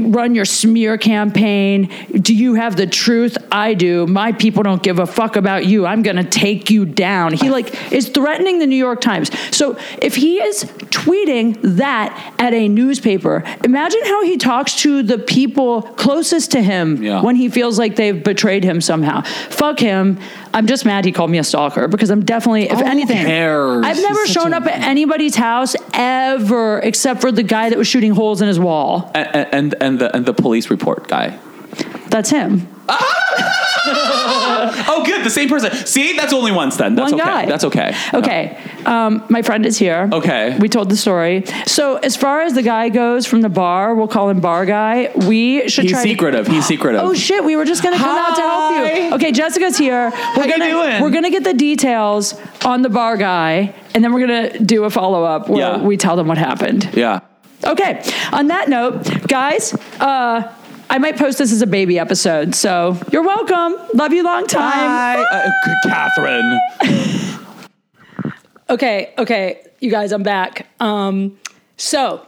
run 0.00 0.34
your 0.34 0.44
smear 0.44 0.96
campaign. 0.98 1.90
Do 2.12 2.34
you 2.34 2.54
have 2.54 2.76
the 2.76 2.86
truth? 2.86 3.36
I 3.50 3.74
do. 3.74 4.06
My 4.06 4.32
people 4.32 4.62
don't 4.62 4.82
give 4.82 4.98
a 4.98 5.06
fuck 5.06 5.36
about 5.36 5.66
you. 5.66 5.86
I'm 5.86 6.02
going 6.02 6.16
to 6.16 6.24
take 6.24 6.70
you 6.70 6.84
down. 6.84 7.32
He 7.32 7.50
like 7.50 7.92
is 7.92 8.08
threatening 8.08 8.58
the 8.58 8.66
New 8.66 8.76
York 8.76 9.00
Times. 9.00 9.30
So 9.54 9.76
if 10.00 10.14
he 10.14 10.40
is 10.40 10.64
tweeting 10.90 11.58
that 11.76 12.34
at 12.38 12.54
a 12.54 12.68
newspaper, 12.68 13.42
imagine 13.64 14.00
how 14.04 14.24
he 14.24 14.36
talks 14.36 14.74
to 14.82 15.02
the 15.02 15.18
people 15.18 15.82
closest 15.82 16.52
to 16.52 16.62
him 16.62 17.02
Yeah. 17.02 17.22
when 17.22 17.36
he 17.36 17.48
feels 17.48 17.78
like 17.78 17.96
they've 17.96 18.22
betrayed 18.22 18.64
him 18.64 18.80
somehow. 18.80 19.22
Fuck 19.50 19.78
him. 19.80 20.18
I'm 20.54 20.66
just 20.66 20.84
mad 20.84 21.04
he 21.06 21.12
called 21.12 21.30
me 21.30 21.38
a 21.38 21.44
stalker 21.44 21.88
because 21.88 22.10
I'm 22.10 22.24
definitely, 22.24 22.64
if 22.64 22.76
Oh, 22.78 22.82
anything? 22.86 23.26
I've 23.26 23.96
never 24.02 24.20
He's 24.24 24.32
shown 24.32 24.52
a- 24.52 24.58
up 24.58 24.66
at 24.66 24.82
anybody's 24.82 25.34
house 25.34 25.74
ever 25.94 26.78
except 26.80 27.20
for 27.22 27.32
the 27.32 27.42
guy 27.42 27.70
that 27.70 27.78
was 27.78 27.86
shooting 27.88 28.12
holes 28.12 28.42
in 28.42 28.48
his 28.48 28.60
wall. 28.60 29.10
and, 29.14 29.46
and 29.52 29.71
and 29.80 29.98
the 29.98 30.14
and 30.14 30.26
the 30.26 30.34
police 30.34 30.70
report 30.70 31.08
guy. 31.08 31.38
That's 32.08 32.30
him. 32.30 32.66
Oh, 33.84 35.02
good, 35.04 35.24
the 35.24 35.30
same 35.30 35.48
person. 35.48 35.72
See, 35.86 36.16
that's 36.16 36.32
only 36.32 36.52
once 36.52 36.76
then. 36.76 36.94
That's 36.94 37.10
One 37.12 37.20
okay. 37.20 37.30
guy. 37.30 37.46
That's 37.46 37.64
okay. 37.64 37.94
Okay. 38.14 38.56
Um, 38.84 39.24
my 39.28 39.42
friend 39.42 39.66
is 39.66 39.76
here. 39.76 40.08
Okay. 40.12 40.56
We 40.58 40.68
told 40.68 40.88
the 40.88 40.96
story. 40.96 41.44
So 41.66 41.96
as 41.96 42.14
far 42.16 42.42
as 42.42 42.54
the 42.54 42.62
guy 42.62 42.90
goes 42.90 43.26
from 43.26 43.40
the 43.40 43.48
bar, 43.48 43.94
we'll 43.96 44.06
call 44.08 44.28
him 44.28 44.40
bar 44.40 44.66
guy. 44.66 45.10
We 45.26 45.68
should 45.68 45.84
He's 45.84 45.92
try. 45.92 46.02
to- 46.02 46.08
secretive. 46.08 46.46
He's 46.46 46.64
secretive. 46.66 47.00
Oh 47.00 47.14
shit! 47.14 47.42
We 47.44 47.56
were 47.56 47.64
just 47.64 47.82
gonna 47.82 47.96
come 47.98 48.16
out 48.16 48.36
to 48.36 48.42
help 48.42 48.96
you. 49.10 49.14
Okay, 49.16 49.32
Jessica's 49.32 49.76
here. 49.76 50.10
We're 50.10 50.10
How 50.10 50.44
you 50.44 50.50
gonna 50.58 50.70
doing? 50.70 51.02
we're 51.02 51.10
gonna 51.10 51.30
get 51.30 51.42
the 51.44 51.54
details 51.54 52.34
on 52.64 52.82
the 52.82 52.88
bar 52.88 53.16
guy, 53.16 53.74
and 53.94 54.04
then 54.04 54.12
we're 54.12 54.20
gonna 54.26 54.58
do 54.60 54.84
a 54.84 54.90
follow 54.90 55.24
up 55.24 55.48
where 55.48 55.58
Yeah. 55.58 55.82
we 55.82 55.96
tell 55.96 56.14
them 56.16 56.28
what 56.28 56.38
happened. 56.38 56.88
Yeah. 56.94 57.20
Okay. 57.64 58.02
On 58.32 58.48
that 58.48 58.68
note, 58.68 59.28
guys, 59.28 59.74
uh, 60.00 60.52
I 60.90 60.98
might 60.98 61.16
post 61.16 61.38
this 61.38 61.52
as 61.52 61.62
a 61.62 61.66
baby 61.66 61.98
episode. 61.98 62.54
So 62.54 62.98
you're 63.10 63.22
welcome. 63.22 63.76
Love 63.94 64.12
you 64.12 64.24
long 64.24 64.46
time. 64.46 64.72
Hi, 64.72 65.22
uh, 65.22 65.50
Catherine. 65.84 66.60
Okay, 68.70 69.12
okay, 69.18 69.66
you 69.80 69.90
guys, 69.90 70.12
I'm 70.12 70.22
back. 70.22 70.66
Um, 70.80 71.38
so 71.76 72.24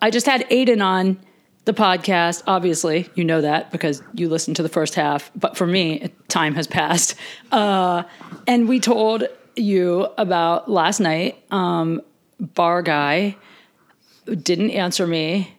I 0.00 0.10
just 0.10 0.26
had 0.26 0.46
Aidan 0.48 0.80
on 0.80 1.18
the 1.64 1.72
podcast. 1.72 2.44
Obviously, 2.46 3.10
you 3.16 3.24
know 3.24 3.40
that 3.40 3.72
because 3.72 4.00
you 4.12 4.28
listened 4.28 4.54
to 4.56 4.62
the 4.62 4.68
first 4.68 4.94
half. 4.94 5.32
But 5.34 5.56
for 5.56 5.66
me, 5.66 6.12
time 6.28 6.54
has 6.54 6.68
passed. 6.68 7.16
Uh, 7.50 8.04
and 8.46 8.68
we 8.68 8.78
told 8.78 9.24
you 9.56 10.06
about 10.18 10.70
last 10.70 11.00
night. 11.00 11.42
Um, 11.50 12.00
bar 12.38 12.82
guy 12.82 13.34
didn't 14.26 14.70
answer 14.70 15.06
me. 15.06 15.54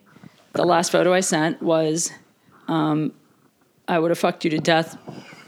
The 0.53 0.63
last 0.63 0.91
photo 0.91 1.13
I 1.13 1.19
sent 1.19 1.61
was 1.61 2.11
um, 2.67 3.13
I 3.87 3.99
would 3.99 4.11
have 4.11 4.19
fucked 4.19 4.43
you 4.43 4.49
to 4.51 4.57
death. 4.57 4.97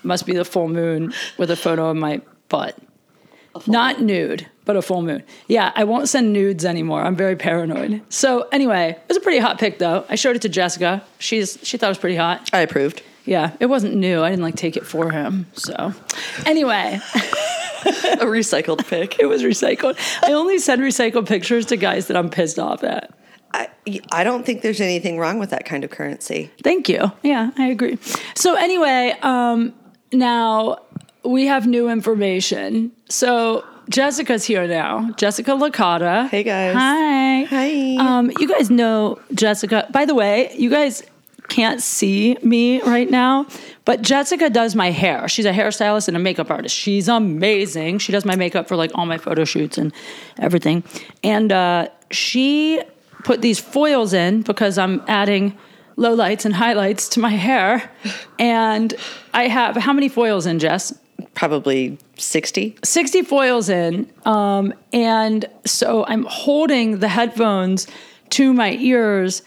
Must 0.04 0.26
be 0.26 0.34
the 0.34 0.46
full 0.46 0.68
moon 0.68 1.14
with 1.38 1.52
a 1.52 1.56
photo 1.56 1.90
of 1.90 1.98
my 1.98 2.22
butt. 2.50 2.78
Not 3.66 4.02
nude, 4.02 4.48
but 4.66 4.76
a 4.76 4.82
full 4.82 5.02
moon. 5.02 5.24
Yeah, 5.48 5.72
I 5.76 5.84
won't 5.84 6.08
send 6.10 6.32
nudes 6.32 6.64
anymore. 6.64 7.02
I'm 7.02 7.16
very 7.16 7.36
paranoid. 7.36 8.02
So 8.10 8.48
anyway, 8.52 8.92
it 8.92 9.08
was 9.08 9.18
a 9.18 9.22
pretty 9.22 9.40
hot 9.40 9.60
pic 9.60 9.80
though. 9.80 10.06
I 10.10 10.16
showed 10.16 10.36
it 10.36 10.44
to 10.44 10.50
Jessica. 10.50 11.04
She's 11.18 11.58
she 11.64 11.78
thought 11.78 11.88
it 11.88 11.90
was 11.90 11.98
pretty 11.98 12.18
hot. 12.18 12.50
I 12.54 12.60
approved. 12.60 13.02
Yeah, 13.26 13.54
it 13.60 13.66
wasn't 13.66 13.96
new. 13.96 14.24
I 14.24 14.30
didn't 14.30 14.44
like 14.44 14.56
take 14.56 14.78
it 14.78 14.86
for 14.86 15.12
him. 15.12 15.48
So 15.54 15.94
anyway, 16.46 17.00
A 17.86 18.26
recycled 18.26 18.88
pic. 18.88 19.20
it 19.20 19.26
was 19.26 19.44
recycled. 19.44 19.98
I 20.24 20.34
only 20.34 20.60
send 20.60 20.82
recycled 20.82 21.28
pictures 21.28 21.66
to 21.68 21.78
guys 21.78 22.08
that 22.08 22.18
I'm 22.18 22.30
pissed 22.30 22.60
off 22.60 22.84
at. 22.84 23.14
I, 23.54 23.70
I 24.12 24.24
don't 24.24 24.46
think 24.46 24.62
there's 24.62 24.82
anything 24.82 25.18
wrong 25.18 25.40
with 25.40 25.52
that 25.52 25.66
kind 25.66 25.84
of 25.84 25.90
currency. 25.90 26.52
Thank 26.64 26.90
you. 26.90 27.12
Yeah, 27.24 27.52
I 27.58 27.68
agree. 27.68 27.98
So 28.36 28.56
anyway, 28.56 29.16
um, 29.22 29.74
now 30.12 30.80
we 31.24 31.46
have 31.48 31.66
new 31.66 31.90
information. 31.90 32.92
So 33.10 33.64
Jessica's 33.90 34.44
here 34.44 34.68
now. 34.68 35.12
Jessica 35.18 35.52
Licata. 35.52 36.30
Hey, 36.30 36.44
guys. 36.44 36.76
Hi. 36.76 37.44
Hi. 37.44 37.96
Um, 38.00 38.32
you 38.40 38.48
guys 38.48 38.70
know 38.70 39.20
Jessica. 39.34 39.88
By 39.92 40.06
the 40.06 40.14
way, 40.16 40.54
you 40.58 40.70
guys 40.70 41.04
can't 41.48 41.82
see 41.82 42.38
me 42.44 42.82
right 42.82 43.10
now, 43.10 43.48
but 43.88 44.02
Jessica 44.02 44.50
does 44.50 44.76
my 44.76 44.92
hair. 44.92 45.30
She's 45.30 45.46
a 45.46 45.54
hairstylist 45.54 46.10
and 46.10 46.18
a 46.18 46.20
makeup 46.20 46.52
artist. 46.52 46.76
She's 46.76 47.08
amazing. 47.08 48.00
She 48.00 48.12
does 48.12 48.26
my 48.26 48.36
makeup 48.36 48.68
for 48.68 48.76
like 48.76 48.92
all 48.94 49.06
my 49.06 49.18
photo 49.18 49.46
shoots 49.46 49.78
and 49.78 49.94
everything. 50.38 50.84
And 51.24 51.54
uh, 51.54 51.88
she 52.12 52.82
put 53.24 53.42
these 53.42 53.62
foils 53.62 54.12
in 54.12 54.42
because 54.42 54.78
I'm 54.78 55.02
adding 55.08 55.58
lowlights 55.96 56.44
and 56.44 56.54
highlights 56.54 57.08
to 57.12 57.22
my 57.22 57.30
hair. 57.30 57.90
And 58.38 58.94
I 59.34 59.48
have 59.48 59.78
how 59.78 59.94
many 59.94 60.10
foils 60.10 60.46
in, 60.46 60.60
Jess? 60.60 60.94
Probably 61.34 61.98
60. 62.18 62.76
60 62.84 63.22
foils 63.22 63.70
in. 63.70 64.12
Um, 64.26 64.74
and 64.92 65.46
so 65.64 66.06
I'm 66.08 66.26
holding 66.26 67.00
the 67.00 67.08
headphones 67.08 67.88
to 68.32 68.52
my 68.52 68.74
ears 68.74 69.44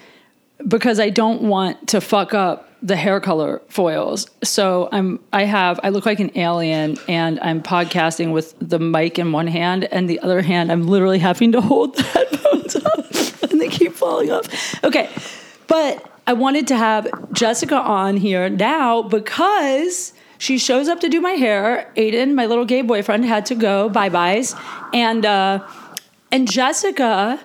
because 0.66 0.99
I 0.99 1.11
don't 1.11 1.43
want 1.43 1.88
to 1.88 2.01
fuck 2.01 2.32
up 2.32 2.69
the 2.83 2.97
hair 2.97 3.20
color 3.20 3.61
foils. 3.68 4.26
So 4.43 4.89
I'm 4.93 5.20
I 5.33 5.45
have 5.45 5.78
I 5.83 5.91
look 5.91 6.07
like 6.07 6.20
an 6.20 6.31
alien 6.37 6.99
and 7.09 7.39
I'm 7.41 7.62
podcasting 7.62 8.33
with 8.33 8.55
the 8.61 8.78
mic 8.78 9.18
in 9.18 9.33
one 9.33 9.47
hand 9.47 9.85
and 9.85 10.09
the 10.09 10.20
other 10.20 10.41
hand 10.41 10.72
I'm 10.72 10.87
literally 10.87 11.18
having 11.18 11.53
to 11.53 11.61
hold 11.61 11.95
the 11.97 12.03
headphones 12.03 12.76
up 12.76 13.51
and 13.51 13.61
they 13.61 13.68
keep 13.68 13.93
falling 13.93 14.31
off. 14.31 14.83
Okay. 14.85 15.11
But 15.66 16.07
I 16.26 16.33
wanted 16.33 16.66
to 16.68 16.76
have 16.76 17.09
Jessica 17.33 17.76
on 17.76 18.16
here 18.16 18.49
now 18.49 19.03
because 19.03 20.12
she 20.39 20.59
shows 20.59 20.89
up 20.89 21.01
to 21.01 21.09
do 21.09 21.20
my 21.20 21.33
hair. 21.33 21.93
Aidan, 21.97 22.35
my 22.35 22.47
little 22.47 22.64
gay 22.64 22.83
boyfriend, 22.83 23.24
had 23.24 23.47
to 23.47 23.55
go 23.55 23.89
bye 23.89 24.09
byes, 24.09 24.55
and 24.95 25.26
uh, 25.26 25.66
and 26.33 26.51
Jessica 26.51 27.41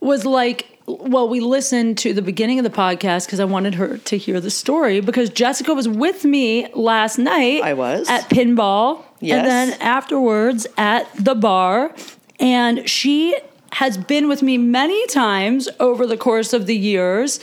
was 0.00 0.24
like, 0.24 0.69
well, 1.00 1.28
we 1.28 1.40
listened 1.40 1.98
to 1.98 2.12
the 2.12 2.22
beginning 2.22 2.58
of 2.58 2.64
the 2.64 2.70
podcast 2.70 3.26
because 3.26 3.40
I 3.40 3.44
wanted 3.44 3.74
her 3.74 3.98
to 3.98 4.16
hear 4.18 4.40
the 4.40 4.50
story 4.50 5.00
because 5.00 5.30
Jessica 5.30 5.74
was 5.74 5.88
with 5.88 6.24
me 6.24 6.68
last 6.74 7.18
night. 7.18 7.62
I 7.62 7.74
was. 7.74 8.08
at 8.08 8.28
pinball 8.30 8.98
And 9.20 9.28
Yes. 9.28 9.46
then 9.46 9.80
afterwards 9.80 10.66
at 10.76 11.06
the 11.16 11.34
bar. 11.34 11.94
And 12.38 12.88
she 12.88 13.36
has 13.72 13.96
been 13.98 14.28
with 14.28 14.42
me 14.42 14.58
many 14.58 15.06
times 15.08 15.68
over 15.78 16.06
the 16.06 16.16
course 16.16 16.52
of 16.52 16.66
the 16.66 16.76
years. 16.76 17.40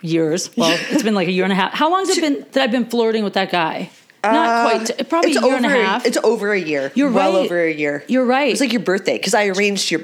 Years. 0.00 0.50
Well, 0.56 0.76
it's 0.90 1.02
been 1.02 1.14
like 1.14 1.28
a 1.28 1.32
year 1.32 1.44
and 1.44 1.52
a 1.52 1.56
half. 1.56 1.72
How 1.74 1.90
long 1.90 2.06
has 2.06 2.16
it 2.16 2.20
been 2.20 2.46
that 2.52 2.62
I've 2.64 2.70
been 2.72 2.86
flirting 2.86 3.24
with 3.24 3.34
that 3.34 3.50
guy? 3.50 3.90
Not 4.24 4.70
quite. 4.70 4.86
t- 4.86 5.04
probably 5.04 5.34
a 5.34 5.40
Uh, 5.40 5.40
It's 5.40 5.44
year 5.46 5.56
over. 5.56 5.56
and 5.56 5.66
a 5.66 5.84
half. 5.84 6.06
It's 6.06 6.18
over 6.22 6.52
a 6.52 6.58
year. 6.60 6.92
You're 6.94 7.10
well 7.10 7.32
right. 7.34 7.44
over 7.44 7.60
a 7.64 7.72
year. 7.72 8.04
You're 8.08 8.24
right. 8.24 8.50
It's 8.52 8.60
like 8.60 8.72
your 8.72 8.82
birthday 8.82 9.16
because 9.18 9.34
I 9.34 9.46
arranged 9.46 9.90
your. 9.90 10.02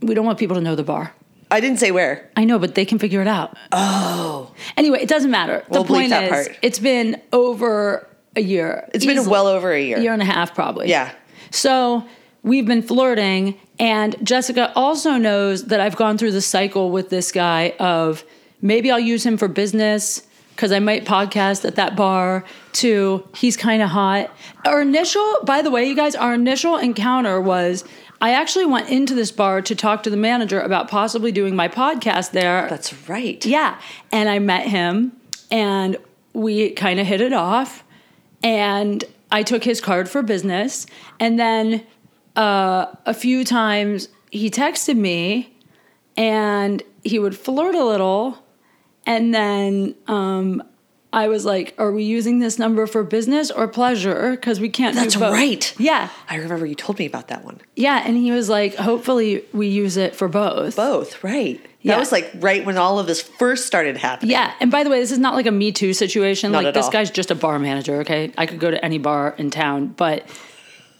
we 0.00 0.14
don't 0.14 0.24
want 0.24 0.38
people 0.38 0.54
to 0.56 0.62
know 0.62 0.74
the 0.76 0.82
bar. 0.84 1.12
I 1.50 1.60
didn't 1.60 1.78
say 1.78 1.90
where. 1.90 2.30
I 2.36 2.44
know, 2.44 2.58
but 2.58 2.74
they 2.74 2.84
can 2.84 2.98
figure 2.98 3.20
it 3.20 3.26
out. 3.28 3.56
Oh. 3.72 4.54
Anyway, 4.76 5.00
it 5.00 5.08
doesn't 5.08 5.30
matter. 5.30 5.64
We'll 5.68 5.82
the 5.82 5.88
point 5.88 6.10
that 6.10 6.24
is, 6.24 6.30
part. 6.30 6.58
it's 6.62 6.78
been 6.78 7.20
over 7.32 8.06
a 8.36 8.40
year. 8.40 8.88
It's 8.94 9.04
been 9.04 9.28
well 9.28 9.46
over 9.46 9.72
a 9.72 9.82
year. 9.82 9.98
year 9.98 10.12
and 10.12 10.22
a 10.22 10.26
half 10.26 10.54
probably. 10.54 10.88
Yeah. 10.88 11.12
So 11.50 12.06
we've 12.42 12.66
been 12.66 12.82
flirting, 12.82 13.58
and 13.78 14.14
Jessica 14.24 14.72
also 14.76 15.16
knows 15.16 15.64
that 15.66 15.80
I've 15.80 15.96
gone 15.96 16.18
through 16.18 16.32
the 16.32 16.40
cycle 16.40 16.90
with 16.90 17.10
this 17.10 17.32
guy 17.32 17.74
of 17.80 18.24
maybe 18.62 18.90
I'll 18.90 19.00
use 19.00 19.26
him 19.26 19.36
for 19.36 19.48
business 19.48 20.26
because 20.54 20.70
I 20.70 20.78
might 20.78 21.04
podcast 21.04 21.64
at 21.64 21.74
that 21.76 21.96
bar. 21.96 22.44
To 22.74 23.26
he's 23.34 23.56
kind 23.56 23.82
of 23.82 23.88
hot. 23.88 24.30
Our 24.64 24.82
initial, 24.82 25.38
by 25.44 25.62
the 25.62 25.70
way, 25.72 25.88
you 25.88 25.96
guys, 25.96 26.14
our 26.14 26.34
initial 26.34 26.76
encounter 26.76 27.40
was. 27.40 27.84
I 28.20 28.32
actually 28.32 28.66
went 28.66 28.90
into 28.90 29.14
this 29.14 29.32
bar 29.32 29.62
to 29.62 29.74
talk 29.74 30.02
to 30.02 30.10
the 30.10 30.16
manager 30.16 30.60
about 30.60 30.88
possibly 30.88 31.32
doing 31.32 31.56
my 31.56 31.68
podcast 31.68 32.32
there. 32.32 32.68
That's 32.68 33.08
right. 33.08 33.44
Yeah. 33.46 33.80
And 34.12 34.28
I 34.28 34.38
met 34.38 34.66
him 34.66 35.12
and 35.50 35.96
we 36.34 36.70
kind 36.70 37.00
of 37.00 37.06
hit 37.06 37.20
it 37.20 37.32
off. 37.32 37.82
And 38.42 39.04
I 39.32 39.42
took 39.42 39.64
his 39.64 39.80
card 39.80 40.08
for 40.08 40.22
business. 40.22 40.86
And 41.18 41.38
then 41.38 41.86
uh, 42.36 42.86
a 43.06 43.14
few 43.14 43.44
times 43.44 44.08
he 44.30 44.50
texted 44.50 44.96
me 44.96 45.56
and 46.16 46.82
he 47.02 47.18
would 47.18 47.36
flirt 47.36 47.74
a 47.74 47.84
little. 47.84 48.38
And 49.06 49.34
then 49.34 49.94
um, 50.06 50.62
I 51.12 51.28
was 51.28 51.44
like, 51.44 51.74
Are 51.78 51.90
we 51.90 52.04
using 52.04 52.38
this 52.38 52.58
number 52.58 52.86
for 52.86 53.02
business 53.02 53.50
or 53.50 53.66
pleasure? 53.68 54.32
Because 54.32 54.60
we 54.60 54.68
can't 54.68 54.94
That's 54.94 55.16
right. 55.16 55.74
Yeah. 55.78 56.08
I 56.28 56.36
remember 56.36 56.66
you 56.66 56.74
told 56.74 56.98
me 56.98 57.06
about 57.06 57.28
that 57.28 57.44
one. 57.44 57.60
Yeah. 57.76 58.02
And 58.04 58.16
he 58.16 58.30
was 58.30 58.48
like, 58.48 58.76
Hopefully 58.76 59.44
we 59.52 59.68
use 59.68 59.96
it 59.96 60.14
for 60.14 60.28
both. 60.28 60.76
Both, 60.76 61.22
right. 61.24 61.60
Yeah. 61.82 61.94
That 61.94 62.00
was 62.00 62.12
like 62.12 62.30
right 62.36 62.64
when 62.64 62.76
all 62.76 62.98
of 62.98 63.06
this 63.06 63.22
first 63.22 63.66
started 63.66 63.96
happening. 63.96 64.32
Yeah, 64.32 64.52
and 64.60 64.70
by 64.70 64.84
the 64.84 64.90
way, 64.90 65.00
this 65.00 65.12
is 65.12 65.18
not 65.18 65.34
like 65.34 65.46
a 65.46 65.50
Me 65.50 65.72
Too 65.72 65.94
situation. 65.94 66.52
Not 66.52 66.64
like 66.64 66.74
this 66.74 66.84
all. 66.84 66.92
guy's 66.92 67.10
just 67.10 67.30
a 67.30 67.34
bar 67.34 67.58
manager. 67.58 68.00
Okay, 68.02 68.34
I 68.36 68.44
could 68.44 68.60
go 68.60 68.70
to 68.70 68.84
any 68.84 68.98
bar 68.98 69.34
in 69.38 69.50
town, 69.50 69.86
but 69.86 70.28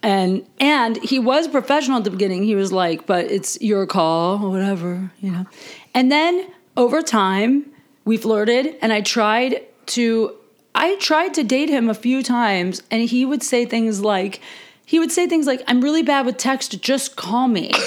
and 0.03 0.47
and 0.59 0.97
he 0.97 1.19
was 1.19 1.49
professional 1.49 1.99
at 1.99 2.05
the 2.05 2.11
beginning. 2.11 2.45
He 2.45 2.55
was 2.55 2.73
like, 2.73 3.05
"But 3.05 3.27
it's 3.27 3.61
your 3.61 3.87
call, 3.87 4.43
or 4.43 4.49
whatever," 4.49 5.13
you 5.21 5.31
know. 5.31 5.45
And 5.93 6.11
then 6.11 6.51
over 6.79 7.03
time, 7.03 7.67
we 8.07 8.17
flirted, 8.17 8.77
and 8.81 8.91
I 8.91 9.03
tried 9.03 9.61
to. 9.91 10.35
I 10.75 10.97
tried 10.97 11.35
to 11.35 11.43
date 11.43 11.69
him 11.69 11.91
a 11.91 11.95
few 11.95 12.23
times, 12.23 12.83
and 12.91 13.03
he 13.03 13.25
would 13.25 13.43
say 13.43 13.67
things 13.67 14.01
like, 14.01 14.41
he 14.87 14.99
would 14.99 15.11
say 15.11 15.27
things 15.27 15.47
like, 15.47 15.63
"I'm 15.67 15.81
really 15.81 16.03
bad 16.03 16.27
with 16.27 16.37
text. 16.37 16.81
Just 16.81 17.17
call 17.17 17.49
me." 17.49 17.73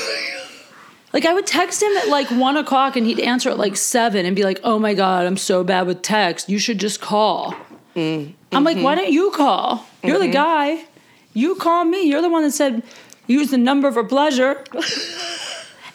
Like 1.14 1.28
I 1.28 1.34
would 1.34 1.46
text 1.46 1.82
him 1.82 1.96
at 1.98 2.10
like 2.10 2.28
one 2.32 2.58
o'clock 2.58 2.96
and 2.96 3.06
he'd 3.06 3.20
answer 3.20 3.52
at 3.52 3.60
like 3.60 3.78
seven 3.78 4.26
and 4.26 4.36
be 4.36 4.44
like, 4.44 4.60
"Oh 4.64 4.80
my 4.80 4.96
god, 4.96 5.28
I'm 5.28 5.38
so 5.38 5.64
bad 5.64 5.86
with 5.86 6.02
text. 6.02 6.50
You 6.50 6.58
should 6.58 6.80
just 6.80 7.00
call." 7.00 7.54
Mm-hmm. 7.96 8.32
I'm 8.52 8.64
like, 8.64 8.78
"Why 8.78 8.96
don't 8.96 9.12
you 9.12 9.30
call? 9.30 9.86
You're 10.04 10.18
the 10.18 10.26
mm-hmm. 10.26 10.34
guy. 10.34 10.86
You 11.34 11.54
call 11.56 11.86
me. 11.86 12.02
You're 12.02 12.24
the 12.24 12.30
one 12.30 12.42
that 12.42 12.52
said 12.52 12.82
use 13.28 13.52
the 13.52 13.60
number 13.60 13.92
for 13.92 14.04
pleasure." 14.04 14.64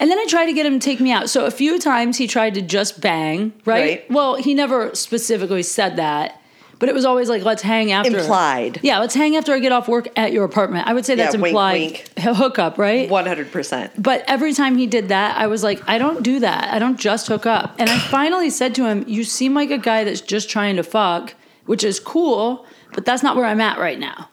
and 0.00 0.10
then 0.10 0.18
I 0.18 0.26
tried 0.28 0.46
to 0.46 0.52
get 0.52 0.66
him 0.66 0.78
to 0.78 0.84
take 0.84 1.00
me 1.00 1.12
out. 1.12 1.28
So 1.30 1.46
a 1.46 1.50
few 1.50 1.78
times 1.78 2.16
he 2.18 2.26
tried 2.26 2.54
to 2.54 2.62
just 2.62 3.00
bang, 3.00 3.52
right? 3.64 3.80
Right. 3.80 4.10
Well, 4.10 4.36
he 4.36 4.54
never 4.54 4.94
specifically 4.94 5.62
said 5.62 5.96
that, 5.96 6.40
but 6.78 6.88
it 6.88 6.94
was 6.94 7.04
always 7.04 7.28
like, 7.28 7.42
"Let's 7.42 7.62
hang 7.62 7.90
after." 7.90 8.18
Implied. 8.18 8.78
Yeah, 8.82 9.00
let's 9.00 9.14
hang 9.14 9.36
after 9.36 9.52
I 9.52 9.58
get 9.58 9.72
off 9.72 9.88
work 9.88 10.08
at 10.16 10.32
your 10.32 10.44
apartment. 10.44 10.86
I 10.86 10.94
would 10.94 11.04
say 11.04 11.14
that's 11.16 11.34
Yeah, 11.34 11.40
wink, 11.40 11.52
implied 11.52 11.80
wink. 11.80 12.18
hookup, 12.36 12.78
right? 12.78 13.08
100%. 13.10 13.90
But 13.98 14.24
every 14.28 14.52
time 14.52 14.76
he 14.78 14.86
did 14.86 15.08
that, 15.08 15.36
I 15.36 15.48
was 15.48 15.62
like, 15.64 15.82
I 15.88 15.98
don't 15.98 16.22
do 16.22 16.38
that. 16.40 16.72
I 16.72 16.78
don't 16.78 16.98
just 16.98 17.26
hook 17.26 17.46
up. 17.46 17.74
And 17.78 17.90
I 17.90 17.98
finally 17.98 18.50
said 18.50 18.74
to 18.76 18.86
him, 18.86 19.04
You 19.08 19.24
seem 19.24 19.54
like 19.54 19.70
a 19.70 19.78
guy 19.78 20.04
that's 20.04 20.20
just 20.20 20.48
trying 20.48 20.76
to 20.76 20.82
fuck, 20.84 21.34
which 21.66 21.82
is 21.82 21.98
cool, 21.98 22.64
but 22.92 23.04
that's 23.04 23.22
not 23.24 23.34
where 23.36 23.44
I'm 23.44 23.60
at 23.60 23.78
right 23.78 23.98
now. 23.98 24.28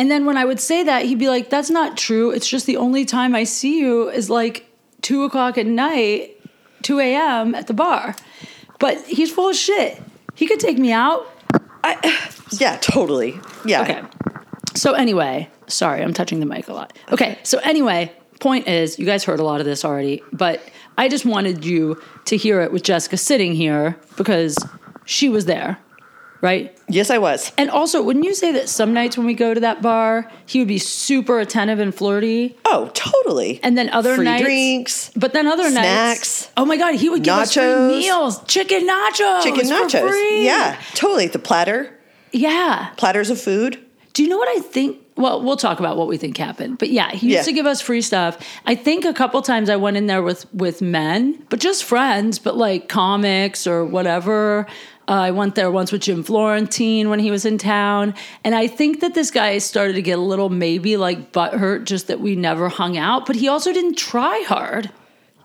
And 0.00 0.10
then 0.10 0.26
when 0.26 0.36
I 0.36 0.44
would 0.44 0.60
say 0.60 0.84
that, 0.84 1.04
he'd 1.06 1.18
be 1.18 1.28
like, 1.28 1.48
That's 1.50 1.70
not 1.70 1.96
true. 1.96 2.30
It's 2.32 2.48
just 2.48 2.66
the 2.66 2.76
only 2.76 3.04
time 3.04 3.34
I 3.36 3.44
see 3.44 3.78
you 3.78 4.08
is 4.10 4.28
like 4.28 4.64
two 5.08 5.24
o'clock 5.24 5.56
at 5.56 5.64
night, 5.64 6.38
2 6.82 7.00
a.m. 7.00 7.54
at 7.54 7.66
the 7.66 7.72
bar. 7.72 8.14
But 8.78 9.02
he's 9.06 9.32
full 9.32 9.48
of 9.48 9.56
shit. 9.56 9.98
He 10.34 10.46
could 10.46 10.60
take 10.60 10.76
me 10.78 10.92
out. 10.92 11.26
Yeah, 12.52 12.78
totally. 12.80 13.38
Yeah. 13.66 13.82
Okay. 13.82 14.02
So 14.74 14.94
anyway, 14.94 15.50
sorry, 15.66 16.02
I'm 16.02 16.14
touching 16.14 16.40
the 16.40 16.46
mic 16.46 16.68
a 16.68 16.72
lot. 16.72 16.96
Okay. 17.12 17.38
So 17.42 17.58
anyway, 17.58 18.10
point 18.40 18.66
is, 18.66 18.98
you 18.98 19.04
guys 19.04 19.22
heard 19.22 19.38
a 19.38 19.44
lot 19.44 19.60
of 19.60 19.66
this 19.66 19.84
already, 19.84 20.22
but 20.32 20.62
I 20.96 21.08
just 21.08 21.26
wanted 21.26 21.62
you 21.64 22.00
to 22.24 22.38
hear 22.38 22.62
it 22.62 22.72
with 22.72 22.82
Jessica 22.84 23.18
sitting 23.18 23.54
here 23.54 23.98
because 24.16 24.56
she 25.04 25.28
was 25.28 25.44
there, 25.44 25.78
right? 26.40 26.76
Yes, 26.88 27.10
I 27.10 27.18
was. 27.18 27.52
And 27.58 27.68
also, 27.70 28.02
wouldn't 28.02 28.24
you 28.24 28.34
say 28.34 28.52
that 28.52 28.68
some 28.68 28.92
nights 28.94 29.16
when 29.18 29.26
we 29.26 29.34
go 29.34 29.54
to 29.54 29.60
that 29.60 29.82
bar, 29.82 30.30
he 30.46 30.58
would 30.60 30.68
be 30.68 30.78
super 30.78 31.38
attentive 31.40 31.78
and 31.80 31.94
flirty, 31.94 32.56
Oh, 32.64 32.90
totally. 32.94 33.60
and 33.62 33.76
then 33.76 33.90
other 33.90 34.14
Free 34.16 34.24
nights, 34.24 34.44
drinks, 34.44 35.10
but 35.16 35.32
then 35.32 35.46
other 35.46 35.64
nights, 35.64 35.72
snacks, 35.74 36.50
oh 36.56 36.64
my 36.64 36.76
god, 36.76 36.94
he 36.94 37.08
would 37.08 37.22
give 37.24 37.34
us 37.34 37.54
free 37.54 37.88
meals, 37.88 38.42
chicken 38.44 38.86
nachos, 38.88 39.42
chicken 39.42 39.66
nachos. 39.66 40.44
Yeah, 40.44 40.80
totally. 40.94 41.26
The 41.26 41.38
platter, 41.38 41.92
yeah. 42.32 42.90
platters 42.96 43.30
of 43.30 43.40
food. 43.40 43.84
Do 44.14 44.22
you 44.22 44.28
know 44.28 44.38
what 44.38 44.48
I 44.48 44.60
think? 44.60 44.98
Well, 45.16 45.42
we'll 45.42 45.56
talk 45.56 45.80
about 45.80 45.96
what 45.96 46.06
we 46.08 46.16
think 46.16 46.36
happened. 46.36 46.78
But 46.78 46.90
yeah, 46.90 47.10
he 47.10 47.26
used 47.28 47.36
Yeah. 47.38 47.42
to 47.42 47.52
give 47.52 47.66
us 47.66 47.80
free 47.80 48.02
stuff. 48.02 48.38
I 48.66 48.74
think 48.76 49.04
a 49.04 49.12
couple 49.12 49.40
times 49.42 49.68
I 49.68 49.76
went 49.76 49.96
in 49.96 50.06
there 50.06 50.22
with 50.22 50.52
with 50.54 50.80
men, 50.80 51.44
but 51.50 51.58
just 51.60 51.84
friends, 51.84 52.38
but 52.38 52.56
like 52.56 52.88
comics 52.88 53.66
or 53.66 53.84
whatever. 53.84 54.66
Uh, 55.08 55.12
I 55.12 55.30
went 55.30 55.54
there 55.54 55.70
once 55.70 55.90
with 55.90 56.02
Jim 56.02 56.22
Florentine 56.22 57.08
when 57.08 57.18
he 57.18 57.30
was 57.30 57.46
in 57.46 57.56
town, 57.56 58.14
and 58.44 58.54
I 58.54 58.66
think 58.66 59.00
that 59.00 59.14
this 59.14 59.30
guy 59.30 59.56
started 59.56 59.94
to 59.94 60.02
get 60.02 60.18
a 60.18 60.22
little 60.22 60.50
maybe 60.50 60.98
like 60.98 61.32
butthurt 61.32 61.84
just 61.84 62.08
that 62.08 62.20
we 62.20 62.36
never 62.36 62.68
hung 62.68 62.98
out. 62.98 63.24
But 63.24 63.36
he 63.36 63.48
also 63.48 63.72
didn't 63.72 63.96
try 63.96 64.44
hard, 64.46 64.90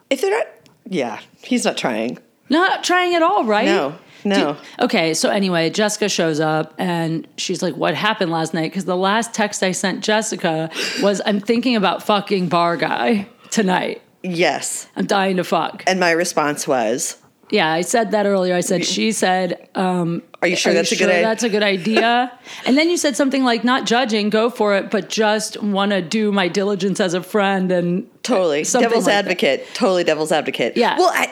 If 0.09 0.19
they're 0.21 0.31
not, 0.37 0.47
yeah, 0.89 1.19
he's 1.41 1.63
not 1.63 1.77
trying. 1.77 2.17
not 2.49 2.83
trying 2.83 3.15
at 3.15 3.21
all, 3.23 3.45
right? 3.45 3.65
No, 3.65 3.95
no. 4.25 4.53
Do- 4.53 4.83
okay, 4.85 5.13
so 5.13 5.29
anyway, 5.29 5.69
Jessica 5.69 6.09
shows 6.09 6.41
up 6.41 6.73
and 6.77 7.25
she's 7.37 7.61
like, 7.63 7.75
What 7.77 7.95
happened 7.95 8.31
last 8.31 8.53
night? 8.53 8.69
Because 8.69 8.83
the 8.85 8.97
last 8.97 9.33
text 9.33 9.63
I 9.63 9.71
sent 9.71 10.03
Jessica 10.03 10.69
was, 11.01 11.21
I'm 11.25 11.39
thinking 11.39 11.77
about 11.77 12.03
fucking 12.03 12.49
bar 12.49 12.75
guy 12.75 13.27
tonight. 13.49 14.01
Yes. 14.23 14.87
I'm 14.97 15.05
dying 15.05 15.37
to 15.37 15.43
fuck. 15.45 15.83
And 15.87 15.99
my 16.01 16.11
response 16.11 16.67
was, 16.67 17.17
Yeah, 17.53 17.71
I 17.71 17.81
said 17.81 18.09
that 18.11 18.25
earlier. 18.25 18.55
I 18.55 18.61
said, 18.61 18.83
She 18.83 19.11
said, 19.11 19.69
um, 19.75 20.23
Are 20.41 20.47
you 20.47 20.55
sure 20.55 20.71
Are 20.71 20.75
that's 20.75 20.89
you 20.89 20.95
a 20.95 20.97
good 20.97 21.03
sure 21.05 21.11
idea? 21.13 21.23
That's 21.23 21.43
a 21.43 21.49
good 21.49 21.61
idea. 21.61 22.39
and 22.65 22.75
then 22.75 22.89
you 22.89 22.97
said 22.97 23.15
something 23.15 23.43
like, 23.43 23.63
Not 23.63 23.85
judging, 23.85 24.31
go 24.31 24.49
for 24.49 24.75
it, 24.75 24.89
but 24.89 25.07
just 25.07 25.61
want 25.61 25.91
to 25.91 26.01
do 26.01 26.31
my 26.31 26.47
diligence 26.47 26.99
as 26.99 27.13
a 27.13 27.21
friend 27.21 27.71
and 27.71 28.09
Totally. 28.23 28.63
Devil's 28.63 29.05
like 29.05 29.05
that. 29.05 29.25
advocate. 29.25 29.67
Totally 29.75 30.03
devil's 30.03 30.31
advocate. 30.31 30.75
Yeah. 30.75 30.97
Well, 30.97 31.11
I, 31.13 31.31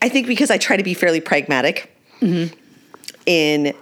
I 0.00 0.08
think 0.08 0.28
because 0.28 0.52
I 0.52 0.58
try 0.58 0.76
to 0.76 0.84
be 0.84 0.94
fairly 0.94 1.20
pragmatic 1.20 1.92
Mm-hmm. 2.20 2.54
in, 3.26 3.74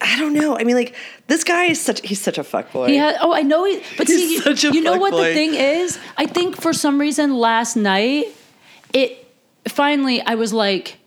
I 0.00 0.18
don't 0.18 0.34
know. 0.34 0.56
I 0.58 0.64
mean, 0.64 0.76
like, 0.76 0.94
this 1.26 1.42
guy 1.42 1.64
is 1.64 1.80
such, 1.80 2.06
he's 2.06 2.20
such 2.20 2.36
a 2.36 2.42
fuckboy. 2.44 2.88
He 2.88 2.96
had, 2.98 3.16
oh, 3.20 3.32
I 3.32 3.40
know 3.42 3.64
he, 3.64 3.82
but 3.96 4.06
He's 4.06 4.44
see, 4.44 4.66
you, 4.68 4.74
you 4.74 4.80
know 4.82 4.98
what 4.98 5.10
the 5.12 5.32
thing 5.34 5.54
is? 5.54 5.98
I 6.18 6.26
think 6.26 6.60
for 6.60 6.72
some 6.74 7.00
reason 7.00 7.34
last 7.34 7.76
night, 7.76 8.26
it 8.92 9.23
finally, 9.68 10.20
I 10.22 10.34
was 10.34 10.52
like, 10.52 10.98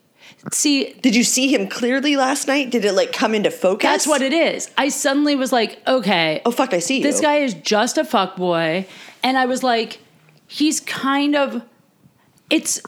see, 0.52 0.94
Did 1.02 1.16
you 1.16 1.24
see 1.24 1.54
him 1.54 1.68
clearly 1.68 2.16
last 2.16 2.48
night? 2.48 2.70
Did 2.72 2.86
it 2.86 2.94
like 2.94 3.12
come 3.12 3.34
into 3.36 3.52
focus? 3.52 3.88
that's 3.88 4.08
what 4.08 4.22
it 4.22 4.34
is. 4.34 4.70
I 4.78 4.90
suddenly 4.90 5.36
was 5.36 5.52
like, 5.52 5.80
okay, 5.88 6.42
Oh, 6.46 6.52
fuck, 6.52 6.74
I 6.74 6.80
see 6.80 6.98
you. 6.98 7.04
this 7.04 7.22
guy 7.22 7.38
is 7.38 7.54
just 7.54 7.98
a 7.98 8.04
fuck 8.04 8.36
boy. 8.36 8.88
And 9.24 9.38
I 9.38 9.46
was 9.46 9.64
like, 9.64 10.00
he's 10.48 10.80
kind 10.80 11.36
of, 11.36 11.62
it's, 12.50 12.82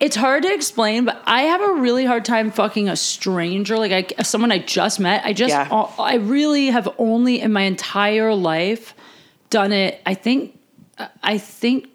it's 0.00 0.16
hard 0.16 0.42
to 0.44 0.52
explain, 0.52 1.04
but 1.04 1.20
I 1.24 1.42
have 1.42 1.60
a 1.60 1.72
really 1.74 2.04
hard 2.04 2.24
time 2.24 2.50
fucking 2.50 2.88
a 2.88 2.96
stranger, 2.96 3.76
like 3.78 4.12
I, 4.18 4.22
someone 4.22 4.52
I 4.52 4.58
just 4.58 5.00
met. 5.00 5.24
I 5.24 5.32
just, 5.32 5.50
Yeah. 5.50 5.66
I 5.98 6.16
really 6.16 6.66
have 6.66 6.88
only 6.98 7.40
in 7.40 7.52
my 7.52 7.62
entire 7.62 8.34
life 8.34 8.94
done 9.50 9.72
it. 9.72 10.00
I 10.06 10.14
think, 10.14 10.58
I 11.22 11.38
think 11.38 11.88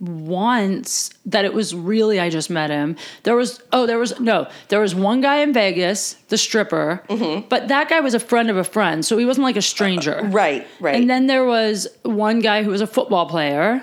once 0.00 1.10
that 1.26 1.44
it 1.44 1.52
was 1.54 1.74
really 1.74 2.18
I 2.20 2.28
just 2.30 2.50
met 2.50 2.70
him. 2.70 2.96
There 3.22 3.36
was 3.36 3.60
oh 3.72 3.86
there 3.86 3.98
was 3.98 4.18
no 4.20 4.48
there 4.68 4.80
was 4.80 4.94
one 4.94 5.20
guy 5.20 5.38
in 5.38 5.52
Vegas, 5.52 6.14
the 6.28 6.38
stripper, 6.38 7.02
Mm-hmm. 7.08 7.48
but 7.48 7.68
that 7.68 7.88
guy 7.88 8.00
was 8.00 8.14
a 8.14 8.20
friend 8.20 8.50
of 8.50 8.56
a 8.56 8.64
friend, 8.64 9.04
so 9.04 9.16
he 9.18 9.24
wasn't 9.24 9.44
like 9.44 9.56
a 9.56 9.62
stranger. 9.62 10.20
Right, 10.24 10.66
right. 10.80 10.94
And 10.96 11.08
then 11.08 11.26
there 11.26 11.44
was 11.44 11.86
one 12.02 12.40
guy 12.40 12.62
who 12.62 12.70
was 12.70 12.80
a 12.80 12.86
football 12.86 13.26
player, 13.28 13.82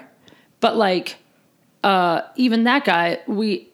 but 0.59 0.75
like 0.75 1.17
uh 1.83 2.21
even 2.35 2.65
that 2.65 2.85
guy 2.85 3.19
we 3.27 3.67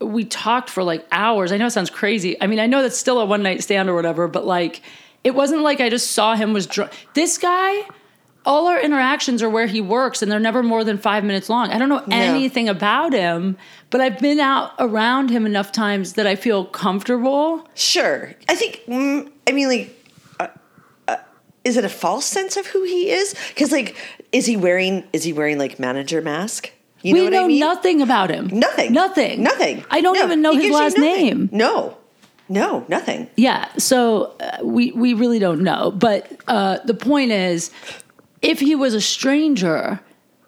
we 0.00 0.24
talked 0.24 0.68
for 0.68 0.82
like 0.82 1.06
hours. 1.10 1.52
I 1.52 1.56
know 1.56 1.66
it 1.66 1.70
sounds 1.70 1.88
crazy. 1.90 2.40
I 2.42 2.46
mean, 2.46 2.58
I 2.60 2.66
know 2.66 2.82
that's 2.82 2.98
still 2.98 3.18
a 3.20 3.24
one 3.24 3.42
night 3.42 3.62
stand 3.62 3.88
or 3.88 3.94
whatever, 3.94 4.28
but 4.28 4.44
like 4.46 4.82
it 5.24 5.34
wasn't 5.34 5.62
like 5.62 5.80
I 5.80 5.88
just 5.88 6.10
saw 6.12 6.34
him 6.36 6.52
was 6.52 6.66
drunk. 6.66 6.92
This 7.14 7.38
guy 7.38 7.82
all 8.46 8.68
our 8.68 8.80
interactions 8.80 9.42
are 9.42 9.50
where 9.50 9.66
he 9.66 9.80
works 9.80 10.22
and 10.22 10.30
they're 10.30 10.38
never 10.40 10.62
more 10.62 10.84
than 10.84 10.96
five 10.96 11.24
minutes 11.24 11.48
long. 11.50 11.70
I 11.70 11.78
don't 11.78 11.88
know 11.88 12.04
anything 12.10 12.68
about 12.68 13.12
him, 13.12 13.58
but 13.90 14.00
I've 14.00 14.18
been 14.20 14.40
out 14.40 14.72
around 14.78 15.30
him 15.30 15.44
enough 15.44 15.72
times 15.72 16.14
that 16.14 16.26
I 16.26 16.36
feel 16.36 16.64
comfortable. 16.64 17.68
Sure. 17.74 18.32
I 18.48 18.54
think, 18.54 18.82
mm, 18.86 19.30
I 19.48 19.52
mean, 19.52 19.68
like, 19.68 20.10
uh, 20.40 20.48
uh, 21.08 21.16
is 21.64 21.76
it 21.76 21.84
a 21.84 21.88
false 21.88 22.24
sense 22.24 22.56
of 22.56 22.66
who 22.68 22.84
he 22.84 23.10
is? 23.10 23.34
Because, 23.48 23.72
like, 23.72 23.96
is 24.32 24.46
he 24.46 24.56
wearing, 24.56 25.04
is 25.12 25.24
he 25.24 25.32
wearing, 25.32 25.58
like, 25.58 25.78
manager 25.80 26.22
mask? 26.22 26.70
You 27.02 27.12
we 27.14 27.18
know 27.18 27.24
what 27.24 27.32
know 27.32 27.44
I 27.44 27.48
mean? 27.48 27.60
nothing 27.60 28.00
about 28.02 28.30
him. 28.30 28.48
Nothing. 28.52 28.92
Nothing. 28.92 29.42
Nothing. 29.42 29.84
I 29.90 30.00
don't 30.00 30.14
No, 30.14 30.24
even 30.24 30.40
know 30.40 30.52
he 30.56 30.62
his 30.68 30.72
last 30.72 30.98
name. 30.98 31.48
No. 31.52 31.96
No, 32.48 32.84
nothing. 32.88 33.28
Yeah, 33.36 33.66
so 33.76 34.36
uh, 34.38 34.58
we 34.62 34.92
we 34.92 35.14
really 35.14 35.40
don't 35.40 35.62
know. 35.62 35.90
But 35.90 36.30
uh, 36.46 36.78
the 36.84 36.94
point 36.94 37.32
is, 37.32 37.72
if 38.46 38.60
he 38.60 38.74
was 38.74 38.94
a 38.94 39.00
stranger, 39.00 40.00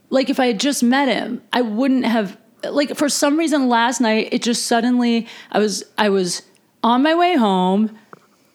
like 0.08 0.30
if 0.30 0.38
I 0.38 0.46
had 0.46 0.60
just 0.60 0.82
met 0.82 1.08
him, 1.08 1.42
I 1.52 1.62
wouldn't 1.62 2.04
have. 2.04 2.38
Like 2.64 2.96
for 2.96 3.08
some 3.08 3.38
reason, 3.38 3.68
last 3.68 4.00
night 4.00 4.30
it 4.32 4.42
just 4.42 4.66
suddenly 4.66 5.28
I 5.52 5.58
was 5.58 5.84
I 5.96 6.08
was 6.08 6.42
on 6.82 7.02
my 7.02 7.14
way 7.14 7.36
home 7.36 7.96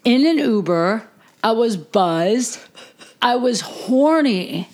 in 0.03 0.25
an 0.25 0.37
Uber. 0.37 1.07
I 1.43 1.51
was 1.51 1.77
buzzed. 1.77 2.59
I 3.21 3.35
was 3.35 3.61
horny. 3.61 4.67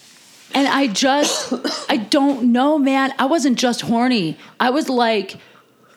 And 0.55 0.67
I 0.67 0.88
just, 0.88 1.53
I 1.89 1.97
don't 1.97 2.51
know, 2.51 2.80
man. 2.80 3.13
I 3.20 3.26
wasn't 3.26 3.59
just 3.59 3.82
horny. 3.82 4.36
I 4.59 4.72
was 4.72 4.89
like, 4.89 5.38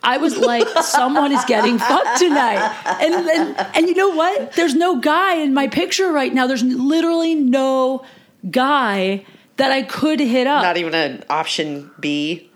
I 0.02 0.18
was 0.18 0.36
like, 0.36 0.68
someone 0.82 1.32
is 1.32 1.42
getting 1.46 1.78
fucked 1.78 2.18
tonight. 2.18 2.60
And 3.00 3.26
then, 3.26 3.54
and 3.74 3.86
you 3.86 3.94
know 3.94 4.10
what? 4.10 4.52
There's 4.52 4.74
no 4.74 5.00
guy 5.00 5.36
in 5.36 5.54
my 5.54 5.68
picture 5.68 6.12
right 6.12 6.34
now. 6.34 6.46
There's 6.46 6.62
literally 6.62 7.34
no 7.34 8.04
guy 8.50 9.24
that 9.56 9.70
I 9.70 9.82
could 9.82 10.20
hit 10.20 10.46
up. 10.46 10.62
Not 10.62 10.76
even 10.76 10.94
an 10.94 11.24
option 11.30 11.90
B. 12.00 12.48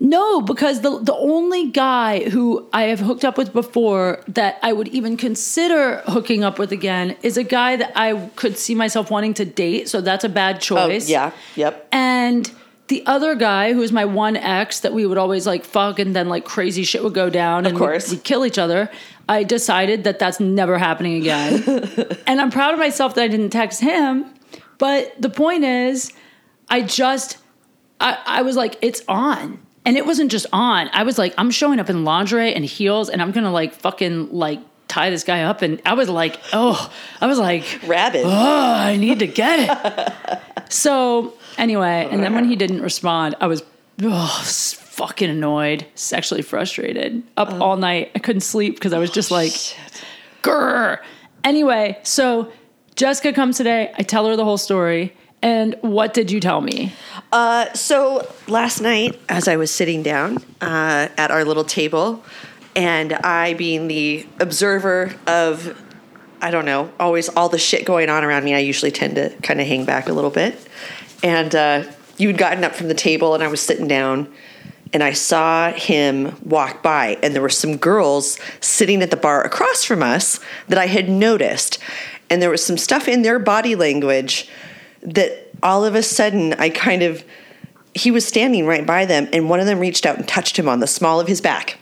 No, 0.00 0.40
because 0.40 0.80
the 0.80 0.98
the 0.98 1.14
only 1.14 1.70
guy 1.70 2.28
who 2.28 2.68
I 2.72 2.82
have 2.84 2.98
hooked 2.98 3.24
up 3.24 3.38
with 3.38 3.52
before 3.52 4.20
that 4.26 4.58
I 4.60 4.72
would 4.72 4.88
even 4.88 5.16
consider 5.16 5.98
hooking 6.06 6.42
up 6.42 6.58
with 6.58 6.72
again 6.72 7.16
is 7.22 7.36
a 7.36 7.44
guy 7.44 7.76
that 7.76 7.92
I 7.94 8.28
could 8.34 8.58
see 8.58 8.74
myself 8.74 9.10
wanting 9.10 9.34
to 9.34 9.44
date. 9.44 9.88
So 9.88 10.00
that's 10.00 10.24
a 10.24 10.28
bad 10.28 10.56
Oh, 10.56 10.58
choice. 10.58 11.08
yeah. 11.08 11.30
Yep. 11.54 11.88
And 11.92 12.50
the 12.88 13.06
other 13.06 13.34
guy 13.36 13.72
who 13.72 13.78
was 13.78 13.92
my 13.92 14.04
one 14.04 14.36
ex 14.36 14.80
that 14.80 14.92
we 14.92 15.06
would 15.06 15.16
always 15.16 15.46
like 15.46 15.64
fuck 15.64 16.00
and 16.00 16.14
then 16.14 16.28
like 16.28 16.44
crazy 16.44 16.82
shit 16.82 17.02
would 17.04 17.14
go 17.14 17.30
down 17.30 17.64
and 17.64 17.78
course. 17.78 18.10
we'd, 18.10 18.16
we'd 18.16 18.24
kill 18.24 18.44
each 18.44 18.58
other. 18.58 18.90
I 19.28 19.44
decided 19.44 20.04
that 20.04 20.18
that's 20.18 20.40
never 20.40 20.76
happening 20.76 21.14
again. 21.16 21.62
and 22.26 22.40
I'm 22.40 22.50
proud 22.50 22.74
of 22.74 22.80
myself 22.80 23.14
that 23.14 23.22
I 23.22 23.28
didn't 23.28 23.50
text 23.50 23.80
him. 23.80 24.26
But 24.84 25.14
the 25.18 25.30
point 25.30 25.64
is, 25.64 26.12
I 26.68 26.82
just, 26.82 27.38
I, 28.00 28.18
I 28.26 28.42
was 28.42 28.54
like, 28.54 28.76
it's 28.82 29.00
on. 29.08 29.58
And 29.86 29.96
it 29.96 30.04
wasn't 30.04 30.30
just 30.30 30.44
on. 30.52 30.90
I 30.92 31.04
was 31.04 31.16
like, 31.16 31.32
I'm 31.38 31.50
showing 31.50 31.80
up 31.80 31.88
in 31.88 32.04
lingerie 32.04 32.52
and 32.52 32.66
heels 32.66 33.08
and 33.08 33.22
I'm 33.22 33.32
gonna 33.32 33.50
like 33.50 33.72
fucking 33.72 34.30
like 34.30 34.60
tie 34.86 35.08
this 35.08 35.24
guy 35.24 35.44
up. 35.44 35.62
And 35.62 35.80
I 35.86 35.94
was 35.94 36.10
like, 36.10 36.38
oh, 36.52 36.92
I 37.18 37.26
was 37.26 37.38
like, 37.38 37.64
rabbit. 37.86 38.24
oh, 38.26 38.30
I 38.30 38.98
need 38.98 39.20
to 39.20 39.26
get 39.26 39.70
it. 39.70 40.38
so 40.70 41.32
anyway, 41.56 42.06
and 42.10 42.22
then 42.22 42.34
when 42.34 42.44
he 42.44 42.54
didn't 42.54 42.82
respond, 42.82 43.36
I 43.40 43.46
was 43.46 43.62
oh, 44.02 44.42
fucking 44.44 45.30
annoyed, 45.30 45.86
sexually 45.94 46.42
frustrated, 46.42 47.22
up 47.38 47.48
oh. 47.50 47.58
all 47.58 47.76
night. 47.78 48.10
I 48.14 48.18
couldn't 48.18 48.42
sleep 48.42 48.74
because 48.74 48.92
I 48.92 48.98
was 48.98 49.08
just 49.08 49.30
like, 49.30 49.52
oh, 49.54 50.00
grr. 50.42 50.98
Anyway, 51.42 51.98
so 52.02 52.52
Jessica 52.96 53.32
comes 53.32 53.56
today. 53.56 53.92
I 53.98 54.02
tell 54.04 54.26
her 54.28 54.36
the 54.36 54.44
whole 54.44 54.58
story. 54.58 55.14
And 55.42 55.76
what 55.82 56.14
did 56.14 56.30
you 56.30 56.40
tell 56.40 56.60
me? 56.60 56.92
Uh, 57.32 57.72
so 57.74 58.32
last 58.48 58.80
night, 58.80 59.20
as 59.28 59.46
I 59.48 59.56
was 59.56 59.70
sitting 59.70 60.02
down 60.02 60.38
uh, 60.60 61.08
at 61.18 61.30
our 61.30 61.44
little 61.44 61.64
table, 61.64 62.24
and 62.76 63.12
I 63.12 63.54
being 63.54 63.88
the 63.88 64.26
observer 64.40 65.14
of, 65.26 65.78
I 66.40 66.50
don't 66.50 66.64
know, 66.64 66.90
always 66.98 67.28
all 67.28 67.48
the 67.48 67.58
shit 67.58 67.84
going 67.84 68.08
on 68.08 68.24
around 68.24 68.44
me, 68.44 68.54
I 68.54 68.60
usually 68.60 68.90
tend 68.90 69.16
to 69.16 69.30
kind 69.42 69.60
of 69.60 69.66
hang 69.66 69.84
back 69.84 70.08
a 70.08 70.12
little 70.12 70.30
bit. 70.30 70.56
And 71.22 71.54
uh, 71.54 71.84
you 72.16 72.28
had 72.28 72.38
gotten 72.38 72.64
up 72.64 72.74
from 72.74 72.88
the 72.88 72.94
table, 72.94 73.34
and 73.34 73.42
I 73.42 73.48
was 73.48 73.60
sitting 73.60 73.86
down, 73.86 74.32
and 74.94 75.02
I 75.02 75.12
saw 75.12 75.72
him 75.72 76.36
walk 76.42 76.82
by, 76.82 77.18
and 77.22 77.34
there 77.34 77.42
were 77.42 77.48
some 77.50 77.76
girls 77.76 78.38
sitting 78.60 79.02
at 79.02 79.10
the 79.10 79.16
bar 79.16 79.42
across 79.44 79.84
from 79.84 80.02
us 80.02 80.40
that 80.68 80.78
I 80.78 80.86
had 80.86 81.08
noticed. 81.08 81.78
And 82.34 82.42
there 82.42 82.50
was 82.50 82.66
some 82.66 82.76
stuff 82.76 83.06
in 83.06 83.22
their 83.22 83.38
body 83.38 83.76
language 83.76 84.48
that 85.02 85.50
all 85.62 85.84
of 85.84 85.94
a 85.94 86.02
sudden 86.02 86.52
I 86.54 86.68
kind 86.68 87.04
of 87.04 87.22
he 87.94 88.10
was 88.10 88.26
standing 88.26 88.66
right 88.66 88.84
by 88.84 89.04
them 89.06 89.28
and 89.32 89.48
one 89.48 89.60
of 89.60 89.66
them 89.66 89.78
reached 89.78 90.04
out 90.04 90.16
and 90.18 90.26
touched 90.26 90.58
him 90.58 90.68
on 90.68 90.80
the 90.80 90.88
small 90.88 91.20
of 91.20 91.28
his 91.28 91.40
back. 91.40 91.78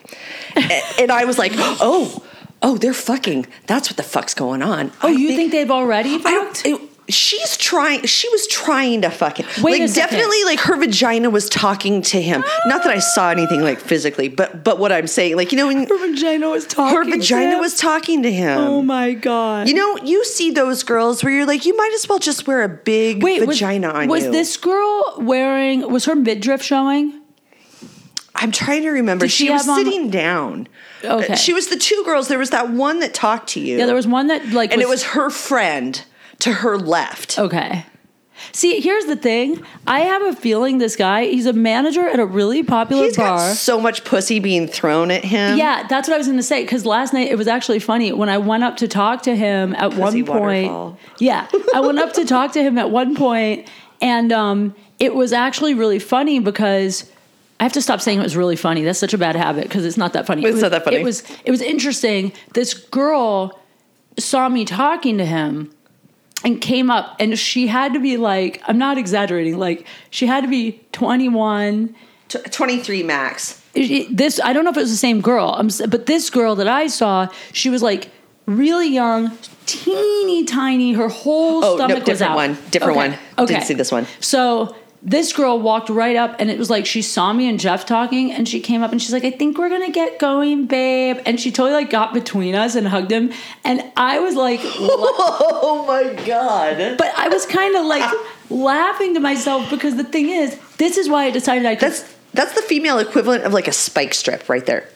And 0.98 1.10
I 1.10 1.24
was 1.24 1.38
like, 1.38 1.52
"Oh, 1.56 2.22
oh, 2.60 2.76
they're 2.76 2.92
fucking. 2.92 3.46
That's 3.66 3.88
what 3.88 3.96
the 3.96 4.02
fuck's 4.02 4.34
going 4.34 4.60
on." 4.60 4.92
Oh, 5.02 5.08
you 5.08 5.34
think, 5.34 5.52
they've 5.52 5.70
already 5.70 6.16
I 6.16 6.18
don't, 6.18 6.66
it- 6.66 6.80
she's 7.08 7.56
trying 7.56 8.04
she 8.06 8.28
was 8.28 8.46
trying 8.46 9.02
to 9.02 9.10
fuck 9.10 9.38
him. 9.38 9.46
Wait 9.62 9.80
like 9.80 9.94
definitely 9.94 10.44
like 10.44 10.60
her 10.60 10.76
vagina 10.76 11.30
was 11.30 11.48
talking 11.48 12.02
to 12.02 12.20
him. 12.20 12.44
Not 12.66 12.82
that 12.84 12.92
I 12.92 12.98
saw 12.98 13.30
anything 13.30 13.62
like 13.62 13.78
physically, 13.78 14.28
but 14.28 14.64
but 14.64 14.78
what 14.78 14.92
I'm 14.92 15.06
saying, 15.06 15.36
like 15.36 15.52
you 15.52 15.58
know 15.58 15.66
when 15.66 15.86
her 15.86 15.98
vagina 15.98 16.48
was 16.48 16.66
talking. 16.66 16.96
her 16.96 17.04
to 17.04 17.10
vagina 17.10 17.54
him? 17.54 17.60
was 17.60 17.76
talking 17.76 18.22
to 18.22 18.32
him. 18.32 18.58
Oh 18.58 18.82
my 18.82 19.14
god! 19.14 19.68
You 19.68 19.74
know, 19.74 19.96
you 19.98 20.24
see 20.24 20.50
those 20.50 20.82
girls 20.82 21.22
where 21.22 21.32
you're 21.32 21.46
like, 21.46 21.66
you 21.66 21.76
might 21.76 21.92
as 21.94 22.08
well 22.08 22.18
just 22.18 22.46
wear 22.46 22.62
a 22.62 22.68
big 22.68 23.22
Wait, 23.22 23.46
was- 23.46 23.58
vagina 23.58 23.88
on 23.88 24.08
was 24.08 24.24
you. 24.24 24.30
Was 24.30 24.36
this 24.36 24.56
girl 24.56 25.14
wearing? 25.18 25.90
Was 25.90 26.04
her 26.06 26.14
midriff 26.14 26.62
showing? 26.62 27.20
I'm 28.34 28.50
trying 28.50 28.82
to 28.82 28.90
remember. 28.90 29.26
Did 29.26 29.32
She, 29.32 29.46
she 29.46 29.50
was 29.50 29.68
on- 29.68 29.76
sitting 29.76 30.10
down. 30.10 30.68
Okay. 31.04 31.34
She 31.34 31.52
was 31.52 31.68
the 31.68 31.76
two 31.76 32.02
girls. 32.04 32.28
There 32.28 32.38
was 32.38 32.50
that 32.50 32.70
one 32.70 33.00
that 33.00 33.12
talked 33.12 33.48
to 33.50 33.60
you. 33.60 33.78
Yeah, 33.78 33.86
there 33.86 33.94
was 33.94 34.06
one 34.06 34.28
that 34.28 34.50
like, 34.50 34.72
and 34.72 34.80
it 34.80 34.88
was 34.88 35.02
her 35.04 35.30
friend 35.30 36.02
to 36.40 36.52
her 36.52 36.76
left. 36.78 37.38
okay. 37.38 37.86
See, 38.50 38.80
here's 38.80 39.04
the 39.04 39.14
thing. 39.14 39.62
I 39.86 40.00
have 40.00 40.22
a 40.22 40.32
feeling 40.34 40.78
this 40.78 40.96
guy. 40.96 41.26
He's 41.26 41.46
a 41.46 41.52
manager 41.52 42.08
at 42.08 42.18
a 42.18 42.26
really 42.26 42.64
popular 42.64 43.04
He's 43.04 43.16
bar. 43.16 43.36
got 43.38 43.54
so 43.56 43.80
much 43.80 44.04
pussy 44.04 44.40
being 44.40 44.66
thrown 44.66 45.12
at 45.12 45.24
him. 45.24 45.56
Yeah, 45.58 45.86
that's 45.86 46.08
what 46.08 46.14
I 46.14 46.18
was 46.18 46.26
going 46.26 46.38
to 46.38 46.42
say. 46.42 46.62
Because 46.62 46.84
last 46.84 47.12
night 47.12 47.28
it 47.30 47.38
was 47.38 47.46
actually 47.46 47.78
funny 47.78 48.10
when 48.12 48.28
I 48.28 48.38
went 48.38 48.64
up 48.64 48.78
to 48.78 48.88
talk 48.88 49.22
to 49.24 49.36
him 49.36 49.74
at 49.76 49.92
Pussy 49.92 50.22
one 50.24 50.40
point. 50.40 50.72
waterfall. 50.72 50.98
Yeah, 51.20 51.46
I 51.72 51.80
went 51.80 52.00
up 52.00 52.14
to 52.14 52.24
talk 52.24 52.50
to 52.52 52.62
him 52.62 52.78
at 52.78 52.90
one 52.90 53.14
point, 53.14 53.70
and 54.00 54.32
um, 54.32 54.74
it 54.98 55.14
was 55.14 55.32
actually 55.32 55.74
really 55.74 56.00
funny 56.00 56.40
because 56.40 57.08
I 57.60 57.62
have 57.62 57.74
to 57.74 57.82
stop 57.82 58.00
saying 58.00 58.18
it 58.18 58.22
was 58.24 58.36
really 58.36 58.56
funny. 58.56 58.82
That's 58.82 58.98
such 58.98 59.14
a 59.14 59.18
bad 59.18 59.36
habit 59.36 59.64
because 59.64 59.84
it's 59.86 59.96
not 59.98 60.14
that 60.14 60.26
funny. 60.26 60.42
It's 60.42 60.48
It 60.50 60.52
was- 60.54 60.62
not 60.62 60.70
that 60.72 60.84
funny. 60.84 60.96
It 60.96 61.04
was. 61.04 61.22
It 61.44 61.52
was 61.52 61.60
interesting. 61.62 62.32
This 62.54 62.74
girl 62.74 63.60
saw 64.18 64.48
me 64.48 64.64
talking 64.64 65.16
to 65.18 65.24
him 65.24 65.70
and 66.44 66.60
came 66.60 66.90
up 66.90 67.16
and 67.20 67.38
she 67.38 67.66
had 67.68 67.92
to 67.94 68.00
be 68.00 68.16
like 68.16 68.60
i'm 68.66 68.78
not 68.78 68.98
exaggerating 68.98 69.58
like 69.58 69.86
she 70.10 70.26
had 70.26 70.42
to 70.42 70.48
be 70.48 70.80
21 70.92 71.94
T- 72.28 72.38
23 72.38 73.02
max. 73.02 73.62
it- 73.74 74.16
this 74.16 74.40
I 74.42 74.52
don't 74.52 74.64
know 74.64 74.70
if 74.70 74.76
it 74.76 74.80
was 74.80 74.90
the 74.90 74.96
same 74.96 75.20
girl, 75.20 75.54
I'm, 75.58 75.68
but 75.88 76.06
this 76.06 76.30
girl 76.30 76.54
that 76.56 76.68
I 76.68 76.86
saw, 76.86 77.28
she 77.52 77.68
was 77.70 77.82
like 77.82 78.08
really 78.46 78.88
young, 78.88 79.36
teeny 79.66 80.44
tiny. 80.44 80.92
Her 80.94 81.08
whole 81.08 81.62
Oh, 81.64 81.70
no, 81.72 81.76
stomach 81.76 81.96
was 82.06 82.18
different 82.18 82.30
out. 82.32 82.36
one. 82.36 82.58
Different 82.70 82.96
Okay, 82.96 83.08
one. 83.10 83.18
Okay, 83.38 83.54
Didn't 83.54 83.66
see 83.66 83.74
this 83.74 83.92
one. 83.92 84.06
So 84.20 84.74
this 85.04 85.32
girl 85.32 85.58
walked 85.58 85.88
right 85.88 86.14
up, 86.14 86.36
and 86.38 86.48
it 86.48 86.58
was 86.58 86.70
like 86.70 86.86
she 86.86 87.02
saw 87.02 87.32
me 87.32 87.48
and 87.48 87.58
Jeff 87.58 87.84
talking, 87.84 88.30
and 88.32 88.48
she 88.48 88.60
came 88.60 88.82
up 88.82 88.92
and 88.92 89.02
she's 89.02 89.12
like, 89.12 89.24
"I 89.24 89.30
think 89.30 89.58
we're 89.58 89.68
gonna 89.68 89.90
get 89.90 90.18
going, 90.18 90.66
babe." 90.66 91.18
And 91.26 91.40
she 91.40 91.50
totally 91.50 91.72
like 91.72 91.90
got 91.90 92.14
between 92.14 92.54
us 92.54 92.76
and 92.76 92.86
hugged 92.86 93.10
him, 93.10 93.32
and 93.64 93.82
I 93.96 94.20
was 94.20 94.34
like. 94.34 94.60
Oh 95.64 95.84
my 95.86 96.12
god. 96.24 96.96
But 96.98 97.12
I 97.16 97.28
was 97.28 97.46
kind 97.46 97.76
of 97.76 97.86
like 97.86 98.10
laughing 98.50 99.14
to 99.14 99.20
myself 99.20 99.68
because 99.70 99.96
the 99.96 100.04
thing 100.04 100.28
is, 100.28 100.58
this 100.76 100.96
is 100.96 101.08
why 101.08 101.24
I 101.24 101.30
decided 101.30 101.66
I 101.66 101.76
could 101.76 101.90
That's 101.90 102.14
that's 102.32 102.54
the 102.54 102.62
female 102.62 102.98
equivalent 102.98 103.44
of 103.44 103.52
like 103.52 103.68
a 103.68 103.72
spike 103.72 104.14
strip 104.14 104.48
right 104.48 104.64
there. 104.64 104.88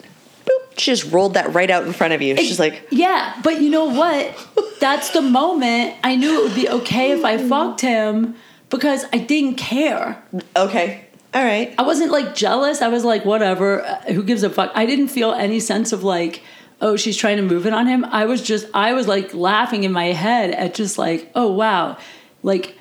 Boop. 0.45 0.79
She 0.79 0.91
just 0.91 1.11
rolled 1.13 1.35
that 1.35 1.55
right 1.55 1.71
out 1.71 1.87
in 1.87 1.93
front 1.93 2.13
of 2.15 2.23
you. 2.23 2.37
She's 2.37 2.59
like, 2.59 2.87
yeah, 2.91 3.39
but 3.43 3.61
you 3.61 3.71
know 3.71 3.87
what? 3.87 4.35
That's 4.81 5.11
the 5.11 5.23
moment 5.23 5.95
I 6.03 6.17
knew 6.17 6.41
it 6.41 6.49
would 6.49 6.55
be 6.55 6.69
okay 6.69 7.13
if 7.13 7.25
I 7.25 7.37
fucked 7.49 7.81
him 7.81 8.37
because 8.71 9.05
I 9.13 9.19
didn't 9.19 9.57
care. 9.57 10.23
okay. 10.57 11.03
All 11.35 11.45
right. 11.45 11.75
I 11.79 11.83
wasn't 11.83 12.13
like 12.13 12.35
jealous. 12.35 12.81
I 12.81 12.89
was 12.89 13.05
like, 13.05 13.25
whatever. 13.25 13.83
uh, 13.83 14.01
Who 14.13 14.23
gives 14.23 14.43
a 14.43 14.51
fuck? 14.51 14.73
I 14.75 14.87
didn't 14.87 15.09
feel 15.09 15.33
any 15.33 15.61
sense 15.61 15.93
of 15.93 16.03
like, 16.03 16.43
oh, 16.81 16.97
she's 16.97 17.17
trying 17.17 17.37
to 17.37 17.43
move 17.43 17.67
it 17.67 17.73
on 17.73 17.87
him. 17.87 18.05
I 18.07 18.25
was 18.27 18.41
just, 18.43 18.67
I 18.75 18.93
was 18.95 19.07
like 19.07 19.35
laughing 19.35 19.85
in 19.85 19.93
my 19.93 20.07
head 20.07 20.51
at 20.53 20.75
just 20.75 20.97
like, 20.99 21.31
oh, 21.35 21.53
wow. 21.53 21.99
Like, 22.43 22.77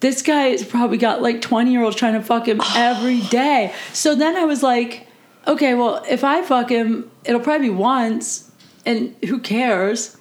this 0.00 0.20
guy 0.22 0.48
has 0.48 0.64
probably 0.64 0.98
got 0.98 1.22
like 1.22 1.40
20 1.40 1.70
year 1.70 1.82
olds 1.82 1.96
trying 1.96 2.14
to 2.14 2.22
fuck 2.22 2.46
him 2.48 2.60
every 2.74 3.20
day. 3.22 3.72
So 3.92 4.14
then 4.14 4.36
I 4.36 4.44
was 4.44 4.62
like, 4.62 5.06
okay, 5.46 5.74
well, 5.74 6.04
if 6.08 6.24
I 6.24 6.42
fuck 6.42 6.70
him, 6.70 7.10
it'll 7.24 7.40
probably 7.40 7.68
be 7.68 7.74
once, 7.74 8.50
and 8.84 9.14
who 9.26 9.38
cares? 9.38 10.15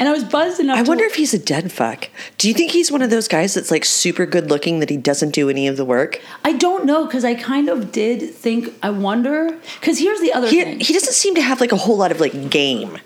And 0.00 0.08
I 0.08 0.12
was 0.12 0.24
buzzed 0.24 0.58
enough 0.60 0.78
I 0.78 0.82
wonder 0.82 1.04
if 1.04 1.14
he's 1.14 1.34
a 1.34 1.38
dead 1.38 1.70
fuck. 1.70 2.08
Do 2.38 2.48
you 2.48 2.54
think 2.54 2.72
he's 2.72 2.90
one 2.90 3.02
of 3.02 3.10
those 3.10 3.28
guys 3.28 3.52
that's 3.54 3.70
like 3.70 3.84
super 3.84 4.24
good 4.24 4.48
looking 4.48 4.80
that 4.80 4.88
he 4.88 4.96
doesn't 4.96 5.30
do 5.34 5.50
any 5.50 5.68
of 5.68 5.76
the 5.76 5.84
work? 5.84 6.18
I 6.42 6.54
don't 6.54 6.86
know 6.86 7.04
because 7.04 7.22
I 7.24 7.34
kind 7.34 7.68
of 7.68 7.92
did 7.92 8.34
think. 8.34 8.72
I 8.82 8.88
wonder 8.90 9.56
because 9.78 9.98
here's 9.98 10.20
the 10.20 10.32
other 10.32 10.48
He, 10.48 10.62
thing. 10.64 10.80
he 10.80 10.94
doesn't 10.94 11.12
seem 11.12 11.34
to 11.34 11.42
have 11.42 11.60
like 11.60 11.70
a 11.72 11.76
whole 11.76 11.98
lot 11.98 12.10
of 12.10 12.18
like 12.18 12.48
game. 12.50 12.96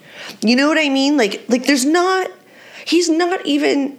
You 0.41 0.55
know 0.55 0.69
what 0.69 0.79
I 0.79 0.89
mean? 0.89 1.17
Like 1.17 1.45
like 1.49 1.67
there's 1.67 1.85
not 1.85 2.31
he's 2.87 3.11
not 3.11 3.45
even 3.45 3.99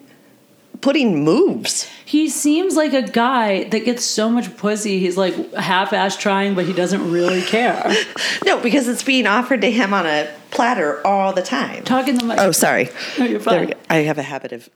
putting 0.86 1.24
moves. 1.24 1.90
He 2.06 2.30
seems 2.30 2.76
like 2.76 2.94
a 2.94 3.02
guy 3.02 3.64
that 3.70 3.86
gets 3.86 4.06
so 4.06 4.30
much 4.30 4.56
pussy. 4.56 5.00
He's 5.00 5.18
like 5.18 5.34
half-ass 5.56 6.16
trying, 6.16 6.54
but 6.54 6.66
he 6.66 6.74
doesn't 6.74 7.12
really 7.12 7.42
care. 7.42 7.92
No, 8.46 8.62
because 8.62 8.88
it's 8.88 9.02
being 9.02 9.26
offered 9.26 9.62
to 9.62 9.72
him 9.72 9.92
on 9.92 10.06
a 10.06 10.32
platter 10.52 11.06
all 11.06 11.34
the 11.34 11.42
time. 11.42 11.84
Talking 11.84 12.20
the 12.20 12.26
mic. 12.26 12.38
Oh, 12.40 12.52
sorry. 12.52 12.90
No, 13.18 13.26
you're 13.26 13.40
fine. 13.40 13.70
go. 13.70 13.74
I 13.90 13.98
have 13.98 14.20
a 14.20 14.24
habit 14.24 14.52
of 14.52 14.70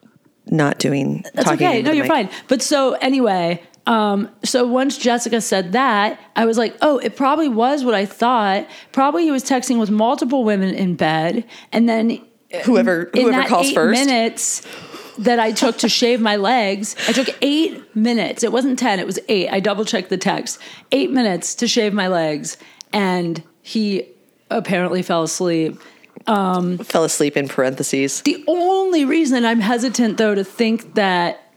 not 0.48 0.80
doing 0.80 1.24
That's 1.36 1.48
talking 1.48 1.68
okay. 1.68 1.82
No, 1.84 1.92
you're 1.92 2.06
mic. 2.06 2.12
fine. 2.12 2.30
But 2.48 2.64
so 2.64 2.94
anyway, 2.94 3.62
um, 3.86 4.28
so 4.44 4.66
once 4.66 4.98
Jessica 4.98 5.40
said 5.42 5.74
that, 5.74 6.20
I 6.36 6.46
was 6.46 6.58
like, 6.58 6.76
oh, 6.82 6.98
it 6.98 7.16
probably 7.16 7.48
was 7.50 7.84
what 7.86 7.94
I 7.94 8.08
thought. 8.08 8.68
Probably 8.92 9.26
he 9.26 9.32
was 9.32 9.44
texting 9.44 9.80
with 9.80 9.92
multiple 9.92 10.44
women 10.44 10.74
in 10.74 10.96
bed, 10.96 11.46
and 11.72 11.88
then 11.88 12.26
Whoever 12.66 13.04
in 13.14 13.22
whoever 13.22 13.38
that 13.38 13.48
calls 13.48 13.68
eight 13.68 13.76
first. 13.76 14.00
minutes 14.08 14.66
that 15.20 15.40
I 15.40 15.52
took 15.52 15.78
to 15.80 15.90
shave 15.90 16.22
my 16.22 16.36
legs, 16.36 16.96
I 17.08 17.12
took 17.12 17.30
eight 17.42 17.96
minutes. 17.96 18.44
It 18.44 18.52
wasn't 18.52 18.80
ten; 18.80 19.00
it 19.00 19.06
was 19.06 19.20
eight. 19.28 19.50
I 19.50 19.60
double 19.60 19.86
checked 19.86 20.10
the 20.10 20.18
text. 20.18 20.60
Eight 20.92 21.12
minutes 21.12 21.56
to 21.56 21.68
shave 21.68 21.94
my 21.94 22.08
legs, 22.08 22.58
and 22.94 23.44
he 23.62 24.08
apparently 24.50 25.02
fell 25.02 25.24
asleep. 25.24 25.80
Um, 26.28 26.78
fell 26.80 27.04
asleep 27.04 27.38
in 27.38 27.48
parentheses. 27.48 28.22
The 28.22 28.44
only 28.48 29.06
reason 29.06 29.46
I'm 29.46 29.62
hesitant, 29.62 30.18
though, 30.18 30.36
to 30.36 30.44
think 30.44 30.96
that 30.96 31.52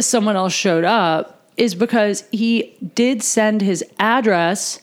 someone 0.00 0.36
else 0.36 0.52
showed 0.52 0.84
up 0.84 1.50
is 1.56 1.74
because 1.74 2.24
he 2.30 2.76
did 2.94 3.22
send 3.22 3.62
his 3.62 3.84
address 3.98 4.80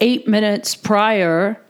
eight 0.00 0.28
minutes 0.28 0.76
prior 0.76 1.60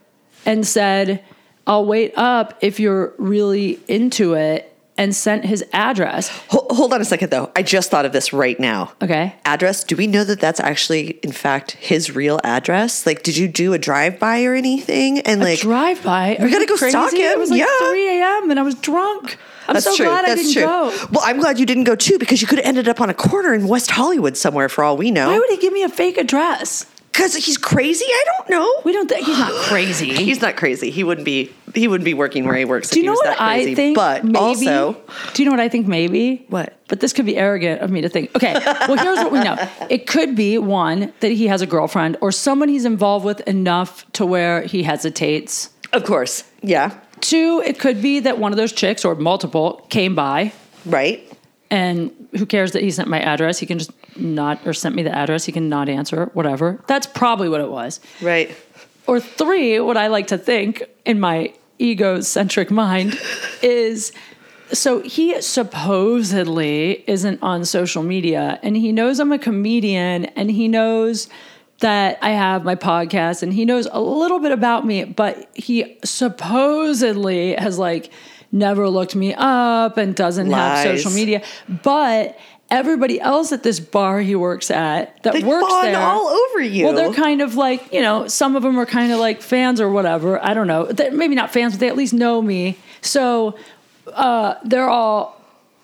and 0.45 0.67
said, 0.67 1.23
I'll 1.67 1.87
wait 1.87 2.13
up 2.17 2.59
if 2.61 2.81
you're 2.81 3.15
really 3.19 3.81
into 3.89 4.35
it, 4.35 4.74
and 4.97 5.15
sent 5.15 5.45
his 5.45 5.65
address. 5.73 6.29
Hold, 6.49 6.71
hold 6.71 6.93
on 6.93 7.01
a 7.01 7.05
second 7.05 7.31
though. 7.31 7.51
I 7.57 7.63
just 7.63 7.91
thought 7.91 8.05
of 8.07 8.13
this 8.13 8.33
right 8.33 8.59
now. 8.61 8.93
Okay. 9.03 9.35
Address? 9.45 9.85
Do 9.85 9.97
we 9.97 10.07
know 10.07 10.25
that 10.25 10.41
that's 10.41 10.61
actually 10.61 11.11
in 11.23 11.33
fact 11.33 11.73
his 11.73 12.15
real 12.15 12.41
address? 12.45 13.05
Like 13.07 13.23
did 13.23 13.37
you 13.37 13.49
do 13.49 13.73
a 13.73 13.79
drive 13.79 14.19
by 14.19 14.45
or 14.45 14.55
anything? 14.55 15.21
And 15.21 15.41
like 15.41 15.59
Drive 15.61 16.03
by. 16.05 16.37
We 16.41 16.51
gotta 16.51 16.67
go 16.67 16.77
crazy? 16.77 16.91
stalk 16.91 17.13
It 17.13 17.33
him, 17.35 17.39
was 17.41 17.51
like 17.51 17.61
yeah. 17.61 17.89
3 17.89 18.21
a.m. 18.21 18.51
and 18.51 18.61
I 18.61 18.63
was 18.63 18.75
drunk. 18.77 19.37
I'm 19.67 19.73
that's 19.75 19.87
so 19.87 19.97
true. 19.97 20.07
glad 20.07 20.27
I 20.27 20.35
didn't 20.35 20.53
true. 20.53 20.63
go. 20.63 20.95
Well, 21.11 21.23
I'm 21.25 21.41
glad 21.41 21.59
you 21.59 21.65
didn't 21.67 21.85
go 21.85 21.97
too 21.97 22.19
because 22.19 22.43
you 22.43 22.47
could 22.47 22.59
have 22.59 22.67
ended 22.67 22.87
up 22.87 23.01
on 23.01 23.09
a 23.09 23.15
corner 23.15 23.55
in 23.55 23.67
West 23.67 23.91
Hollywood 23.91 24.37
somewhere 24.37 24.69
for 24.69 24.85
all 24.85 24.97
we 24.97 25.11
know. 25.11 25.29
Why 25.29 25.39
would 25.39 25.49
he 25.51 25.57
give 25.57 25.73
me 25.73 25.83
a 25.83 25.89
fake 25.89 26.19
address? 26.19 26.85
Because 27.15 27.37
he's 27.37 27.57
crazy. 27.57 28.05
I 28.07 28.25
don't 28.27 28.51
know. 28.51 28.73
We 28.85 28.93
don't 28.93 29.09
think 29.09 29.25
he's 29.25 29.39
not 29.39 29.53
crazy. 29.53 30.13
He's 30.25 30.41
not 30.43 30.57
crazy. 30.57 30.91
He 30.91 31.05
wouldn't 31.05 31.25
be. 31.25 31.53
He 31.73 31.87
wouldn't 31.87 32.05
be 32.05 32.13
working 32.15 32.45
where 32.45 32.57
he 32.57 32.65
works 32.65 32.91
Do 32.91 32.95
if 32.95 32.97
you 32.97 33.03
he 33.03 33.07
know 33.07 33.13
was 33.13 33.19
what 33.21 33.39
that 33.39 33.39
crazy. 33.39 33.73
I 33.73 33.75
think? 33.75 33.97
but 33.97 34.25
maybe, 34.25 34.37
also, 34.37 35.01
do 35.33 35.43
you 35.43 35.47
know 35.49 35.53
what 35.53 35.61
I 35.61 35.69
think? 35.69 35.87
Maybe 35.87 36.45
What? 36.49 36.77
But 36.89 36.99
this 37.01 37.13
could 37.13 37.25
be 37.27 37.37
arrogant 37.37 37.81
of 37.83 37.91
me 37.91 38.01
to 38.01 38.09
think. 38.09 38.35
Okay, 38.37 38.53
well, 38.89 38.97
here's 38.97 39.19
what 39.19 39.33
we 39.33 39.41
know. 39.41 39.57
It 39.91 40.07
could 40.09 40.35
be 40.37 40.59
one 40.59 41.13
that 41.21 41.31
he 41.33 41.47
has 41.47 41.63
a 41.63 41.67
girlfriend 41.67 42.17
or 42.21 42.31
someone 42.33 42.69
he's 42.69 42.85
involved 42.85 43.25
with 43.25 43.41
enough 43.43 44.05
to 44.15 44.27
where 44.27 44.63
he 44.63 44.83
hesitates. 44.83 45.71
of 45.93 46.05
course, 46.05 46.45
yeah, 46.63 46.99
Two, 47.21 47.63
it 47.65 47.79
could 47.79 48.03
be 48.03 48.21
that 48.21 48.39
one 48.39 48.53
of 48.53 48.57
those 48.57 48.73
chicks 48.73 49.05
or 49.05 49.15
multiple 49.15 49.85
came 49.89 50.15
by 50.15 50.53
right. 50.85 51.23
and 51.71 52.11
who 52.37 52.47
cares 52.47 52.73
that 52.73 52.83
he 52.83 52.91
sent 52.91 53.09
my 53.09 53.21
address? 53.21 53.59
He 53.59 53.67
can 53.67 53.79
just 53.79 53.93
not 54.17 54.67
or 54.67 54.73
sent 54.73 54.95
me 54.95 55.03
the 55.03 55.15
address. 55.15 55.45
He 55.45 55.53
can 55.53 55.69
not 55.69 55.89
answer, 55.89 56.31
whatever. 56.35 56.83
That's 56.87 57.07
probably 57.07 57.49
what 57.49 57.61
it 57.61 57.71
was. 57.71 58.01
Right. 58.21 58.57
Or 59.07 59.21
three, 59.21 59.81
what 59.81 59.97
I 59.97 60.09
like 60.09 60.29
to 60.29 60.39
think 60.39 60.83
in 61.05 61.21
my 61.21 61.53
egocentric 61.81 62.71
mind 62.71 63.19
is 63.63 64.13
so 64.73 65.01
he 65.01 65.41
supposedly 65.41 67.05
isn't 67.07 67.43
on 67.43 67.65
social 67.65 68.03
media 68.03 68.59
and 68.63 68.77
he 68.77 68.93
knows 68.93 69.21
I'm 69.21 69.33
a 69.33 69.39
comedian 69.39 70.25
and 70.25 70.51
he 70.51 70.69
knows 70.69 71.29
that 71.81 72.19
I 72.23 72.31
have 72.31 72.65
my 72.65 72.75
podcast 72.75 73.43
and 73.43 73.53
he 73.53 73.65
knows 73.65 73.87
a 73.91 74.01
little 74.01 74.39
bit 74.39 74.53
about 74.53 74.87
me, 74.87 75.05
but 75.05 75.51
he 75.55 75.99
supposedly 76.05 77.55
has 77.55 77.79
like 77.79 78.11
never 78.55 78.89
looked 78.89 79.15
me 79.15 79.35
up 79.37 79.99
and 79.99 80.15
doesn't 80.15 80.51
have 80.51 80.83
social 80.99 81.11
media. 81.11 81.43
But 81.83 82.39
everybody 82.71 83.21
else 83.21 83.53
at 83.53 83.63
this 83.63 83.79
bar 83.79 84.21
he 84.21 84.35
works 84.35 84.71
at 84.71 85.23
that 85.23 85.35
They 85.35 85.43
works 85.43 85.71
there 85.83 85.99
all 85.99 86.29
over 86.29 86.61
you. 86.63 86.87
well, 86.87 86.95
they're 86.95 87.13
kind 87.13 87.43
of 87.43 87.57
like, 87.57 87.93
you 87.93 88.01
know, 88.01 88.27
some 88.29 88.57
of 88.57 88.63
them 88.63 88.79
are 88.79 88.87
kind 88.87 89.13
of 89.13 89.19
like 89.21 89.43
fans 89.43 89.81
or 89.81 89.91
whatever. 89.91 90.43
I 90.43 90.55
don't 90.55 90.67
know. 90.67 90.87
They're 90.87 91.11
maybe 91.13 91.35
not 91.35 91.53
fans, 91.53 91.75
but 91.75 91.81
they 91.81 91.89
at 91.89 91.97
least 91.97 92.15
know 92.15 92.41
me. 92.41 92.79
So 93.03 93.59
uh, 94.13 94.55
they're 94.65 94.89
all 94.89 95.41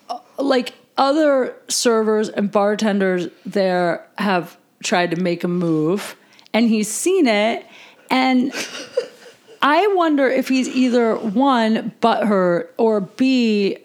uh, 0.09 0.21
like 0.39 0.73
other 0.97 1.55
servers 1.69 2.29
and 2.29 2.51
bartenders 2.51 3.29
there 3.45 4.07
have 4.17 4.57
tried 4.83 5.11
to 5.11 5.21
make 5.21 5.45
a 5.45 5.49
move 5.49 6.17
and 6.55 6.69
he's 6.69 6.89
seen 6.89 7.27
it. 7.27 7.67
And 8.11 8.53
I 9.63 9.87
wonder 9.95 10.29
if 10.29 10.49
he's 10.49 10.69
either 10.69 11.17
one, 11.17 11.93
butthurt, 12.01 12.69
or 12.79 13.01
B, 13.03 13.77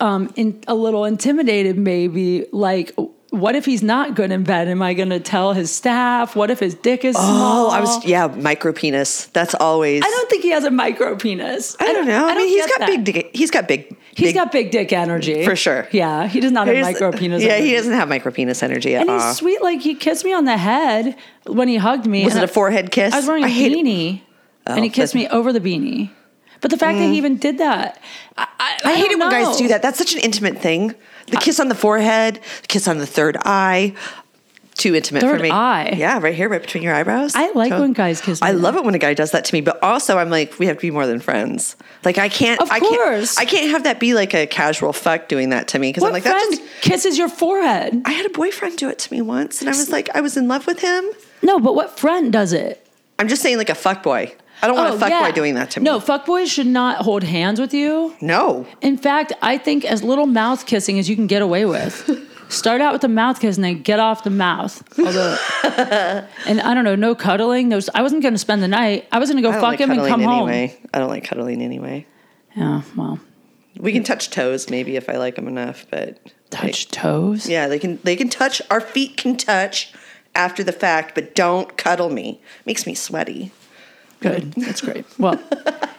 um, 0.00 0.32
in, 0.36 0.62
a 0.68 0.74
little 0.74 1.04
intimidated, 1.04 1.76
maybe. 1.76 2.46
Like, 2.52 2.94
what 3.30 3.56
if 3.56 3.64
he's 3.64 3.82
not 3.82 4.14
good 4.14 4.30
in 4.30 4.44
bed? 4.44 4.68
Am 4.68 4.80
I 4.82 4.94
going 4.94 5.10
to 5.10 5.18
tell 5.18 5.52
his 5.52 5.70
staff? 5.74 6.36
What 6.36 6.50
if 6.50 6.60
his 6.60 6.74
dick 6.74 7.04
is 7.04 7.16
small? 7.16 7.66
Oh, 7.66 7.70
I 7.70 7.80
was 7.80 8.04
yeah, 8.04 8.28
micro 8.28 8.72
penis. 8.72 9.26
That's 9.26 9.54
always. 9.56 10.02
I 10.04 10.08
don't 10.08 10.30
think 10.30 10.42
he 10.44 10.50
has 10.50 10.64
a 10.64 10.70
micro 10.70 11.16
penis. 11.16 11.76
I 11.80 11.92
don't 11.92 12.06
know. 12.06 12.28
I, 12.28 12.34
mean, 12.36 12.48
he's 12.48 12.66
got 12.66 12.78
that. 12.80 12.86
big. 12.86 13.04
dick- 13.04 13.30
He's 13.34 13.50
got 13.50 13.66
big. 13.66 13.96
He's 14.14 14.28
big, 14.28 14.34
got 14.36 14.52
big 14.52 14.70
dick 14.70 14.92
energy 14.94 15.44
For 15.44 15.56
sure. 15.56 15.88
Yeah, 15.92 16.26
he 16.28 16.40
does 16.40 16.52
not 16.52 16.68
have 16.68 16.76
he's- 16.76 16.86
micro 16.86 17.12
penis. 17.12 17.42
Yeah, 17.42 17.54
energy. 17.54 17.68
he 17.68 17.74
doesn't 17.74 17.92
have 17.92 18.08
micro 18.08 18.30
penis 18.32 18.62
energy 18.62 18.94
at 18.94 19.02
And 19.02 19.10
all. 19.10 19.18
he's 19.28 19.36
sweet. 19.36 19.60
Like 19.60 19.80
he 19.80 19.94
kissed 19.94 20.24
me 20.24 20.32
on 20.32 20.44
the 20.46 20.56
head 20.56 21.16
when 21.46 21.68
he 21.68 21.76
hugged 21.76 22.06
me. 22.06 22.24
Was 22.24 22.36
it 22.36 22.40
a 22.40 22.44
I- 22.44 22.46
forehead 22.46 22.90
kiss? 22.92 23.12
I 23.12 23.18
was 23.18 23.26
wearing 23.26 23.42
a 23.42 23.46
I 23.46 23.50
hate 23.50 23.72
it. 23.72 24.20
And 24.66 24.84
he 24.84 24.90
oh, 24.90 24.92
kissed 24.92 25.14
that's- 25.14 25.30
me 25.32 25.36
over 25.36 25.52
the 25.52 25.60
beanie. 25.60 26.10
But 26.60 26.70
the 26.70 26.78
fact 26.78 26.98
that 26.98 27.04
he 27.04 27.12
mm. 27.12 27.16
even 27.16 27.36
did 27.36 27.58
that, 27.58 28.02
I, 28.36 28.48
I, 28.58 28.80
I, 28.84 28.94
hate 28.94 29.02
don't 29.02 29.12
it 29.12 29.18
when 29.18 29.30
guys 29.30 29.56
do 29.58 29.68
that. 29.68 29.82
That's 29.82 29.98
such 29.98 30.14
an 30.14 30.20
intimate 30.20 30.58
thing. 30.58 30.94
The 31.26 31.36
kiss 31.36 31.60
on 31.60 31.68
the 31.68 31.74
forehead, 31.74 32.40
the 32.62 32.68
kiss 32.68 32.88
on 32.88 32.98
the 32.98 33.06
third 33.06 33.36
eye. 33.44 33.94
Too 34.74 34.94
intimate 34.94 35.22
for 35.22 35.30
Third 35.30 35.40
me. 35.40 35.50
eye? 35.50 35.94
Yeah, 35.96 36.18
right 36.20 36.34
here, 36.34 36.50
right 36.50 36.60
between 36.60 36.82
your 36.82 36.92
eyebrows. 36.94 37.34
I 37.34 37.50
like 37.52 37.70
when 37.70 37.94
guys 37.94 38.20
kiss 38.20 38.42
me 38.42 38.48
I 38.48 38.50
love 38.50 38.76
it 38.76 38.84
when 38.84 38.94
a 38.94 38.98
guy 38.98 39.14
does 39.14 39.30
that 39.30 39.46
to 39.46 39.54
me, 39.54 39.62
but 39.62 39.82
also 39.82 40.18
I'm 40.18 40.28
like, 40.28 40.58
we 40.58 40.66
have 40.66 40.76
to 40.76 40.82
be 40.82 40.90
more 40.90 41.06
than 41.06 41.18
friends. 41.18 41.76
Like 42.04 42.18
I 42.18 42.28
can't. 42.28 42.60
Of 42.60 42.70
I 42.70 42.80
course. 42.80 43.36
Can't, 43.36 43.48
I 43.48 43.50
can't 43.50 43.70
have 43.70 43.84
that 43.84 43.98
be 43.98 44.12
like 44.12 44.34
a 44.34 44.46
casual 44.46 44.92
fuck 44.92 45.28
doing 45.28 45.48
that 45.48 45.68
to 45.68 45.78
me 45.78 45.88
because 45.88 46.04
I'm 46.04 46.12
like 46.12 46.24
friend 46.24 46.52
that. 46.52 46.58
Just, 46.58 46.82
kisses 46.82 47.16
your 47.16 47.30
forehead? 47.30 48.02
I 48.04 48.10
had 48.10 48.26
a 48.26 48.30
boyfriend 48.30 48.76
do 48.76 48.90
it 48.90 48.98
to 48.98 49.12
me 49.12 49.22
once, 49.22 49.62
and 49.62 49.70
I 49.70 49.72
was 49.72 49.88
like, 49.88 50.14
I 50.14 50.20
was 50.20 50.36
in 50.36 50.46
love 50.46 50.66
with 50.66 50.80
him. 50.80 51.06
No, 51.42 51.58
but 51.58 51.74
what 51.74 51.98
friend 51.98 52.30
does 52.30 52.52
it? 52.52 52.86
I'm 53.18 53.28
just 53.28 53.40
saying, 53.40 53.56
like 53.56 53.70
a 53.70 53.74
fuck 53.74 54.02
boy. 54.02 54.34
I 54.62 54.66
don't 54.66 54.76
want 54.76 54.90
a 54.90 54.92
oh, 54.94 54.98
fuck 54.98 55.10
boy 55.10 55.32
doing 55.32 55.54
that 55.54 55.70
to 55.72 55.80
me. 55.80 55.88
Oh, 55.88 55.98
No, 55.98 56.00
fuckboys 56.00 56.46
should 56.46 56.66
not 56.66 57.02
hold 57.02 57.22
hands 57.22 57.60
with 57.60 57.74
you. 57.74 58.14
no. 58.20 58.66
In 58.80 58.96
fact, 58.96 59.32
I 59.42 59.58
think 59.58 59.84
as 59.84 60.02
little 60.02 60.26
mouth 60.26 60.66
kissing 60.66 60.98
as 60.98 61.08
you 61.08 61.16
can 61.16 61.26
get 61.26 61.42
away 61.42 61.64
with. 61.64 62.10
Start 62.48 62.80
out 62.80 62.92
with 62.92 63.02
the 63.02 63.08
mouth 63.08 63.40
kiss 63.40 63.56
and 63.56 63.64
then 63.64 63.82
get 63.82 63.98
off 63.98 64.22
the 64.22 64.30
mouth. 64.30 64.82
Although, 64.98 65.36
and 66.46 66.60
I 66.60 66.74
don't 66.74 66.84
know, 66.84 66.94
no 66.94 67.14
cuddling. 67.16 67.68
No, 67.68 67.80
I 67.92 68.02
wasn't 68.02 68.22
going 68.22 68.34
to 68.34 68.38
spend 68.38 68.62
the 68.62 68.68
night. 68.68 69.08
I 69.10 69.18
was 69.18 69.28
going 69.30 69.42
to 69.42 69.48
go 69.48 69.52
fuck 69.52 69.62
like 69.62 69.80
him 69.80 69.90
and 69.90 70.06
come 70.06 70.22
home. 70.22 70.48
I 70.48 70.76
don't 70.94 71.08
like 71.08 71.24
cuddling 71.24 71.60
anyway. 71.60 72.06
Yeah, 72.54 72.82
well, 72.96 73.18
We 73.78 73.92
can 73.92 74.04
touch 74.04 74.30
toes 74.30 74.70
maybe 74.70 74.96
if 74.96 75.08
I 75.08 75.16
like 75.16 75.34
them 75.34 75.48
enough, 75.48 75.86
but 75.90 76.20
touch 76.50 76.88
toes. 76.88 77.48
yeah, 77.48 77.66
they 77.66 77.78
can 77.80 77.98
they 78.04 78.14
can 78.16 78.28
touch. 78.28 78.62
Our 78.70 78.80
feet 78.80 79.16
can 79.16 79.36
touch 79.36 79.92
after 80.34 80.62
the 80.62 80.72
fact, 80.72 81.14
but 81.14 81.34
don't 81.34 81.76
cuddle 81.76 82.10
me. 82.10 82.40
Makes 82.64 82.86
me 82.86 82.94
sweaty. 82.94 83.50
Good. 84.20 84.52
That's 84.54 84.80
great. 84.80 85.04
Well, 85.18 85.38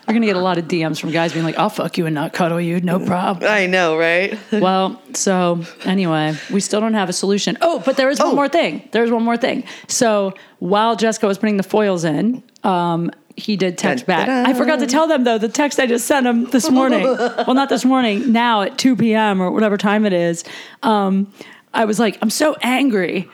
We're 0.07 0.13
gonna 0.13 0.25
get 0.25 0.37
a 0.37 0.41
lot 0.41 0.57
of 0.57 0.65
DMs 0.69 0.99
from 1.01 1.11
guys 1.11 1.33
being 1.33 1.43
like, 1.43 1.57
"I'll 1.59 1.69
fuck 1.69 1.97
you 1.97 2.05
and 2.05 2.15
not 2.15 2.31
cuddle 2.31 2.61
you, 2.61 2.79
no 2.79 2.97
problem." 2.97 3.51
I 3.51 3.65
know, 3.65 3.97
right? 3.97 4.39
well, 4.53 5.01
so 5.13 5.61
anyway, 5.83 6.33
we 6.49 6.61
still 6.61 6.79
don't 6.79 6.93
have 6.93 7.09
a 7.09 7.13
solution. 7.13 7.57
Oh, 7.61 7.83
but 7.85 7.97
there 7.97 8.09
is 8.09 8.17
one 8.19 8.29
Oh. 8.29 8.35
more 8.35 8.47
thing. 8.47 8.87
There's 8.93 9.11
one 9.11 9.23
more 9.23 9.35
thing. 9.35 9.65
So 9.89 10.33
while 10.59 10.95
Jessica 10.95 11.27
was 11.27 11.37
putting 11.37 11.57
the 11.57 11.63
foils 11.63 12.05
in, 12.05 12.41
um, 12.63 13.11
he 13.35 13.57
did 13.57 13.77
text 13.77 14.07
Dun, 14.07 14.15
back. 14.17 14.27
dun, 14.27 14.45
I 14.45 14.53
forgot 14.53 14.79
to 14.79 14.87
tell 14.87 15.07
them 15.07 15.25
though 15.25 15.37
the 15.37 15.49
text 15.49 15.77
I 15.77 15.85
just 15.85 16.07
sent 16.07 16.25
him 16.25 16.45
this 16.45 16.71
morning. 16.79 17.03
well, 17.03 17.53
not 17.53 17.67
this 17.67 17.83
morning. 17.83 18.31
Now 18.31 18.61
at 18.61 18.77
2 18.77 18.95
p.m. 18.95 19.41
or 19.41 19.51
whatever 19.51 19.75
time 19.77 20.05
it 20.05 20.13
is. 20.13 20.45
Um, 20.83 21.31
I 21.73 21.83
was 21.83 21.99
like, 21.99 22.17
I'm 22.21 22.29
so 22.29 22.55
angry. 22.61 23.29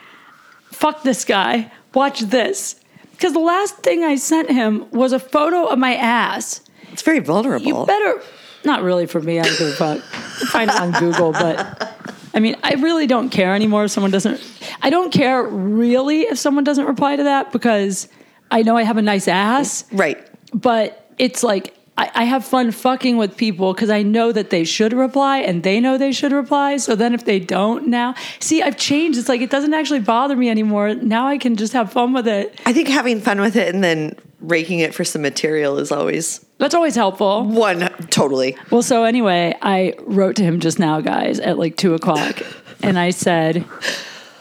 Fuck 0.72 1.04
this 1.04 1.24
guy. 1.24 1.72
Watch 1.94 2.22
this. 2.22 2.76
Because 3.24 3.36
the 3.36 3.40
last 3.40 3.78
thing 3.78 4.04
I 4.04 4.18
sent 4.18 4.52
him 4.52 4.86
was 4.92 5.14
a 5.14 5.20
photo 5.20 5.68
of 5.68 5.80
my 5.80 5.96
ass. 5.96 6.60
It's 6.92 7.02
very 7.02 7.20
vulnerable. 7.20 7.66
You 7.66 7.86
better, 7.86 8.22
not 8.66 8.84
really 8.84 9.06
for 9.06 9.22
me. 9.22 9.40
I 9.40 9.44
don't 9.44 9.58
give 9.58 9.70
a 9.70 9.72
fuck. 9.72 10.02
Find 10.50 10.70
it 10.70 10.76
on 10.76 10.92
Google, 11.00 11.32
but 11.32 11.96
I 12.34 12.42
mean, 12.42 12.58
I 12.64 12.74
really 12.74 13.08
don't 13.08 13.30
care 13.30 13.56
anymore 13.56 13.86
if 13.86 13.92
someone 13.92 14.12
doesn't. 14.12 14.46
I 14.82 14.90
don't 14.90 15.14
care 15.14 15.42
really 15.42 16.24
if 16.24 16.38
someone 16.38 16.66
doesn't 16.66 16.86
reply 16.86 17.16
to 17.16 17.24
that 17.24 17.54
because 17.54 18.10
I 18.52 18.62
know 18.62 18.76
I 18.76 18.84
have 18.84 18.98
a 18.98 19.02
nice 19.02 19.30
ass, 19.30 19.86
right. 19.94 20.18
but 20.54 21.10
it's 21.18 21.44
like 21.44 21.74
I, 21.98 22.10
I 22.16 22.24
have 22.24 22.44
fun 22.44 22.72
fucking 22.72 23.18
with 23.18 23.38
people 23.38 23.74
because 23.74 23.90
I 23.92 24.02
know 24.02 24.32
that 24.32 24.50
they 24.50 24.64
should 24.64 24.94
reply 24.94 25.40
and 25.40 25.62
they 25.62 25.80
know 25.80 25.98
they 25.98 26.12
should 26.12 26.32
reply. 26.32 26.78
So 26.78 26.96
then 26.96 27.14
if 27.14 27.26
they 27.26 27.40
don't 27.40 27.88
now, 27.88 28.16
see, 28.40 28.64
I've 28.64 28.78
changed. 28.78 29.20
It's 29.20 29.30
like 29.30 29.42
it 29.42 29.52
doesn't 29.52 29.74
actually 29.74 30.00
bother 30.00 30.36
me 30.36 30.50
anymore. 30.50 30.96
Now 30.96 31.28
I 31.28 31.38
can 31.38 31.56
just 31.56 31.74
have 31.74 31.92
fun 31.92 32.14
with 32.14 32.28
it. 32.28 32.60
I 32.66 32.74
think 32.74 32.88
having 32.88 33.22
fun 33.22 33.40
with 33.40 33.56
it 33.56 33.74
and 33.74 33.84
then 33.84 34.16
raking 34.40 34.80
it 34.80 34.94
for 34.94 35.04
some 35.04 35.22
material 35.22 35.78
is 35.78 35.92
always 35.92 36.44
That's 36.58 36.74
always 36.74 36.96
helpful. 36.96 37.46
one 37.46 37.82
totally. 38.10 38.58
Well, 38.72 38.82
so 38.82 39.04
anyway, 39.04 39.56
I 39.62 39.94
wrote 40.02 40.36
to 40.38 40.44
him 40.44 40.60
just 40.60 40.80
now, 40.80 41.00
guys, 41.00 41.40
at 41.40 41.58
like 41.60 41.78
two 41.78 41.94
o'clock, 41.94 42.42
and 42.82 42.98
I 42.98 43.12
said, 43.12 43.66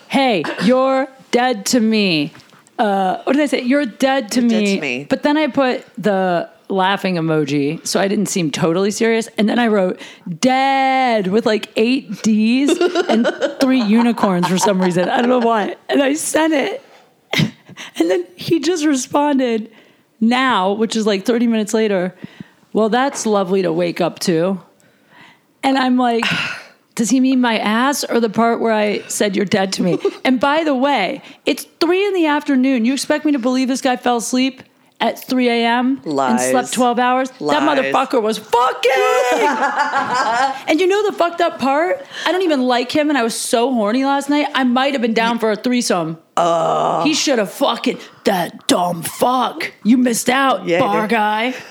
"Hey, 0.09 0.43
you're 0.65 1.07
dead 1.31 1.67
to 1.67 1.81
me." 1.81 2.33
Uh, 2.79 3.23
what 3.25 3.35
did 3.35 3.43
I 3.43 3.47
say? 3.47 3.61
You're 3.61 3.87
dead 3.87 4.33
to, 4.33 4.41
dead 4.41 4.51
me. 4.51 4.75
to 4.75 4.81
me. 4.81 5.05
But 5.05 5.23
then 5.23 5.37
I 5.37 5.47
put 5.47 5.85
the 5.97 6.51
laughing 6.73 7.17
emoji, 7.17 7.87
so 7.87 8.01
I 8.01 8.09
didn't 8.09 8.27
seem 8.27 8.51
totally 8.51 8.91
serious. 8.91 9.29
And 9.39 9.49
then 9.49 9.59
I 9.59 9.69
wrote 9.69 10.01
"dead" 10.41 11.29
with 11.29 11.47
like 11.47 11.71
eight 11.77 12.23
D's 12.23 12.71
and 13.09 13.29
three 13.61 13.81
unicorns 13.81 14.49
for 14.49 14.59
some 14.59 14.81
reason. 14.81 15.09
I 15.09 15.19
don't 15.19 15.29
know 15.29 15.47
why. 15.47 15.77
And 15.89 16.03
I 16.03 16.15
sent 16.15 16.53
it, 16.55 16.83
and 17.35 18.11
then 18.11 18.27
he 18.37 18.59
just 18.59 18.85
responded 18.85 19.71
now, 20.21 20.73
which 20.73 20.97
is 20.97 21.07
like 21.07 21.25
30 21.25 21.47
minutes 21.47 21.75
later. 21.75 22.15
Well, 22.73 22.89
that's 22.89 23.27
lovely 23.27 23.63
to 23.63 23.73
wake 23.73 24.01
up 24.01 24.19
to. 24.21 24.61
And 25.63 25.77
I'm 25.77 25.99
like, 25.99 26.25
does 26.95 27.11
he 27.11 27.21
mean 27.21 27.41
my 27.41 27.59
ass 27.59 28.05
or 28.05 28.21
the 28.21 28.31
part 28.31 28.61
where 28.61 28.73
I 28.73 29.01
said 29.09 29.37
you're 29.37 29.45
dead 29.45 29.73
to 29.75 29.83
me? 29.83 29.99
And 30.25 30.41
by 30.41 30.65
the 30.65 30.75
way, 30.75 31.23
it's 31.45 31.65
three 31.81 32.07
in 32.07 32.15
the 32.15 32.27
afternoon. 32.27 32.85
You 32.85 32.95
expect 32.95 33.25
me 33.25 33.33
to 33.33 33.39
believe 33.39 33.69
this 33.69 33.81
guy 33.83 33.97
fell 33.97 34.19
asleep 34.19 34.63
at 35.03 35.19
3 35.19 35.49
a.m. 35.49 36.01
and 36.05 36.41
slept 36.41 36.73
12 36.73 36.99
hours? 37.01 37.31
That 37.33 37.41
motherfucker 37.41 38.23
was 38.23 38.39
fucking. 38.39 38.93
and 40.69 40.81
you 40.81 40.87
know 40.87 41.11
the 41.11 41.17
fucked 41.17 41.41
up 41.41 41.59
part? 41.59 42.07
I 42.25 42.31
don't 42.31 42.43
even 42.43 42.63
like 42.63 42.93
him, 42.93 43.09
and 43.09 43.19
I 43.19 43.25
was 43.25 43.39
so 43.39 43.75
horny 43.75 44.05
last 44.05 44.31
night. 44.31 44.47
I 44.55 44.63
might 44.63 44.93
have 44.93 45.03
been 45.03 45.13
down 45.13 45.41
for 45.41 45.51
a 45.51 45.57
threesome. 45.57 46.19
He 47.05 47.15
should 47.15 47.41
have 47.41 47.53
fucking 47.53 47.99
that 48.25 48.69
dumb 48.69 49.03
fuck. 49.03 49.73
You 49.83 49.99
missed 49.99 50.31
out, 50.31 50.67
Yeah, 50.67 50.79
bar 50.79 51.09
guy. 51.09 51.55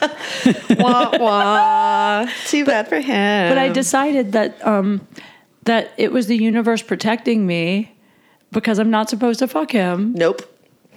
wah, 0.78 1.10
wah. 1.18 2.26
Too 2.46 2.64
bad 2.64 2.88
for 2.88 3.00
him. 3.00 3.50
But 3.50 3.58
I 3.58 3.68
decided 3.70 4.32
that 4.32 4.66
um, 4.66 5.06
that 5.64 5.92
it 5.96 6.12
was 6.12 6.26
the 6.26 6.36
universe 6.36 6.82
protecting 6.82 7.46
me 7.46 7.94
because 8.52 8.78
I'm 8.78 8.90
not 8.90 9.08
supposed 9.10 9.38
to 9.38 9.48
fuck 9.48 9.70
him. 9.72 10.12
Nope. 10.14 10.42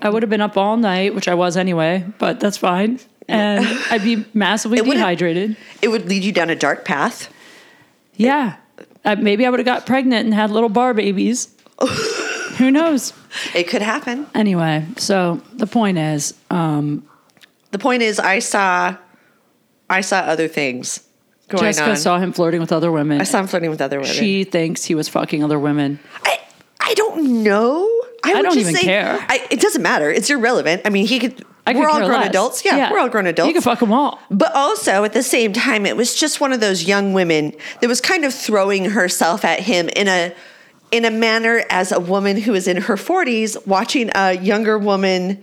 I 0.04 0.10
would 0.10 0.22
have 0.22 0.30
been 0.30 0.42
up 0.42 0.58
all 0.58 0.78
night, 0.78 1.16
which 1.16 1.28
I 1.28 1.34
was 1.34 1.56
anyway, 1.58 2.06
but 2.20 2.40
that's 2.40 2.58
fine. 2.58 3.00
And 3.28 3.66
I'd 3.90 4.04
be 4.04 4.26
massively 4.34 4.82
would've- 4.82 4.94
dehydrated. 4.96 5.56
It 5.82 5.88
would 5.88 6.08
lead 6.08 6.24
you 6.24 6.32
down 6.34 6.50
a 6.50 6.56
dark 6.56 6.84
path. 6.86 7.34
Yeah. 8.16 8.58
Uh, 9.06 9.16
maybe 9.16 9.46
I 9.46 9.50
would 9.50 9.60
have 9.60 9.66
got 9.66 9.86
pregnant 9.86 10.26
and 10.26 10.34
had 10.34 10.52
little 10.52 10.70
bar 10.70 10.94
babies. 10.94 11.56
Who 12.58 12.70
knows? 12.70 13.14
It 13.56 13.68
could 13.68 13.82
happen. 13.82 14.28
Anyway, 14.36 14.86
so 14.98 15.42
the 15.54 15.66
point 15.68 15.98
is, 15.98 16.34
um, 16.52 17.08
The 17.72 17.80
point 17.80 18.04
is, 18.04 18.20
I 18.20 18.40
saw, 18.40 18.96
I 19.90 20.02
saw 20.02 20.20
other 20.20 20.48
things 20.48 21.00
going 21.48 21.64
Jessica 21.64 21.92
on. 21.92 21.96
saw 21.98 22.20
him 22.20 22.32
flirting 22.34 22.62
with 22.62 22.72
other 22.72 22.92
women. 22.92 23.20
I 23.22 23.24
saw 23.24 23.40
him 23.40 23.48
flirting 23.48 23.70
with 23.72 23.82
other 23.82 24.00
women. 24.00 24.14
she 24.14 24.44
thinks 24.44 24.84
he 24.86 24.96
was 24.96 25.10
fucking 25.10 25.44
other 25.44 25.58
women. 25.58 26.00
I, 26.24 26.40
I 26.80 26.94
don't 26.94 27.42
know. 27.44 27.90
I, 28.24 28.34
would 28.34 28.44
don't 28.44 28.54
just 28.54 28.70
even 28.70 28.76
say- 28.76 28.84
care. 28.84 29.26
I, 29.30 29.46
it 29.50 29.60
doesn't 29.60 29.82
matter. 29.82 30.10
It's 30.12 30.30
irrelevant. 30.30 30.84
I 30.86 30.90
mean, 30.90 31.06
he 31.06 31.20
could. 31.20 31.46
I 31.66 31.74
we're 31.74 31.88
all 31.88 32.00
grown 32.00 32.20
less. 32.20 32.30
adults. 32.30 32.66
Yeah, 32.66 32.92
we're 32.92 33.00
all 33.00 33.08
grown 33.08 33.26
adults. 33.26 33.48
You 33.48 33.54
can 33.54 33.62
fuck 33.62 33.80
them 33.80 33.94
all. 33.94 34.20
But 34.30 34.54
also 34.54 35.06
at 35.06 35.14
the 35.14 35.24
same 35.24 35.54
time, 35.54 35.86
it 35.86 35.96
was 35.96 36.14
just 36.14 36.42
one 36.42 36.52
of 36.52 36.60
those 36.60 36.84
young 36.84 37.14
women 37.14 37.54
that 37.80 37.88
was 37.88 38.02
kind 38.02 38.26
of 38.26 38.34
throwing 38.34 38.86
herself 38.90 39.46
at 39.46 39.62
him 39.62 39.88
in 39.96 40.10
a 40.10 40.34
in 40.92 41.06
a 41.06 41.12
manner 41.12 41.64
as 41.70 41.92
a 41.92 42.00
woman 42.00 42.38
who 42.42 42.54
is 42.54 42.68
in 42.68 42.78
her 42.78 42.98
forties 42.98 43.56
watching 43.66 44.12
a 44.14 44.34
younger 44.34 44.78
woman 44.78 45.42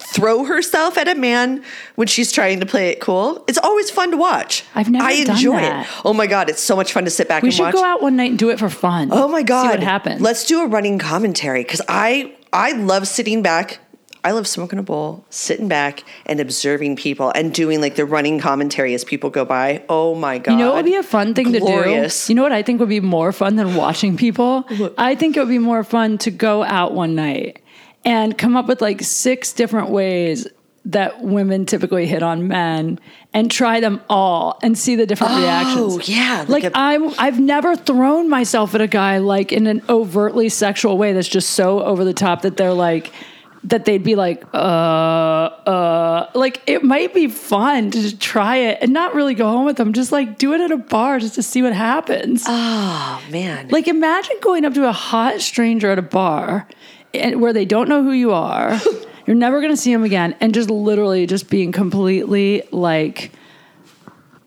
throw 0.00 0.44
herself 0.44 0.96
at 0.98 1.08
a 1.08 1.14
man 1.14 1.62
when 1.94 2.08
she's 2.08 2.32
trying 2.32 2.60
to 2.60 2.66
play 2.66 2.88
it 2.88 3.00
cool. 3.00 3.44
It's 3.46 3.58
always 3.58 3.90
fun 3.90 4.10
to 4.10 4.16
watch. 4.16 4.64
I've 4.74 4.90
never 4.90 5.04
I 5.04 5.12
enjoy 5.12 5.60
it. 5.60 5.86
Oh 6.04 6.12
my 6.12 6.26
god, 6.26 6.48
it's 6.50 6.62
so 6.62 6.74
much 6.74 6.92
fun 6.92 7.04
to 7.04 7.10
sit 7.10 7.28
back 7.28 7.42
We 7.42 7.48
and 7.48 7.54
should 7.54 7.62
watch. 7.62 7.74
go 7.74 7.84
out 7.84 8.02
one 8.02 8.16
night 8.16 8.30
and 8.30 8.38
do 8.38 8.50
it 8.50 8.58
for 8.58 8.70
fun. 8.70 9.08
Oh 9.12 9.28
my 9.28 9.42
god. 9.42 9.62
See 9.62 9.68
what 9.68 9.82
happens. 9.82 10.20
Let's 10.20 10.44
do 10.46 10.62
a 10.62 10.66
running 10.66 10.98
commentary 10.98 11.64
cuz 11.64 11.80
I 11.88 12.32
I 12.52 12.72
love 12.72 13.06
sitting 13.06 13.42
back 13.42 13.78
I 14.22 14.32
love 14.32 14.46
smoking 14.46 14.78
a 14.78 14.82
bowl, 14.82 15.24
sitting 15.30 15.66
back 15.66 16.04
and 16.26 16.40
observing 16.40 16.96
people 16.96 17.32
and 17.34 17.54
doing 17.54 17.80
like 17.80 17.94
the 17.96 18.04
running 18.04 18.38
commentary 18.38 18.92
as 18.92 19.02
people 19.02 19.30
go 19.30 19.46
by. 19.46 19.82
Oh 19.88 20.14
my 20.14 20.36
god. 20.36 20.52
You 20.52 20.58
know 20.58 20.72
it 20.72 20.76
would 20.76 20.84
be 20.84 20.96
a 20.96 21.02
fun 21.02 21.32
thing 21.32 21.52
Glorious. 21.52 22.22
to 22.22 22.26
do? 22.26 22.32
You 22.32 22.36
know 22.36 22.42
what 22.42 22.52
I 22.52 22.62
think 22.62 22.80
would 22.80 22.90
be 22.90 23.00
more 23.00 23.32
fun 23.32 23.56
than 23.56 23.74
watching 23.76 24.18
people? 24.18 24.66
I 24.98 25.14
think 25.14 25.36
it 25.36 25.40
would 25.40 25.48
be 25.48 25.58
more 25.58 25.84
fun 25.84 26.18
to 26.18 26.30
go 26.30 26.62
out 26.64 26.92
one 26.92 27.14
night 27.14 27.59
and 28.04 28.36
come 28.38 28.56
up 28.56 28.66
with 28.66 28.80
like 28.80 29.02
six 29.02 29.52
different 29.52 29.90
ways 29.90 30.46
that 30.86 31.20
women 31.22 31.66
typically 31.66 32.06
hit 32.06 32.22
on 32.22 32.48
men 32.48 32.98
and 33.34 33.50
try 33.50 33.80
them 33.80 34.00
all 34.08 34.58
and 34.62 34.78
see 34.78 34.96
the 34.96 35.04
different 35.04 35.34
reactions. 35.36 35.94
Oh, 35.96 36.00
yeah, 36.04 36.44
Like, 36.48 36.62
like 36.62 36.64
a- 36.64 36.78
I'm 36.78 37.10
I've 37.18 37.38
never 37.38 37.76
thrown 37.76 38.30
myself 38.30 38.74
at 38.74 38.80
a 38.80 38.86
guy 38.86 39.18
like 39.18 39.52
in 39.52 39.66
an 39.66 39.82
overtly 39.90 40.48
sexual 40.48 40.96
way 40.96 41.12
that's 41.12 41.28
just 41.28 41.50
so 41.50 41.82
over 41.82 42.02
the 42.04 42.14
top 42.14 42.42
that 42.42 42.56
they're 42.56 42.72
like 42.72 43.12
that 43.64 43.84
they'd 43.84 44.02
be 44.02 44.14
like, 44.14 44.42
uh, 44.54 44.56
uh, 44.56 46.30
like 46.34 46.62
it 46.66 46.82
might 46.82 47.12
be 47.12 47.28
fun 47.28 47.90
to 47.90 48.16
try 48.16 48.56
it 48.56 48.78
and 48.80 48.90
not 48.92 49.14
really 49.14 49.34
go 49.34 49.48
home 49.48 49.66
with 49.66 49.76
them. 49.76 49.92
Just 49.92 50.12
like 50.12 50.38
do 50.38 50.54
it 50.54 50.62
at 50.62 50.70
a 50.70 50.78
bar 50.78 51.18
just 51.18 51.34
to 51.34 51.42
see 51.42 51.60
what 51.62 51.74
happens. 51.74 52.44
Oh 52.46 53.22
man. 53.30 53.68
Like 53.68 53.86
imagine 53.86 54.36
going 54.40 54.64
up 54.64 54.72
to 54.74 54.88
a 54.88 54.92
hot 54.92 55.42
stranger 55.42 55.90
at 55.90 55.98
a 55.98 56.02
bar 56.02 56.66
where 57.12 57.52
they 57.52 57.64
don't 57.64 57.88
know 57.88 58.02
who 58.02 58.12
you 58.12 58.32
are. 58.32 58.78
You're 59.26 59.36
never 59.36 59.60
going 59.60 59.72
to 59.72 59.76
see 59.76 59.92
them 59.92 60.02
again 60.02 60.34
and 60.40 60.52
just 60.54 60.70
literally 60.70 61.26
just 61.26 61.48
being 61.50 61.70
completely 61.72 62.62
like 62.72 63.30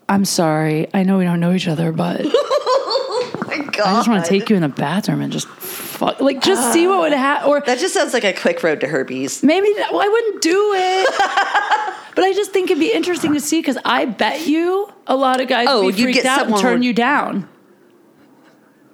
I'm 0.08 0.24
sorry. 0.26 0.88
I 0.92 1.02
know 1.04 1.16
we 1.18 1.24
don't 1.24 1.40
know 1.40 1.52
each 1.54 1.68
other, 1.68 1.90
but 1.92 2.20
oh 2.24 3.42
my 3.46 3.58
god. 3.58 3.80
I 3.86 3.92
just 3.94 4.08
want 4.08 4.24
to 4.24 4.28
take 4.28 4.50
you 4.50 4.56
in 4.56 4.62
the 4.62 4.68
bathroom 4.68 5.22
and 5.22 5.32
just 5.32 5.46
fuck 5.48 6.20
like 6.20 6.42
just 6.42 6.72
see 6.72 6.86
what 6.86 7.00
would 7.00 7.12
happen 7.12 7.48
or 7.48 7.60
That 7.60 7.78
just 7.78 7.94
sounds 7.94 8.12
like 8.12 8.24
a 8.24 8.32
quick 8.34 8.62
road 8.62 8.80
to 8.80 8.88
herpes. 8.88 9.42
Maybe 9.42 9.68
well, 9.90 10.00
I 10.02 10.08
wouldn't 10.08 10.42
do 10.42 10.72
it. 10.76 11.06
but 12.14 12.24
I 12.24 12.32
just 12.34 12.52
think 12.52 12.70
it'd 12.70 12.80
be 12.80 12.92
interesting 12.92 13.32
to 13.32 13.40
see 13.40 13.60
because 13.60 13.78
I 13.84 14.04
bet 14.04 14.46
you 14.46 14.88
a 15.06 15.16
lot 15.16 15.40
of 15.40 15.48
guys 15.48 15.68
Oh, 15.70 15.84
would 15.84 15.94
be 15.94 16.00
you 16.02 16.06
freaked 16.06 16.22
get 16.24 16.26
out 16.26 16.46
and 16.48 16.56
turn 16.58 16.80
where- 16.80 16.82
you 16.82 16.92
down. 16.92 17.48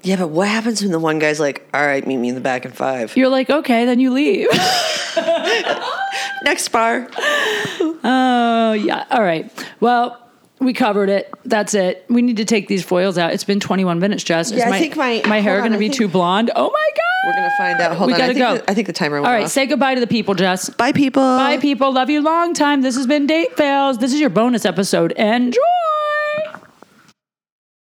Yeah, 0.03 0.17
but 0.17 0.29
what 0.29 0.49
happens 0.49 0.83
when 0.83 0.93
the 0.93 0.99
one 0.99 1.19
guy's 1.19 1.39
like, 1.41 1.69
"All 1.75 1.85
right, 1.85 2.07
meet 2.07 2.17
me 2.17 2.31
in 2.31 2.35
the 2.35 2.41
back 2.41 2.65
in 2.65 2.73
5. 2.73 3.17
You're 3.17 3.29
like, 3.29 3.51
okay, 3.51 3.85
then 3.85 4.01
you 4.01 4.13
leave. 4.13 4.49
Next 6.43 6.69
bar. 6.69 7.07
oh 8.03 8.73
yeah. 8.73 9.05
All 9.11 9.23
right. 9.23 9.51
Well, 9.81 10.19
we 10.59 10.73
covered 10.73 11.09
it. 11.11 11.31
That's 11.45 11.75
it. 11.75 12.05
We 12.09 12.23
need 12.23 12.39
to 12.39 12.45
take 12.45 12.67
these 12.69 12.83
foils 12.85 13.19
out. 13.19 13.33
It's 13.33 13.45
been 13.45 13.61
21 13.61 13.99
minutes, 13.99 14.25
Jess. 14.25 14.51
Is 14.51 14.59
Yeah, 14.59 14.67
I 14.69 14.71
my, 14.71 14.79
think 14.79 14.97
my- 14.97 15.23
my 15.27 15.41
hair 15.41 15.59
going 15.61 15.73
to 15.73 15.79
be 15.79 15.89
too 15.91 16.09
blonde? 16.09 16.51
Oh 16.57 16.71
my 16.71 16.91
god. 16.97 17.07
We're 17.27 17.33
gonna 17.35 17.53
find 17.59 17.81
out. 17.83 17.97
Hold 17.99 18.07
we 18.09 18.15
on. 18.15 18.19
gotta 18.19 18.31
I 18.31 18.35
think 18.35 18.47
go. 18.47 18.57
The, 18.57 18.71
I 18.71 18.75
think 18.75 18.87
the 18.87 18.93
timer 18.95 19.17
went 19.17 19.27
All 19.27 19.33
right, 19.33 19.45
off. 19.45 19.51
say 19.51 19.67
goodbye 19.67 19.95
to 19.95 20.01
the 20.01 20.07
people, 20.07 20.35
Jess. 20.35 20.71
Bye, 20.71 20.93
people. 20.93 21.23
Bye, 21.23 21.59
people. 21.59 21.93
Love 21.93 22.09
you 22.09 22.23
long 22.23 22.55
time. 22.55 22.81
This 22.81 22.97
has 22.97 23.07
been 23.07 23.27
Date 23.27 23.55
Fails. 23.59 23.99
This 23.99 24.15
is 24.15 24.21
your 24.21 24.31
bonus 24.31 24.65
episode. 24.65 25.13
Enjoy. 25.13 25.61